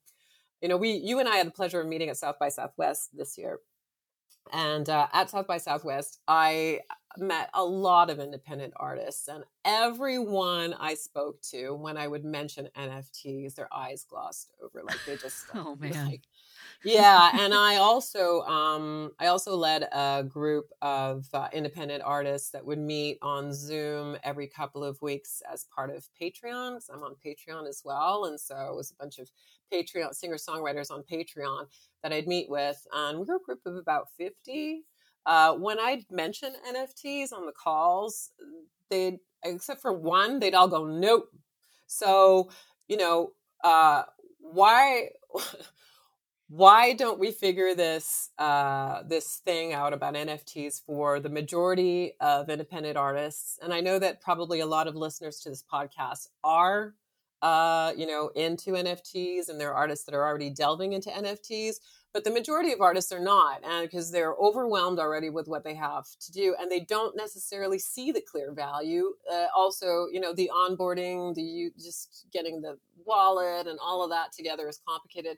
you 0.62 0.68
know, 0.68 0.76
we, 0.76 0.92
you 0.94 1.20
and 1.20 1.30
I 1.30 1.38
had 1.38 1.48
the 1.48 1.52
pleasure 1.52 1.80
of 1.80 1.88
meeting 1.88 2.10
at 2.10 2.18
South 2.18 2.38
by 2.40 2.50
Southwest 2.50 3.16
this 3.16 3.38
year. 3.38 3.60
And 4.52 4.90
uh, 4.90 5.08
at 5.14 5.30
South 5.30 5.48
by 5.48 5.58
Southwest, 5.58 6.20
I 6.28 6.80
met 7.18 7.50
a 7.54 7.64
lot 7.64 8.10
of 8.10 8.20
independent 8.20 8.74
artists, 8.78 9.28
and 9.28 9.44
everyone 9.66 10.74
I 10.80 10.94
spoke 10.94 11.42
to, 11.52 11.74
when 11.74 11.98
I 11.98 12.08
would 12.08 12.24
mention 12.24 12.70
NFTs, 12.78 13.56
their 13.56 13.68
eyes 13.74 14.06
glossed 14.10 14.52
over, 14.64 14.84
like 14.84 15.00
they 15.06 15.18
just, 15.18 15.46
oh 15.54 15.76
man, 15.76 16.06
like, 16.06 16.24
yeah. 16.84 17.32
And 17.34 17.54
I 17.54 17.78
also, 17.78 18.42
um, 18.42 19.12
I 19.20 19.28
also 19.28 19.56
led 19.56 19.88
a 19.92 20.24
group 20.28 20.66
of 20.82 21.28
uh, 21.34 21.48
independent 21.54 22.04
artists 22.06 22.50
that 22.52 22.66
would 22.66 22.80
meet 22.80 23.18
on 23.22 23.54
Zoom 23.54 24.18
every 24.24 24.48
couple 24.48 24.84
of 24.84 25.02
weeks 25.02 25.42
as 25.52 25.66
part 25.74 25.90
of 25.90 26.08
Patreon. 26.22 26.80
I'm 26.94 27.04
on 27.04 27.16
Patreon 27.26 27.68
as 27.68 27.82
well, 27.84 28.26
and 28.26 28.40
so 28.40 28.56
it 28.72 28.76
was 28.76 28.92
a 28.92 28.96
bunch 28.96 29.20
of 29.20 29.30
Patreon 29.74 30.14
singer 30.14 30.38
songwriters 30.38 30.92
on 30.92 31.04
Patreon 31.04 31.66
that 32.04 32.14
I'd 32.14 32.28
meet 32.28 32.50
with, 32.50 32.86
and 32.94 33.20
we 33.20 33.26
were 33.26 33.36
a 33.38 33.40
group 33.40 33.62
of 33.66 33.76
about 33.76 34.08
fifty 34.18 34.84
uh, 35.28 35.54
when 35.56 35.78
I'd 35.78 36.06
mention 36.10 36.54
NFTs 36.74 37.34
on 37.34 37.46
the 37.46 37.52
calls, 37.52 38.32
they'd, 38.90 39.20
except 39.44 39.82
for 39.82 39.92
one, 39.92 40.40
they'd 40.40 40.54
all 40.54 40.70
go, 40.70 40.86
nope. 40.86 41.30
So, 41.86 42.50
you 42.88 42.96
know, 42.96 43.34
uh, 43.62 44.04
why, 44.40 45.10
why 46.50 46.94
don't 46.94 47.20
we 47.20 47.32
figure 47.32 47.76
this, 47.76 48.30
uh, 48.38 49.04
this 49.04 49.42
thing 49.44 49.74
out 49.74 49.94
about 49.94 50.14
NFTs 50.14 50.82
for 50.86 51.20
the 51.20 51.30
majority 51.30 52.14
of 52.22 52.50
independent 52.50 52.98
artists? 52.98 53.60
And 53.62 53.74
I 53.74 53.82
know 53.82 54.00
that 54.00 54.22
probably 54.22 54.62
a 54.62 54.66
lot 54.66 54.88
of 54.88 54.96
listeners 54.96 55.40
to 55.42 55.50
this 55.50 55.64
podcast 55.72 56.28
are 56.44 56.94
uh, 57.44 57.94
you 57.96 58.08
know, 58.08 58.30
into 58.30 58.72
NFTs 58.72 59.48
and 59.50 59.62
there 59.62 59.70
are 59.70 59.76
artists 59.76 60.06
that 60.06 60.16
are 60.16 60.26
already 60.26 60.50
delving 60.50 60.94
into 60.94 61.10
NFTs 61.12 61.76
but 62.18 62.24
the 62.24 62.32
majority 62.32 62.72
of 62.72 62.82
artists 62.82 63.12
are 63.12 63.20
not 63.20 63.64
and 63.64 63.88
because 63.88 64.12
they're 64.12 64.34
overwhelmed 64.42 64.98
already 64.98 65.30
with 65.30 65.48
what 65.48 65.64
they 65.64 65.76
have 65.76 66.06
to 66.20 66.32
do 66.32 66.56
and 66.60 66.72
they 66.72 66.80
don't 66.80 67.16
necessarily 67.16 67.78
see 67.78 68.12
the 68.12 68.22
clear 68.22 68.52
value 68.54 69.14
uh, 69.32 69.46
also 69.56 70.08
you 70.12 70.20
know 70.20 70.34
the 70.34 70.50
onboarding 70.52 71.36
the 71.36 71.44
you 71.44 71.72
just 71.78 72.26
getting 72.34 72.60
the 72.62 72.76
wallet 73.06 73.68
and 73.68 73.78
all 73.80 74.04
of 74.04 74.10
that 74.10 74.32
together 74.32 74.68
is 74.68 74.80
complicated 74.88 75.38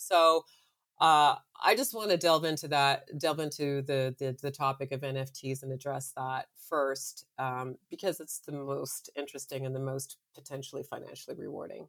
so 0.00 0.44
uh, 1.00 1.36
I 1.62 1.74
just 1.76 1.94
want 1.94 2.10
to 2.10 2.16
delve 2.16 2.44
into 2.44 2.68
that, 2.68 3.06
delve 3.18 3.40
into 3.40 3.82
the, 3.82 4.14
the, 4.18 4.36
the 4.40 4.50
topic 4.50 4.92
of 4.92 5.00
NFTs 5.00 5.62
and 5.62 5.72
address 5.72 6.12
that 6.16 6.46
first 6.68 7.24
um, 7.38 7.76
because 7.88 8.20
it's 8.20 8.40
the 8.40 8.52
most 8.52 9.10
interesting 9.16 9.64
and 9.64 9.74
the 9.74 9.80
most 9.80 10.18
potentially 10.34 10.82
financially 10.82 11.36
rewarding. 11.36 11.88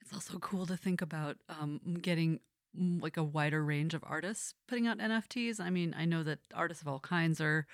It's 0.00 0.12
also 0.12 0.38
cool 0.38 0.66
to 0.66 0.76
think 0.76 1.02
about 1.02 1.36
um, 1.48 1.80
getting 2.00 2.40
like 2.76 3.16
a 3.16 3.24
wider 3.24 3.64
range 3.64 3.94
of 3.94 4.02
artists 4.06 4.54
putting 4.68 4.86
out 4.86 4.98
NFTs. 4.98 5.60
I 5.60 5.70
mean, 5.70 5.94
I 5.96 6.04
know 6.04 6.22
that 6.22 6.40
artists 6.54 6.82
of 6.82 6.88
all 6.88 7.00
kinds 7.00 7.40
are 7.40 7.66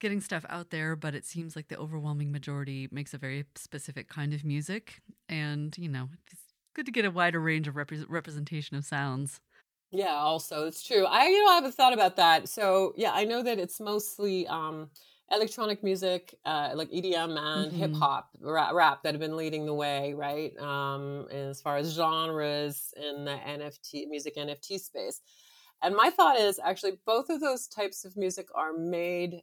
getting 0.00 0.20
stuff 0.20 0.44
out 0.48 0.70
there, 0.70 0.96
but 0.96 1.14
it 1.14 1.24
seems 1.24 1.56
like 1.56 1.68
the 1.68 1.78
overwhelming 1.78 2.32
majority 2.32 2.88
makes 2.90 3.14
a 3.14 3.18
very 3.18 3.44
specific 3.54 4.08
kind 4.08 4.34
of 4.34 4.44
music. 4.44 5.00
And, 5.28 5.76
you 5.78 5.88
know, 5.88 6.08
good 6.74 6.86
to 6.86 6.92
get 6.92 7.04
a 7.04 7.10
wider 7.10 7.40
range 7.40 7.68
of 7.68 7.76
rep- 7.76 7.92
representation 8.08 8.76
of 8.76 8.84
sounds. 8.84 9.40
Yeah, 9.90 10.14
also, 10.14 10.66
it's 10.66 10.82
true. 10.82 11.06
I, 11.06 11.28
you 11.28 11.44
know, 11.44 11.52
I 11.52 11.54
haven't 11.54 11.74
thought 11.74 11.92
about 11.92 12.16
that. 12.16 12.48
So, 12.48 12.94
yeah, 12.96 13.12
I 13.12 13.24
know 13.24 13.42
that 13.42 13.58
it's 13.58 13.80
mostly, 13.80 14.46
um, 14.48 14.90
electronic 15.32 15.82
music, 15.82 16.34
uh, 16.44 16.72
like 16.74 16.90
EDM 16.90 17.38
and 17.38 17.70
mm-hmm. 17.70 17.76
hip 17.76 17.94
hop, 17.94 18.30
rap, 18.40 18.72
rap, 18.72 19.02
that 19.02 19.14
have 19.14 19.20
been 19.20 19.36
leading 19.36 19.66
the 19.66 19.74
way, 19.74 20.14
right? 20.14 20.56
Um, 20.58 21.26
as 21.30 21.60
far 21.60 21.76
as 21.76 21.94
genres 21.94 22.92
in 22.96 23.24
the 23.24 23.32
NFT 23.32 24.08
music 24.08 24.36
NFT 24.36 24.80
space. 24.80 25.20
And 25.82 25.94
my 25.94 26.10
thought 26.10 26.38
is 26.38 26.60
actually 26.62 26.98
both 27.06 27.30
of 27.30 27.40
those 27.40 27.66
types 27.66 28.04
of 28.04 28.16
music 28.16 28.48
are 28.54 28.72
made 28.72 29.42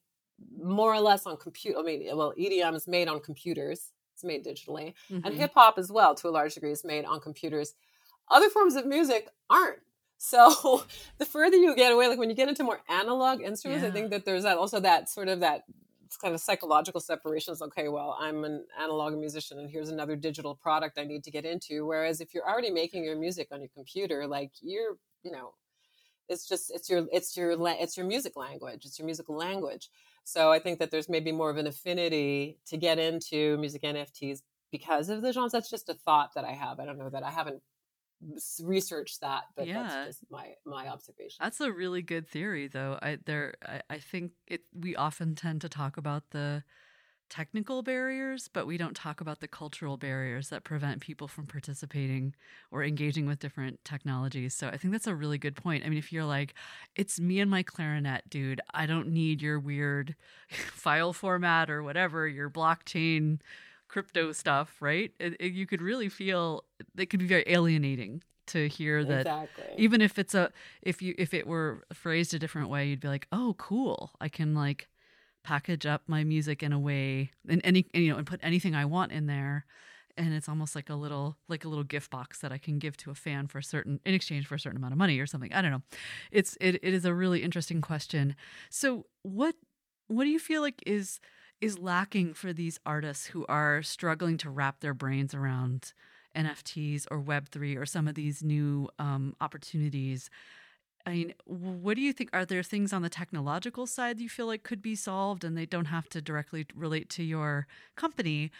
more 0.60 0.94
or 0.94 1.00
less 1.00 1.26
on 1.26 1.38
computer. 1.38 1.80
I 1.80 1.84
mean, 1.84 2.06
well, 2.16 2.34
EDM 2.40 2.76
is 2.76 2.88
made 2.88 3.08
on 3.08 3.20
computers. 3.20 3.92
It's 4.22 4.28
made 4.28 4.46
digitally, 4.46 4.94
mm-hmm. 5.10 5.26
and 5.26 5.36
hip 5.36 5.52
hop 5.56 5.78
as 5.78 5.92
well, 5.92 6.14
to 6.16 6.28
a 6.28 6.30
large 6.30 6.54
degree, 6.54 6.72
is 6.72 6.84
made 6.84 7.06
on 7.06 7.20
computers. 7.20 7.74
Other 8.30 8.50
forms 8.50 8.76
of 8.76 8.86
music 8.86 9.28
aren't. 9.50 9.80
So 10.24 10.84
the 11.18 11.26
further 11.26 11.58
you 11.58 11.76
get 11.76 11.92
away, 11.92 12.08
like 12.08 12.20
when 12.20 12.30
you 12.30 12.36
get 12.36 12.48
into 12.48 12.64
more 12.64 12.80
analog 12.88 13.42
instruments, 13.42 13.82
yeah. 13.82 13.90
I 13.90 13.92
think 13.92 14.12
that 14.12 14.24
there's 14.24 14.44
that 14.44 14.56
also 14.56 14.80
that 14.80 15.10
sort 15.10 15.30
of 15.30 15.40
that 15.40 15.64
kind 16.22 16.36
of 16.36 16.40
psychological 16.40 17.02
separation. 17.02 17.54
Is 17.54 17.62
okay, 17.64 17.88
well, 17.88 18.16
I'm 18.20 18.44
an 18.44 18.64
analog 18.80 19.18
musician, 19.18 19.58
and 19.58 19.68
here's 19.68 19.90
another 19.90 20.16
digital 20.16 20.54
product 20.54 21.00
I 21.00 21.06
need 21.06 21.24
to 21.24 21.32
get 21.32 21.44
into. 21.44 21.88
Whereas 21.88 22.22
if 22.22 22.36
you're 22.36 22.48
already 22.48 22.70
making 22.70 23.04
your 23.04 23.16
music 23.16 23.48
on 23.52 23.62
your 23.62 23.72
computer, 23.74 24.28
like 24.28 24.52
you're, 24.62 24.98
you 25.24 25.32
know, 25.32 25.56
it's 26.30 26.48
just 26.48 26.70
it's 26.70 26.88
your 26.88 27.08
it's 27.12 27.36
your 27.36 27.56
it's 27.60 27.98
your 27.98 28.06
music 28.06 28.38
language. 28.38 28.86
It's 28.86 29.00
your 29.00 29.08
musical 29.08 29.36
language. 29.36 29.90
So 30.24 30.52
I 30.52 30.60
think 30.60 30.80
that 30.80 30.92
there's 30.92 31.10
maybe 31.10 31.32
more 31.32 31.50
of 31.50 31.58
an 31.58 31.68
affinity 31.68 32.60
to 32.68 32.78
get 32.78 33.00
into 33.00 33.58
music 33.58 33.82
NFTs 33.82 34.42
because 34.72 35.10
of 35.10 35.22
the 35.22 35.34
genres. 35.34 35.52
That's 35.52 35.70
just 35.70 35.90
a 35.90 35.94
thought 35.94 36.32
that 36.36 36.46
I 36.46 36.54
have. 36.54 36.80
I 36.80 36.86
don't 36.86 36.98
know 36.98 37.10
that 37.10 37.24
I 37.24 37.32
haven't 37.32 37.62
research 38.64 39.20
that 39.20 39.44
but 39.56 39.68
yeah. 39.68 39.82
that's 39.82 40.08
just 40.08 40.20
my 40.30 40.50
my 40.66 40.88
observation 40.88 41.38
that's 41.40 41.60
a 41.60 41.72
really 41.72 42.04
good 42.04 42.28
theory 42.28 42.68
though 42.68 42.98
i 43.02 43.18
there 43.26 43.56
I, 43.66 43.82
I 43.90 43.98
think 43.98 44.34
it 44.48 44.62
we 44.74 44.96
often 44.96 45.34
tend 45.34 45.62
to 45.62 45.70
talk 45.70 45.98
about 45.98 46.30
the 46.30 46.64
technical 47.32 47.82
barriers 47.82 48.48
but 48.52 48.68
we 48.68 48.78
don't 48.78 48.96
talk 48.96 49.22
about 49.22 49.40
the 49.40 49.48
cultural 49.48 49.98
barriers 49.98 50.50
that 50.50 50.64
prevent 50.64 51.00
people 51.02 51.28
from 51.28 51.48
participating 51.48 52.36
or 52.72 52.84
engaging 52.84 53.26
with 53.26 53.40
different 53.40 53.84
technologies 53.84 54.54
so 54.54 54.68
i 54.68 54.78
think 54.78 54.92
that's 54.92 55.08
a 55.08 55.16
really 55.16 55.38
good 55.38 55.56
point 55.56 55.84
i 55.84 55.90
mean 55.90 55.98
if 55.98 56.12
you're 56.12 56.26
like 56.26 56.54
it's 56.96 57.20
me 57.20 57.40
and 57.40 57.50
my 57.50 57.64
clarinet 57.64 58.30
dude 58.30 58.62
i 58.74 58.86
don't 58.86 59.08
need 59.08 59.42
your 59.42 59.60
weird 59.60 60.14
file 60.50 61.14
format 61.14 61.70
or 61.70 61.82
whatever 61.82 62.28
your 62.28 62.50
blockchain 62.50 63.40
crypto 63.92 64.32
stuff, 64.32 64.78
right? 64.80 65.12
It, 65.20 65.36
it, 65.40 65.52
you 65.52 65.68
could 65.68 65.82
really 65.82 66.10
feel 66.10 66.64
it 66.98 67.08
could 67.08 67.20
be 67.20 67.28
very 67.28 67.44
alienating 67.46 68.24
to 68.48 68.68
hear 68.68 69.06
that 69.06 69.22
exactly. 69.22 69.76
even 69.78 70.02
if 70.02 70.18
it's 70.18 70.34
a 70.34 70.52
if 70.82 71.02
you 71.02 71.14
if 71.18 71.34
it 71.34 71.46
were 71.46 71.84
phrased 71.94 72.34
a 72.34 72.40
different 72.40 72.70
way, 72.70 72.88
you'd 72.88 73.00
be 73.00 73.08
like, 73.08 73.28
"Oh, 73.32 73.56
cool. 73.58 74.12
I 74.20 74.30
can 74.30 74.56
like 74.56 74.88
package 75.44 75.86
up 75.86 76.04
my 76.08 76.24
music 76.24 76.62
in 76.64 76.72
a 76.74 76.80
way 76.80 77.32
and 77.48 77.62
any 77.64 77.86
you 77.94 78.12
know 78.12 78.18
and 78.18 78.28
put 78.28 78.40
anything 78.44 78.76
I 78.76 78.86
want 78.86 79.12
in 79.12 79.28
there." 79.28 79.66
and 80.18 80.34
it's 80.34 80.50
almost 80.50 80.76
like 80.76 80.90
a 80.90 80.96
little 80.96 81.38
like 81.48 81.66
a 81.66 81.70
little 81.70 81.84
gift 81.84 82.12
box 82.12 82.40
that 82.40 82.52
I 82.52 82.58
can 82.58 82.80
give 82.80 82.98
to 82.98 83.12
a 83.12 83.16
fan 83.16 83.48
for 83.48 83.60
a 83.60 83.64
certain 83.64 84.00
in 84.06 84.14
exchange 84.14 84.48
for 84.48 84.56
a 84.56 84.60
certain 84.60 84.78
amount 84.78 84.94
of 84.94 84.98
money 84.98 85.20
or 85.20 85.26
something. 85.26 85.54
I 85.54 85.62
don't 85.62 85.72
know. 85.72 85.82
It's 86.32 86.58
it, 86.62 86.76
it 86.76 86.94
is 86.94 87.06
a 87.06 87.14
really 87.14 87.44
interesting 87.44 87.82
question. 87.82 88.36
So 88.70 89.06
what 89.24 89.56
what 90.08 90.26
do 90.26 90.30
you 90.30 90.40
feel 90.40 90.62
like 90.62 90.82
is 90.86 91.20
is 91.60 91.78
lacking 91.78 92.34
for 92.34 92.54
these 92.54 92.80
artists 92.86 93.28
who 93.28 93.46
are 93.48 93.84
struggling 93.84 94.38
to 94.38 94.50
wrap 94.50 94.80
their 94.80 94.94
brains 94.94 95.34
around 95.34 95.94
NFTs 96.36 97.06
or 97.12 97.22
Web3 97.22 97.78
or 97.78 97.86
some 97.86 98.08
of 98.08 98.16
these 98.16 98.42
new 98.42 98.90
um, 98.98 99.36
opportunities. 99.40 100.30
I 101.06 101.12
mean, 101.12 101.34
what 101.46 101.96
do 101.96 102.02
you 102.02 102.14
think? 102.14 102.30
Are 102.34 102.46
there 102.46 102.64
things 102.64 102.94
on 102.94 103.02
the 103.02 103.10
technological 103.10 103.88
side 103.88 104.20
you 104.20 104.30
feel 104.30 104.48
like 104.48 104.64
could 104.64 104.82
be 104.82 104.96
solved 104.96 105.44
and 105.44 105.58
they 105.58 105.66
don't 105.66 105.86
have 105.86 106.10
to 106.10 106.22
directly 106.22 106.66
relate 106.76 107.10
to 107.12 107.24
your 107.24 107.68
company? 107.96 108.52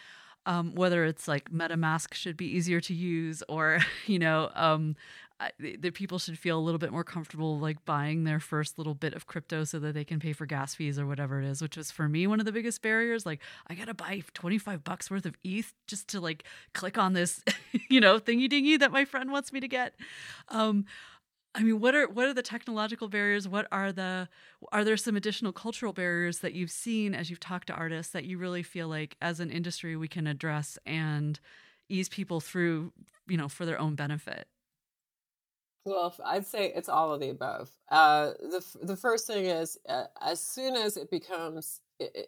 Um, 0.44 0.74
whether 0.74 1.04
it's 1.04 1.28
like 1.28 1.50
MetaMask 1.52 2.14
should 2.14 2.36
be 2.36 2.46
easier 2.46 2.80
to 2.80 2.94
use 2.94 3.44
or, 3.48 3.78
you 4.06 4.18
know, 4.18 4.50
um, 4.54 4.96
that 5.58 5.94
people 5.94 6.18
should 6.18 6.38
feel 6.38 6.58
a 6.58 6.60
little 6.60 6.78
bit 6.78 6.92
more 6.92 7.04
comfortable 7.04 7.58
like 7.58 7.84
buying 7.84 8.24
their 8.24 8.40
first 8.40 8.78
little 8.78 8.94
bit 8.94 9.14
of 9.14 9.26
crypto 9.26 9.64
so 9.64 9.78
that 9.78 9.94
they 9.94 10.04
can 10.04 10.20
pay 10.20 10.32
for 10.32 10.46
gas 10.46 10.74
fees 10.74 10.98
or 10.98 11.06
whatever 11.06 11.40
it 11.40 11.46
is 11.46 11.62
which 11.62 11.76
was 11.76 11.90
for 11.90 12.08
me 12.08 12.26
one 12.26 12.40
of 12.40 12.46
the 12.46 12.52
biggest 12.52 12.82
barriers 12.82 13.26
like 13.26 13.40
i 13.66 13.74
gotta 13.74 13.94
buy 13.94 14.22
25 14.34 14.84
bucks 14.84 15.10
worth 15.10 15.26
of 15.26 15.36
eth 15.44 15.74
just 15.86 16.08
to 16.08 16.20
like 16.20 16.44
click 16.74 16.98
on 16.98 17.12
this 17.12 17.42
you 17.88 18.00
know 18.00 18.18
thingy 18.18 18.48
dingy 18.48 18.76
that 18.76 18.92
my 18.92 19.04
friend 19.04 19.30
wants 19.30 19.52
me 19.52 19.60
to 19.60 19.68
get 19.68 19.94
um 20.48 20.84
I 21.54 21.62
mean, 21.62 21.80
what 21.80 21.94
are 21.94 22.08
what 22.08 22.26
are 22.26 22.34
the 22.34 22.42
technological 22.42 23.08
barriers? 23.08 23.46
What 23.46 23.66
are 23.70 23.92
the 23.92 24.28
are 24.72 24.84
there 24.84 24.96
some 24.96 25.16
additional 25.16 25.52
cultural 25.52 25.92
barriers 25.92 26.38
that 26.38 26.54
you've 26.54 26.70
seen 26.70 27.14
as 27.14 27.28
you've 27.28 27.40
talked 27.40 27.66
to 27.66 27.74
artists 27.74 28.12
that 28.12 28.24
you 28.24 28.38
really 28.38 28.62
feel 28.62 28.88
like 28.88 29.16
as 29.20 29.38
an 29.38 29.50
industry 29.50 29.96
we 29.96 30.08
can 30.08 30.26
address 30.26 30.78
and 30.86 31.38
ease 31.88 32.08
people 32.08 32.40
through, 32.40 32.92
you 33.28 33.36
know, 33.36 33.48
for 33.48 33.66
their 33.66 33.78
own 33.78 33.94
benefit? 33.94 34.46
Well, 35.84 36.14
I'd 36.24 36.46
say 36.46 36.72
it's 36.74 36.88
all 36.88 37.12
of 37.12 37.20
the 37.20 37.28
above. 37.28 37.70
Uh, 37.90 38.32
the 38.40 38.64
the 38.82 38.96
first 38.96 39.26
thing 39.26 39.46
is 39.46 39.78
uh, 39.88 40.04
as 40.22 40.40
soon 40.40 40.74
as 40.74 40.96
it 40.96 41.10
becomes 41.10 41.80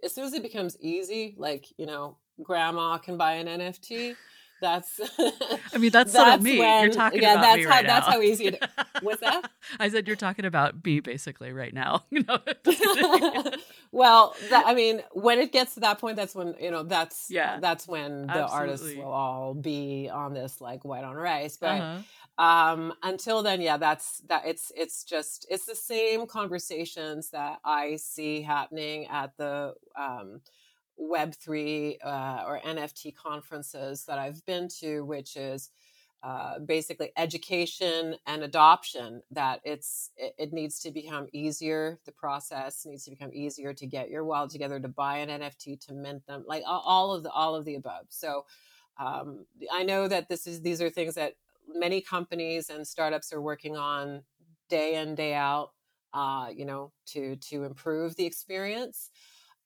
as 0.03 0.13
soon 0.13 0.25
as 0.25 0.35
it 0.35 0.43
becomes 0.43 0.77
easy, 0.81 1.35
like 1.39 1.67
you 1.79 1.87
know, 1.87 2.19
grandma 2.43 2.99
can 2.99 3.17
buy 3.17 3.35
an 3.35 3.47
NFT. 3.47 4.17
That's. 4.61 5.01
I 5.19 5.79
mean, 5.79 5.91
that's, 5.91 6.13
that's 6.13 6.13
sort 6.13 6.29
of 6.29 6.43
me. 6.43 6.59
When, 6.59 6.85
you're 6.85 6.93
talking 6.93 7.23
yeah, 7.23 7.33
about 7.35 7.43
that's 7.43 7.57
me 7.59 7.63
how 7.65 7.71
right 7.71 7.87
that's 7.87 8.07
now. 8.07 8.13
how 8.13 8.21
easy 8.23 8.47
it. 8.47 8.65
What's 9.03 9.21
that? 9.21 9.51
I 9.79 9.89
said 9.89 10.07
you're 10.07 10.17
talking 10.17 10.45
about 10.45 10.85
me 10.85 11.01
basically 11.01 11.53
right 11.53 11.75
now. 11.75 12.05
well, 13.93 14.35
that, 14.51 14.65
I 14.67 14.75
mean, 14.75 15.03
when 15.13 15.39
it 15.39 15.53
gets 15.53 15.75
to 15.75 15.81
that 15.81 15.99
point, 15.99 16.17
that's 16.17 16.35
when 16.35 16.55
you 16.61 16.71
know 16.71 16.83
that's 16.83 17.27
yeah, 17.31 17.59
that's 17.61 17.87
when 17.87 18.27
the 18.27 18.45
absolutely. 18.45 18.59
artists 18.59 18.97
will 18.97 19.13
all 19.13 19.55
be 19.55 20.09
on 20.13 20.35
this 20.35 20.61
like 20.61 20.85
white 20.85 21.05
on 21.05 21.15
rice, 21.17 21.57
but. 21.57 21.81
Uh-huh 21.81 21.99
um 22.37 22.93
until 23.05 23.45
then 23.45 23.61
yeah 23.61 23.77
that's 23.77 24.19
that 24.29 24.43
it's 24.45 24.73
it's 24.77 25.05
just 25.05 25.47
it's 25.49 25.67
the 25.67 25.75
same 25.75 26.27
conversations 26.27 27.31
that 27.31 27.61
i 27.65 27.95
see 27.95 28.43
happening 28.43 29.07
at 29.07 29.37
the 29.37 29.73
um 29.97 30.41
web3 31.01 31.97
uh, 32.05 32.45
or 32.47 32.61
nft 32.65 33.15
conferences 33.15 34.05
that 34.05 34.19
i've 34.19 34.45
been 34.47 34.69
to 34.69 35.01
which 35.05 35.37
is 35.37 35.71
uh, 36.25 36.59
basically 36.61 37.13
education 37.19 38.17
and 38.27 38.43
adoption 38.43 39.21
that 39.31 39.61
it's 39.63 40.11
it, 40.17 40.55
needs 40.55 40.79
to 40.81 40.91
become 40.91 41.27
easier 41.35 41.99
the 42.07 42.13
process 42.13 42.87
needs 42.87 43.05
to 43.05 43.11
become 43.11 43.31
easier 43.35 43.75
to 43.75 43.87
get 43.87 44.09
your 44.09 44.25
wallet 44.25 44.51
together 44.51 44.81
to 44.81 44.89
buy 44.89 45.19
an 45.19 45.29
nft 45.29 45.79
to 45.81 45.93
mint 45.93 46.27
them 46.27 46.43
like 46.47 46.63
all 46.67 47.13
of 47.13 47.23
the 47.23 47.31
all 47.31 47.55
of 47.55 47.67
the 47.67 47.75
above. 47.75 48.07
So 48.09 48.47
um, 48.97 49.45
i 49.71 49.83
know 49.83 50.09
that 50.09 50.29
this 50.31 50.47
is 50.47 50.63
these 50.63 50.81
are 50.81 50.89
things 50.89 51.15
that 51.15 51.35
many 51.69 52.01
companies 52.01 52.71
and 52.71 52.87
startups 52.87 53.31
are 53.31 53.43
working 53.43 53.77
on 53.77 54.23
day 54.71 54.95
in 54.95 55.15
day 55.15 55.35
out 55.35 55.73
uh, 56.15 56.49
you 56.55 56.65
know 56.65 56.91
to 57.05 57.37
to 57.37 57.65
improve 57.65 58.17
the 58.17 58.25
experience 58.25 59.11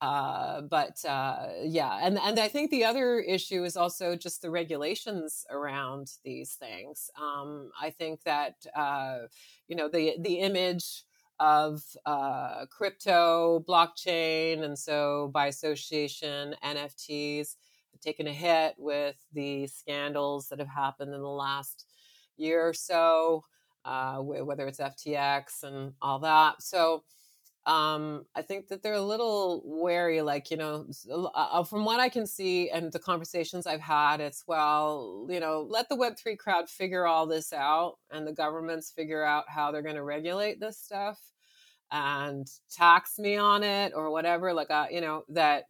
uh, 0.00 0.60
but 0.62 1.04
uh, 1.04 1.48
yeah 1.62 1.98
and 2.02 2.18
and 2.18 2.38
i 2.38 2.48
think 2.48 2.70
the 2.70 2.84
other 2.84 3.18
issue 3.20 3.64
is 3.64 3.76
also 3.76 4.16
just 4.16 4.42
the 4.42 4.50
regulations 4.50 5.44
around 5.50 6.12
these 6.24 6.54
things 6.54 7.10
um, 7.20 7.70
i 7.80 7.90
think 7.90 8.22
that 8.24 8.54
uh, 8.76 9.18
you 9.68 9.76
know 9.76 9.88
the 9.88 10.14
the 10.20 10.38
image 10.38 11.04
of 11.40 11.82
uh, 12.06 12.66
crypto 12.66 13.64
blockchain 13.68 14.62
and 14.62 14.78
so 14.78 15.30
by 15.32 15.46
association 15.46 16.54
nfts 16.64 17.56
have 17.92 18.00
taken 18.00 18.26
a 18.26 18.32
hit 18.32 18.74
with 18.78 19.16
the 19.32 19.66
scandals 19.66 20.48
that 20.48 20.58
have 20.58 20.68
happened 20.68 21.14
in 21.14 21.20
the 21.20 21.28
last 21.28 21.86
year 22.36 22.66
or 22.66 22.72
so, 22.72 23.44
uh, 23.84 24.18
whether 24.18 24.66
it's 24.66 24.80
FTX 24.80 25.64
and 25.64 25.92
all 26.00 26.18
that. 26.20 26.62
So 26.62 27.02
um, 27.68 28.24
I 28.34 28.40
think 28.40 28.68
that 28.68 28.82
they're 28.82 28.94
a 28.94 29.02
little 29.02 29.62
wary, 29.62 30.22
like, 30.22 30.50
you 30.50 30.56
know, 30.56 30.86
uh, 31.34 31.62
from 31.62 31.84
what 31.84 32.00
I 32.00 32.08
can 32.08 32.26
see 32.26 32.70
and 32.70 32.90
the 32.90 32.98
conversations 32.98 33.66
I've 33.66 33.82
had, 33.82 34.22
it's, 34.22 34.44
well, 34.46 35.26
you 35.28 35.38
know, 35.38 35.66
let 35.68 35.86
the 35.90 35.94
Web3 35.94 36.38
crowd 36.38 36.70
figure 36.70 37.06
all 37.06 37.26
this 37.26 37.52
out 37.52 37.98
and 38.10 38.26
the 38.26 38.32
governments 38.32 38.90
figure 38.90 39.22
out 39.22 39.44
how 39.48 39.70
they're 39.70 39.82
going 39.82 39.96
to 39.96 40.02
regulate 40.02 40.60
this 40.60 40.78
stuff 40.78 41.20
and 41.92 42.48
tax 42.70 43.18
me 43.18 43.36
on 43.36 43.62
it 43.62 43.92
or 43.94 44.10
whatever. 44.10 44.54
Like, 44.54 44.70
uh, 44.70 44.86
you 44.90 45.02
know, 45.02 45.24
that 45.28 45.64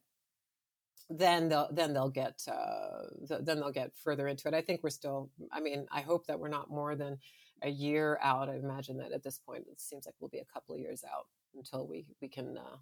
then 1.11 1.49
they'll 1.49 1.69
then 1.73 1.95
they'll 1.95 2.11
get 2.11 2.41
uh, 2.47 3.39
then 3.41 3.59
they'll 3.59 3.73
get 3.73 3.91
further 3.97 4.29
into 4.29 4.47
it. 4.47 4.55
I 4.55 4.61
think 4.61 4.83
we're 4.85 4.91
still. 4.91 5.31
I 5.51 5.59
mean, 5.61 5.87
I 5.91 6.03
hope 6.03 6.27
that 6.27 6.39
we're 6.39 6.49
not 6.49 6.71
more 6.71 6.95
than 6.95 7.19
a 7.63 7.71
year 7.71 8.19
out. 8.23 8.49
I 8.51 8.57
imagine 8.57 8.99
that 8.99 9.13
at 9.13 9.25
this 9.25 9.39
point, 9.39 9.65
it 9.73 9.81
seems 9.81 10.07
like 10.07 10.15
we'll 10.21 10.29
be 10.29 10.39
a 10.39 10.53
couple 10.53 10.75
of 10.75 10.81
years 10.81 11.03
out 11.05 11.27
until 11.55 11.87
we 11.87 12.07
we 12.21 12.29
can 12.29 12.59
uh, 12.59 12.77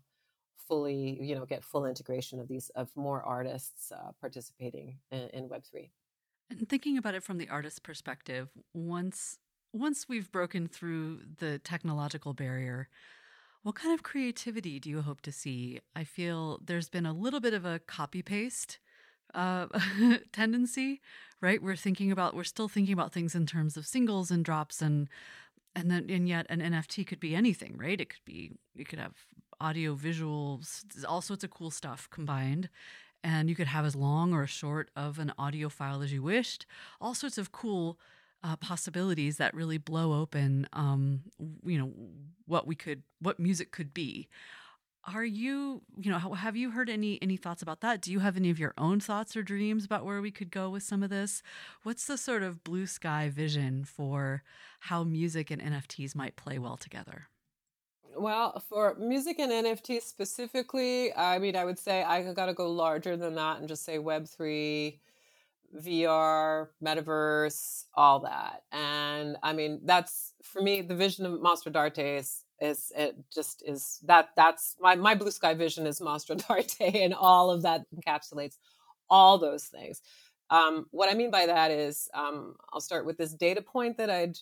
fully, 0.68 1.18
you 1.20 1.34
know, 1.34 1.44
get 1.44 1.64
full 1.64 1.86
integration 1.86 2.40
of 2.40 2.48
these 2.48 2.70
of 2.70 2.88
more 2.96 3.22
artists 3.22 3.92
uh, 3.92 4.10
participating 4.20 4.98
in, 5.10 5.28
in 5.32 5.48
Web 5.48 5.64
three. 5.64 5.90
And 6.50 6.68
thinking 6.68 6.96
about 6.96 7.14
it 7.14 7.24
from 7.24 7.38
the 7.38 7.48
artist 7.48 7.82
perspective, 7.82 8.48
once 8.72 9.38
once 9.72 10.08
we've 10.08 10.30
broken 10.30 10.68
through 10.68 11.20
the 11.38 11.58
technological 11.58 12.32
barrier, 12.32 12.88
what 13.62 13.74
kind 13.74 13.92
of 13.92 14.02
creativity 14.02 14.78
do 14.78 14.88
you 14.88 15.02
hope 15.02 15.20
to 15.22 15.32
see? 15.32 15.80
I 15.94 16.04
feel 16.04 16.60
there's 16.64 16.88
been 16.88 17.06
a 17.06 17.12
little 17.12 17.40
bit 17.40 17.52
of 17.52 17.64
a 17.64 17.80
copy 17.80 18.22
paste 18.22 18.78
uh, 19.34 19.66
tendency, 20.32 21.00
right? 21.40 21.62
We're 21.62 21.76
thinking 21.76 22.12
about, 22.12 22.34
we're 22.34 22.44
still 22.44 22.68
thinking 22.68 22.92
about 22.92 23.12
things 23.12 23.34
in 23.34 23.46
terms 23.46 23.76
of 23.76 23.86
singles 23.86 24.30
and 24.30 24.44
drops, 24.44 24.80
and 24.80 25.08
and 25.76 25.90
then 25.90 26.06
and 26.08 26.28
yet 26.28 26.46
an 26.48 26.60
NFT 26.60 27.06
could 27.06 27.20
be 27.20 27.36
anything, 27.36 27.76
right? 27.76 28.00
It 28.00 28.08
could 28.08 28.24
be, 28.24 28.52
you 28.74 28.84
could 28.84 28.98
have 28.98 29.12
audio, 29.60 29.94
visuals, 29.94 30.82
all 31.06 31.20
sorts 31.20 31.44
of 31.44 31.50
cool 31.50 31.70
stuff 31.70 32.08
combined, 32.10 32.70
and 33.22 33.48
you 33.48 33.54
could 33.54 33.66
have 33.66 33.84
as 33.84 33.94
long 33.94 34.32
or 34.32 34.44
as 34.44 34.50
short 34.50 34.90
of 34.96 35.18
an 35.18 35.32
audio 35.38 35.68
file 35.68 36.02
as 36.02 36.12
you 36.12 36.22
wished. 36.22 36.66
All 37.00 37.14
sorts 37.14 37.36
of 37.38 37.52
cool 37.52 37.98
uh, 38.42 38.56
possibilities 38.56 39.36
that 39.36 39.54
really 39.54 39.78
blow 39.78 40.18
open, 40.18 40.66
um, 40.72 41.20
you 41.64 41.78
know, 41.78 41.92
what 42.46 42.66
we 42.66 42.74
could, 42.74 43.02
what 43.20 43.38
music 43.38 43.70
could 43.70 43.92
be. 43.92 44.28
Are 45.14 45.24
you, 45.24 45.82
you 45.96 46.10
know, 46.10 46.18
have 46.18 46.56
you 46.56 46.72
heard 46.72 46.90
any 46.90 47.20
any 47.22 47.36
thoughts 47.36 47.62
about 47.62 47.80
that? 47.80 48.00
Do 48.00 48.10
you 48.10 48.18
have 48.18 48.36
any 48.36 48.50
of 48.50 48.58
your 48.58 48.74
own 48.76 48.98
thoughts 48.98 49.36
or 49.36 49.42
dreams 49.42 49.84
about 49.84 50.04
where 50.04 50.20
we 50.20 50.32
could 50.32 50.50
go 50.50 50.68
with 50.68 50.82
some 50.82 51.04
of 51.04 51.10
this? 51.10 51.42
What's 51.84 52.06
the 52.06 52.18
sort 52.18 52.42
of 52.42 52.64
blue 52.64 52.86
sky 52.86 53.28
vision 53.28 53.84
for 53.84 54.42
how 54.80 55.04
music 55.04 55.52
and 55.52 55.62
NFTs 55.62 56.16
might 56.16 56.34
play 56.34 56.58
well 56.58 56.76
together? 56.76 57.28
Well, 58.16 58.60
for 58.68 58.96
music 58.96 59.38
and 59.38 59.52
nfts 59.52 60.02
specifically, 60.02 61.14
I 61.14 61.38
mean, 61.38 61.54
I 61.54 61.64
would 61.64 61.78
say 61.78 62.02
I 62.02 62.32
got 62.32 62.46
to 62.46 62.54
go 62.54 62.70
larger 62.72 63.16
than 63.16 63.34
that 63.34 63.58
and 63.58 63.68
just 63.68 63.84
say 63.84 63.98
Web 63.98 64.26
three 64.26 65.00
VR, 65.76 66.68
metaverse, 66.82 67.84
all 67.94 68.20
that. 68.20 68.62
And 68.72 69.36
I 69.42 69.52
mean, 69.52 69.80
that's 69.84 70.32
for 70.42 70.62
me 70.62 70.82
the 70.82 70.94
vision 70.94 71.26
of 71.26 71.40
Mostro 71.40 71.70
d'Arte 71.70 72.22
is, 72.60 72.92
it 72.96 73.16
just 73.32 73.62
is 73.66 74.00
that 74.04 74.30
that's 74.36 74.76
my 74.80 74.94
my 74.94 75.14
blue 75.14 75.30
sky 75.30 75.54
vision 75.54 75.86
is 75.86 76.00
Mostro 76.00 76.36
d'Arte, 76.48 77.02
and 77.02 77.14
all 77.14 77.50
of 77.50 77.62
that 77.62 77.84
encapsulates 77.94 78.56
all 79.10 79.38
those 79.38 79.64
things. 79.64 80.02
Um, 80.50 80.86
what 80.90 81.10
I 81.10 81.14
mean 81.14 81.30
by 81.30 81.46
that 81.46 81.70
is, 81.70 82.08
um, 82.14 82.54
I'll 82.72 82.80
start 82.80 83.04
with 83.04 83.18
this 83.18 83.34
data 83.34 83.60
point 83.60 83.96
that 83.96 84.10
I'd 84.10 84.38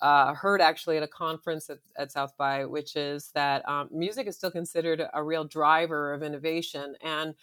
uh, 0.00 0.34
heard 0.34 0.60
actually 0.60 0.96
at 0.96 1.02
a 1.02 1.08
conference 1.08 1.70
at, 1.70 1.78
at 1.96 2.12
South 2.12 2.36
by, 2.36 2.64
which 2.64 2.96
is 2.96 3.30
that 3.34 3.66
um, 3.68 3.88
music 3.92 4.26
is 4.26 4.36
still 4.36 4.50
considered 4.50 5.02
a 5.12 5.22
real 5.22 5.44
driver 5.44 6.12
of 6.12 6.22
innovation. 6.22 6.94
And 7.02 7.34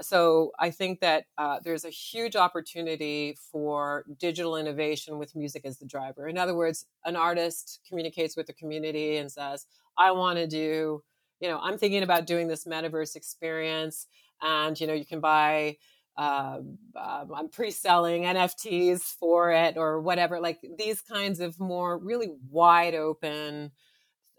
so 0.00 0.52
I 0.58 0.70
think 0.70 1.00
that 1.00 1.24
uh, 1.36 1.58
there's 1.62 1.84
a 1.84 1.90
huge 1.90 2.36
opportunity 2.36 3.36
for 3.50 4.04
digital 4.18 4.56
innovation 4.56 5.18
with 5.18 5.34
music 5.34 5.64
as 5.64 5.78
the 5.78 5.86
driver. 5.86 6.28
In 6.28 6.38
other 6.38 6.54
words, 6.54 6.86
an 7.04 7.16
artist 7.16 7.80
communicates 7.88 8.36
with 8.36 8.46
the 8.46 8.52
community 8.52 9.16
and 9.16 9.30
says, 9.30 9.66
"I 9.96 10.12
want 10.12 10.38
to 10.38 10.46
do, 10.46 11.02
you 11.40 11.48
know, 11.48 11.58
I'm 11.60 11.78
thinking 11.78 12.02
about 12.02 12.26
doing 12.26 12.46
this 12.46 12.64
metaverse 12.64 13.16
experience, 13.16 14.06
and 14.40 14.78
you 14.80 14.86
know, 14.86 14.94
you 14.94 15.06
can 15.06 15.20
buy." 15.20 15.76
Uh, 16.16 16.58
um, 16.96 17.32
I'm 17.32 17.48
pre-selling 17.48 18.24
NFTs 18.24 19.02
for 19.02 19.52
it 19.52 19.76
or 19.76 20.00
whatever. 20.00 20.40
Like 20.40 20.58
these 20.76 21.00
kinds 21.00 21.38
of 21.38 21.60
more 21.60 21.96
really 21.96 22.30
wide 22.50 22.96
open 22.96 23.70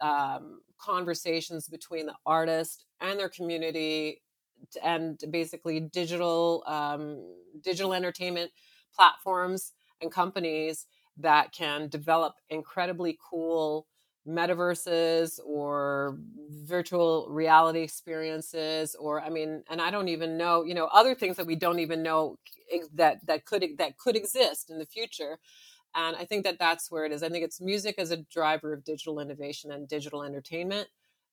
um, 0.01 0.59
conversations 0.77 1.69
between 1.69 2.05
the 2.05 2.15
artist 2.25 2.85
and 2.99 3.17
their 3.17 3.29
community 3.29 4.21
and 4.83 5.19
basically 5.31 5.79
digital 5.79 6.63
um, 6.67 7.23
digital 7.63 7.93
entertainment 7.93 8.51
platforms 8.95 9.73
and 10.01 10.11
companies 10.11 10.87
that 11.17 11.51
can 11.53 11.89
develop 11.89 12.35
incredibly 12.49 13.17
cool 13.29 13.87
metaverses 14.27 15.39
or 15.45 16.19
virtual 16.65 17.27
reality 17.29 17.81
experiences 17.81 18.95
or 18.99 19.21
i 19.21 19.29
mean 19.29 19.63
and 19.69 19.81
i 19.81 19.89
don't 19.89 20.09
even 20.09 20.37
know 20.37 20.63
you 20.63 20.75
know 20.75 20.87
other 20.93 21.15
things 21.15 21.37
that 21.37 21.47
we 21.47 21.55
don't 21.55 21.79
even 21.79 22.03
know 22.03 22.37
that 22.93 23.25
that 23.25 23.45
could 23.45 23.65
that 23.77 23.97
could 23.97 24.15
exist 24.15 24.69
in 24.69 24.77
the 24.79 24.85
future 24.85 25.37
And 25.95 26.17
I 26.17 26.25
think 26.25 26.45
that 26.45 26.59
that's 26.59 26.91
where 26.91 27.05
it 27.05 27.13
is. 27.13 27.23
I 27.23 27.29
think 27.29 27.45
it's 27.45 27.61
music 27.61 27.97
as 27.99 28.11
a 28.11 28.19
driver 28.19 28.73
of 28.73 28.85
digital 28.85 29.19
innovation 29.21 29.73
and 29.73 29.89
digital 29.89 30.23
entertainment. 30.23 30.89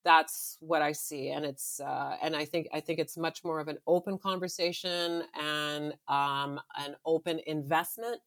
That's 0.07 0.57
what 0.61 0.83
I 0.83 0.93
see, 0.93 1.31
and 1.31 1.45
it's 1.45 1.81
uh, 1.81 2.17
and 2.23 2.37
I 2.37 2.45
think 2.45 2.69
I 2.73 2.79
think 2.79 3.01
it's 3.01 3.17
much 3.17 3.43
more 3.43 3.59
of 3.59 3.67
an 3.67 3.79
open 3.89 4.19
conversation 4.19 5.25
and 5.35 5.95
um, 6.07 6.61
an 6.79 6.95
open 7.05 7.41
investment. 7.49 8.21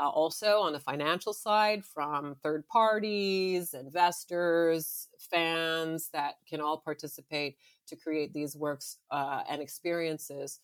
Uh, 0.00 0.08
also 0.08 0.58
on 0.60 0.72
the 0.72 0.80
financial 0.80 1.32
side, 1.32 1.84
from 1.84 2.34
third 2.42 2.66
parties, 2.66 3.74
investors, 3.74 5.06
fans 5.18 6.08
that 6.12 6.36
can 6.48 6.60
all 6.60 6.78
participate 6.78 7.56
to 7.86 7.94
create 7.94 8.32
these 8.34 8.56
works 8.56 8.96
uh, 9.12 9.42
and 9.48 9.62
experiences 9.62 10.58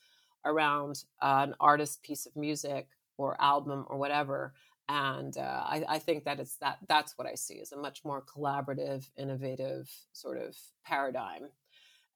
around 0.47 1.05
an 1.23 1.55
artist 1.61 2.03
piece 2.03 2.27
of 2.27 2.35
music 2.35 2.89
or 3.19 3.41
album 3.41 3.87
or 3.89 3.99
whatever 3.99 4.53
and 4.89 5.37
uh, 5.37 5.63
I, 5.65 5.85
I, 5.89 5.99
think 5.99 6.25
that 6.25 6.39
it's 6.39 6.57
that 6.59 6.79
that's 6.89 7.19
what 7.19 7.27
I 7.27 7.35
see 7.35 7.61
as 7.61 7.73
a 7.73 7.77
much 7.77 8.05
more 8.05 8.23
collaborative, 8.23 9.09
innovative 9.17 9.91
sort 10.13 10.39
of 10.39 10.57
paradigm, 10.85 11.49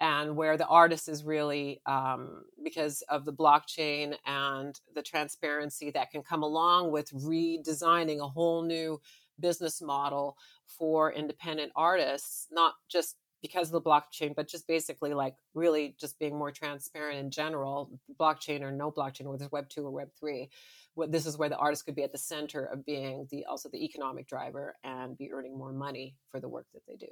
and 0.01 0.37
where 0.37 0.57
the 0.57 0.67
artist 0.67 1.09
is 1.09 1.25
really 1.25 1.81
um, 1.87 2.45
because 2.63 3.03
of 3.09 3.25
the 3.25 3.33
blockchain 3.33 4.15
and 4.25 4.79
the 4.95 5.03
transparency 5.03 5.91
that 5.91 6.13
can 6.13 6.23
come 6.23 6.45
along 6.45 6.93
with 6.93 7.11
redesigning 7.13 8.21
a 8.21 8.29
whole 8.29 8.63
new 8.63 9.01
business 9.41 9.83
model 9.83 10.37
for 10.67 11.13
independent 11.13 11.73
artists, 11.75 12.47
not 12.53 12.75
just 12.89 13.17
because 13.43 13.69
of 13.69 13.73
the 13.73 13.81
blockchain, 13.81 14.35
but 14.35 14.47
just 14.47 14.69
basically 14.69 15.13
like 15.13 15.35
really 15.55 15.97
just 15.99 16.19
being 16.19 16.37
more 16.37 16.53
transparent 16.53 17.19
in 17.19 17.31
general, 17.31 17.91
blockchain 18.21 18.61
or 18.63 18.71
no 18.71 18.93
blockchain, 18.93 19.25
whether 19.25 19.45
it's 19.45 19.53
Web 19.53 19.69
two 19.69 19.85
or 19.85 19.91
Web 19.91 20.11
three 20.19 20.51
what 20.95 21.13
this 21.13 21.27
is 21.27 21.39
where 21.39 21.49
the 21.49 21.57
artist 21.57 21.87
could 21.87 21.95
be 21.95 22.03
at 22.03 22.13
the 22.13 22.19
center 22.19 22.65
of 22.65 22.85
being 22.85 23.27
the 23.31 23.45
also 23.45 23.69
the 23.69 23.85
economic 23.85 24.27
driver 24.27 24.77
and 24.85 25.17
be 25.17 25.33
earning 25.33 25.57
more 25.57 25.73
money 25.73 26.17
for 26.31 26.41
the 26.41 26.49
work 26.49 26.67
that 26.75 26.83
they 26.87 26.97
do. 26.97 27.09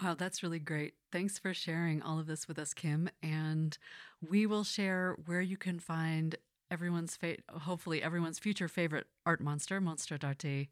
Wow, 0.00 0.14
that's 0.14 0.42
really 0.42 0.58
great. 0.58 0.94
Thanks 1.10 1.38
for 1.38 1.52
sharing 1.52 2.00
all 2.00 2.18
of 2.18 2.26
this 2.26 2.48
with 2.48 2.58
us, 2.58 2.72
Kim. 2.72 3.10
And 3.22 3.76
we 4.26 4.46
will 4.46 4.64
share 4.64 5.16
where 5.26 5.42
you 5.42 5.56
can 5.56 5.78
find 5.78 6.36
everyone's 6.70 7.14
fa- 7.16 7.36
hopefully 7.50 8.02
everyone's 8.02 8.38
future 8.38 8.68
favorite 8.68 9.06
art 9.26 9.42
monster, 9.42 9.80
Mostro 9.80 10.16
d'Arte, 10.16 10.68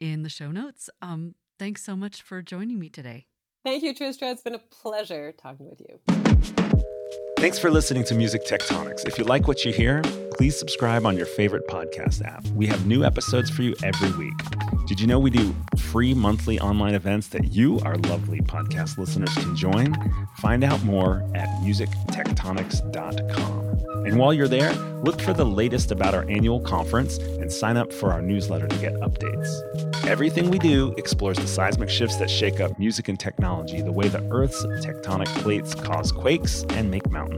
in 0.00 0.22
the 0.22 0.30
show 0.30 0.50
notes. 0.50 0.88
Um, 1.02 1.34
thanks 1.58 1.84
so 1.84 1.94
much 1.94 2.22
for 2.22 2.40
joining 2.40 2.78
me 2.78 2.88
today. 2.88 3.26
Thank 3.62 3.82
you, 3.82 3.94
Tristra. 3.94 4.32
It's 4.32 4.42
been 4.42 4.54
a 4.54 4.58
pleasure 4.58 5.32
talking 5.32 5.68
with 5.68 5.80
you. 5.80 6.98
Thanks 7.42 7.58
for 7.58 7.72
listening 7.72 8.04
to 8.04 8.14
Music 8.14 8.46
Tectonics. 8.46 9.04
If 9.04 9.18
you 9.18 9.24
like 9.24 9.48
what 9.48 9.64
you 9.64 9.72
hear, 9.72 10.00
please 10.36 10.56
subscribe 10.56 11.04
on 11.04 11.16
your 11.16 11.26
favorite 11.26 11.66
podcast 11.66 12.24
app. 12.24 12.46
We 12.54 12.68
have 12.68 12.86
new 12.86 13.02
episodes 13.02 13.50
for 13.50 13.62
you 13.62 13.74
every 13.82 14.16
week. 14.16 14.38
Did 14.86 15.00
you 15.00 15.08
know 15.08 15.18
we 15.18 15.30
do 15.30 15.52
free 15.76 16.14
monthly 16.14 16.60
online 16.60 16.94
events 16.94 17.26
that 17.30 17.52
you, 17.52 17.80
our 17.80 17.96
lovely 17.96 18.40
podcast 18.42 18.96
listeners, 18.96 19.34
can 19.34 19.56
join? 19.56 19.92
Find 20.36 20.62
out 20.62 20.84
more 20.84 21.28
at 21.34 21.48
musictectonics.com. 21.62 24.06
And 24.06 24.18
while 24.18 24.34
you're 24.34 24.48
there, 24.48 24.72
look 25.02 25.20
for 25.20 25.32
the 25.32 25.46
latest 25.46 25.90
about 25.90 26.14
our 26.14 26.28
annual 26.28 26.60
conference 26.60 27.18
and 27.18 27.50
sign 27.50 27.76
up 27.76 27.92
for 27.92 28.12
our 28.12 28.22
newsletter 28.22 28.68
to 28.68 28.78
get 28.78 28.94
updates. 28.94 30.06
Everything 30.06 30.50
we 30.50 30.58
do 30.58 30.92
explores 30.98 31.38
the 31.38 31.46
seismic 31.46 31.88
shifts 31.88 32.16
that 32.16 32.28
shake 32.28 32.60
up 32.60 32.76
music 32.78 33.08
and 33.08 33.18
technology, 33.18 33.80
the 33.80 33.92
way 33.92 34.08
the 34.08 34.22
Earth's 34.30 34.64
tectonic 34.84 35.28
plates 35.40 35.74
cause 35.74 36.10
quakes 36.10 36.64
and 36.70 36.90
make 36.90 37.08
mountains. 37.10 37.31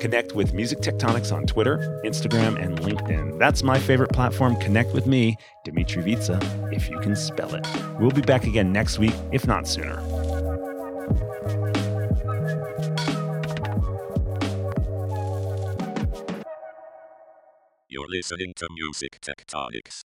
Connect 0.00 0.34
with 0.34 0.52
Music 0.52 0.80
Tectonics 0.80 1.32
on 1.32 1.46
Twitter, 1.46 2.00
Instagram, 2.04 2.62
and 2.62 2.78
LinkedIn. 2.78 3.38
That's 3.38 3.62
my 3.62 3.78
favorite 3.78 4.12
platform. 4.12 4.56
Connect 4.56 4.92
with 4.92 5.06
me, 5.06 5.36
Dmitri 5.64 6.02
Vietze, 6.02 6.38
if 6.72 6.90
you 6.90 6.98
can 7.00 7.16
spell 7.16 7.54
it. 7.54 7.66
We'll 7.98 8.10
be 8.10 8.20
back 8.20 8.44
again 8.44 8.72
next 8.72 8.98
week, 8.98 9.14
if 9.32 9.46
not 9.46 9.66
sooner. 9.66 10.02
You're 17.88 18.08
listening 18.08 18.52
to 18.56 18.68
Music 18.74 19.20
Tectonics. 19.20 20.02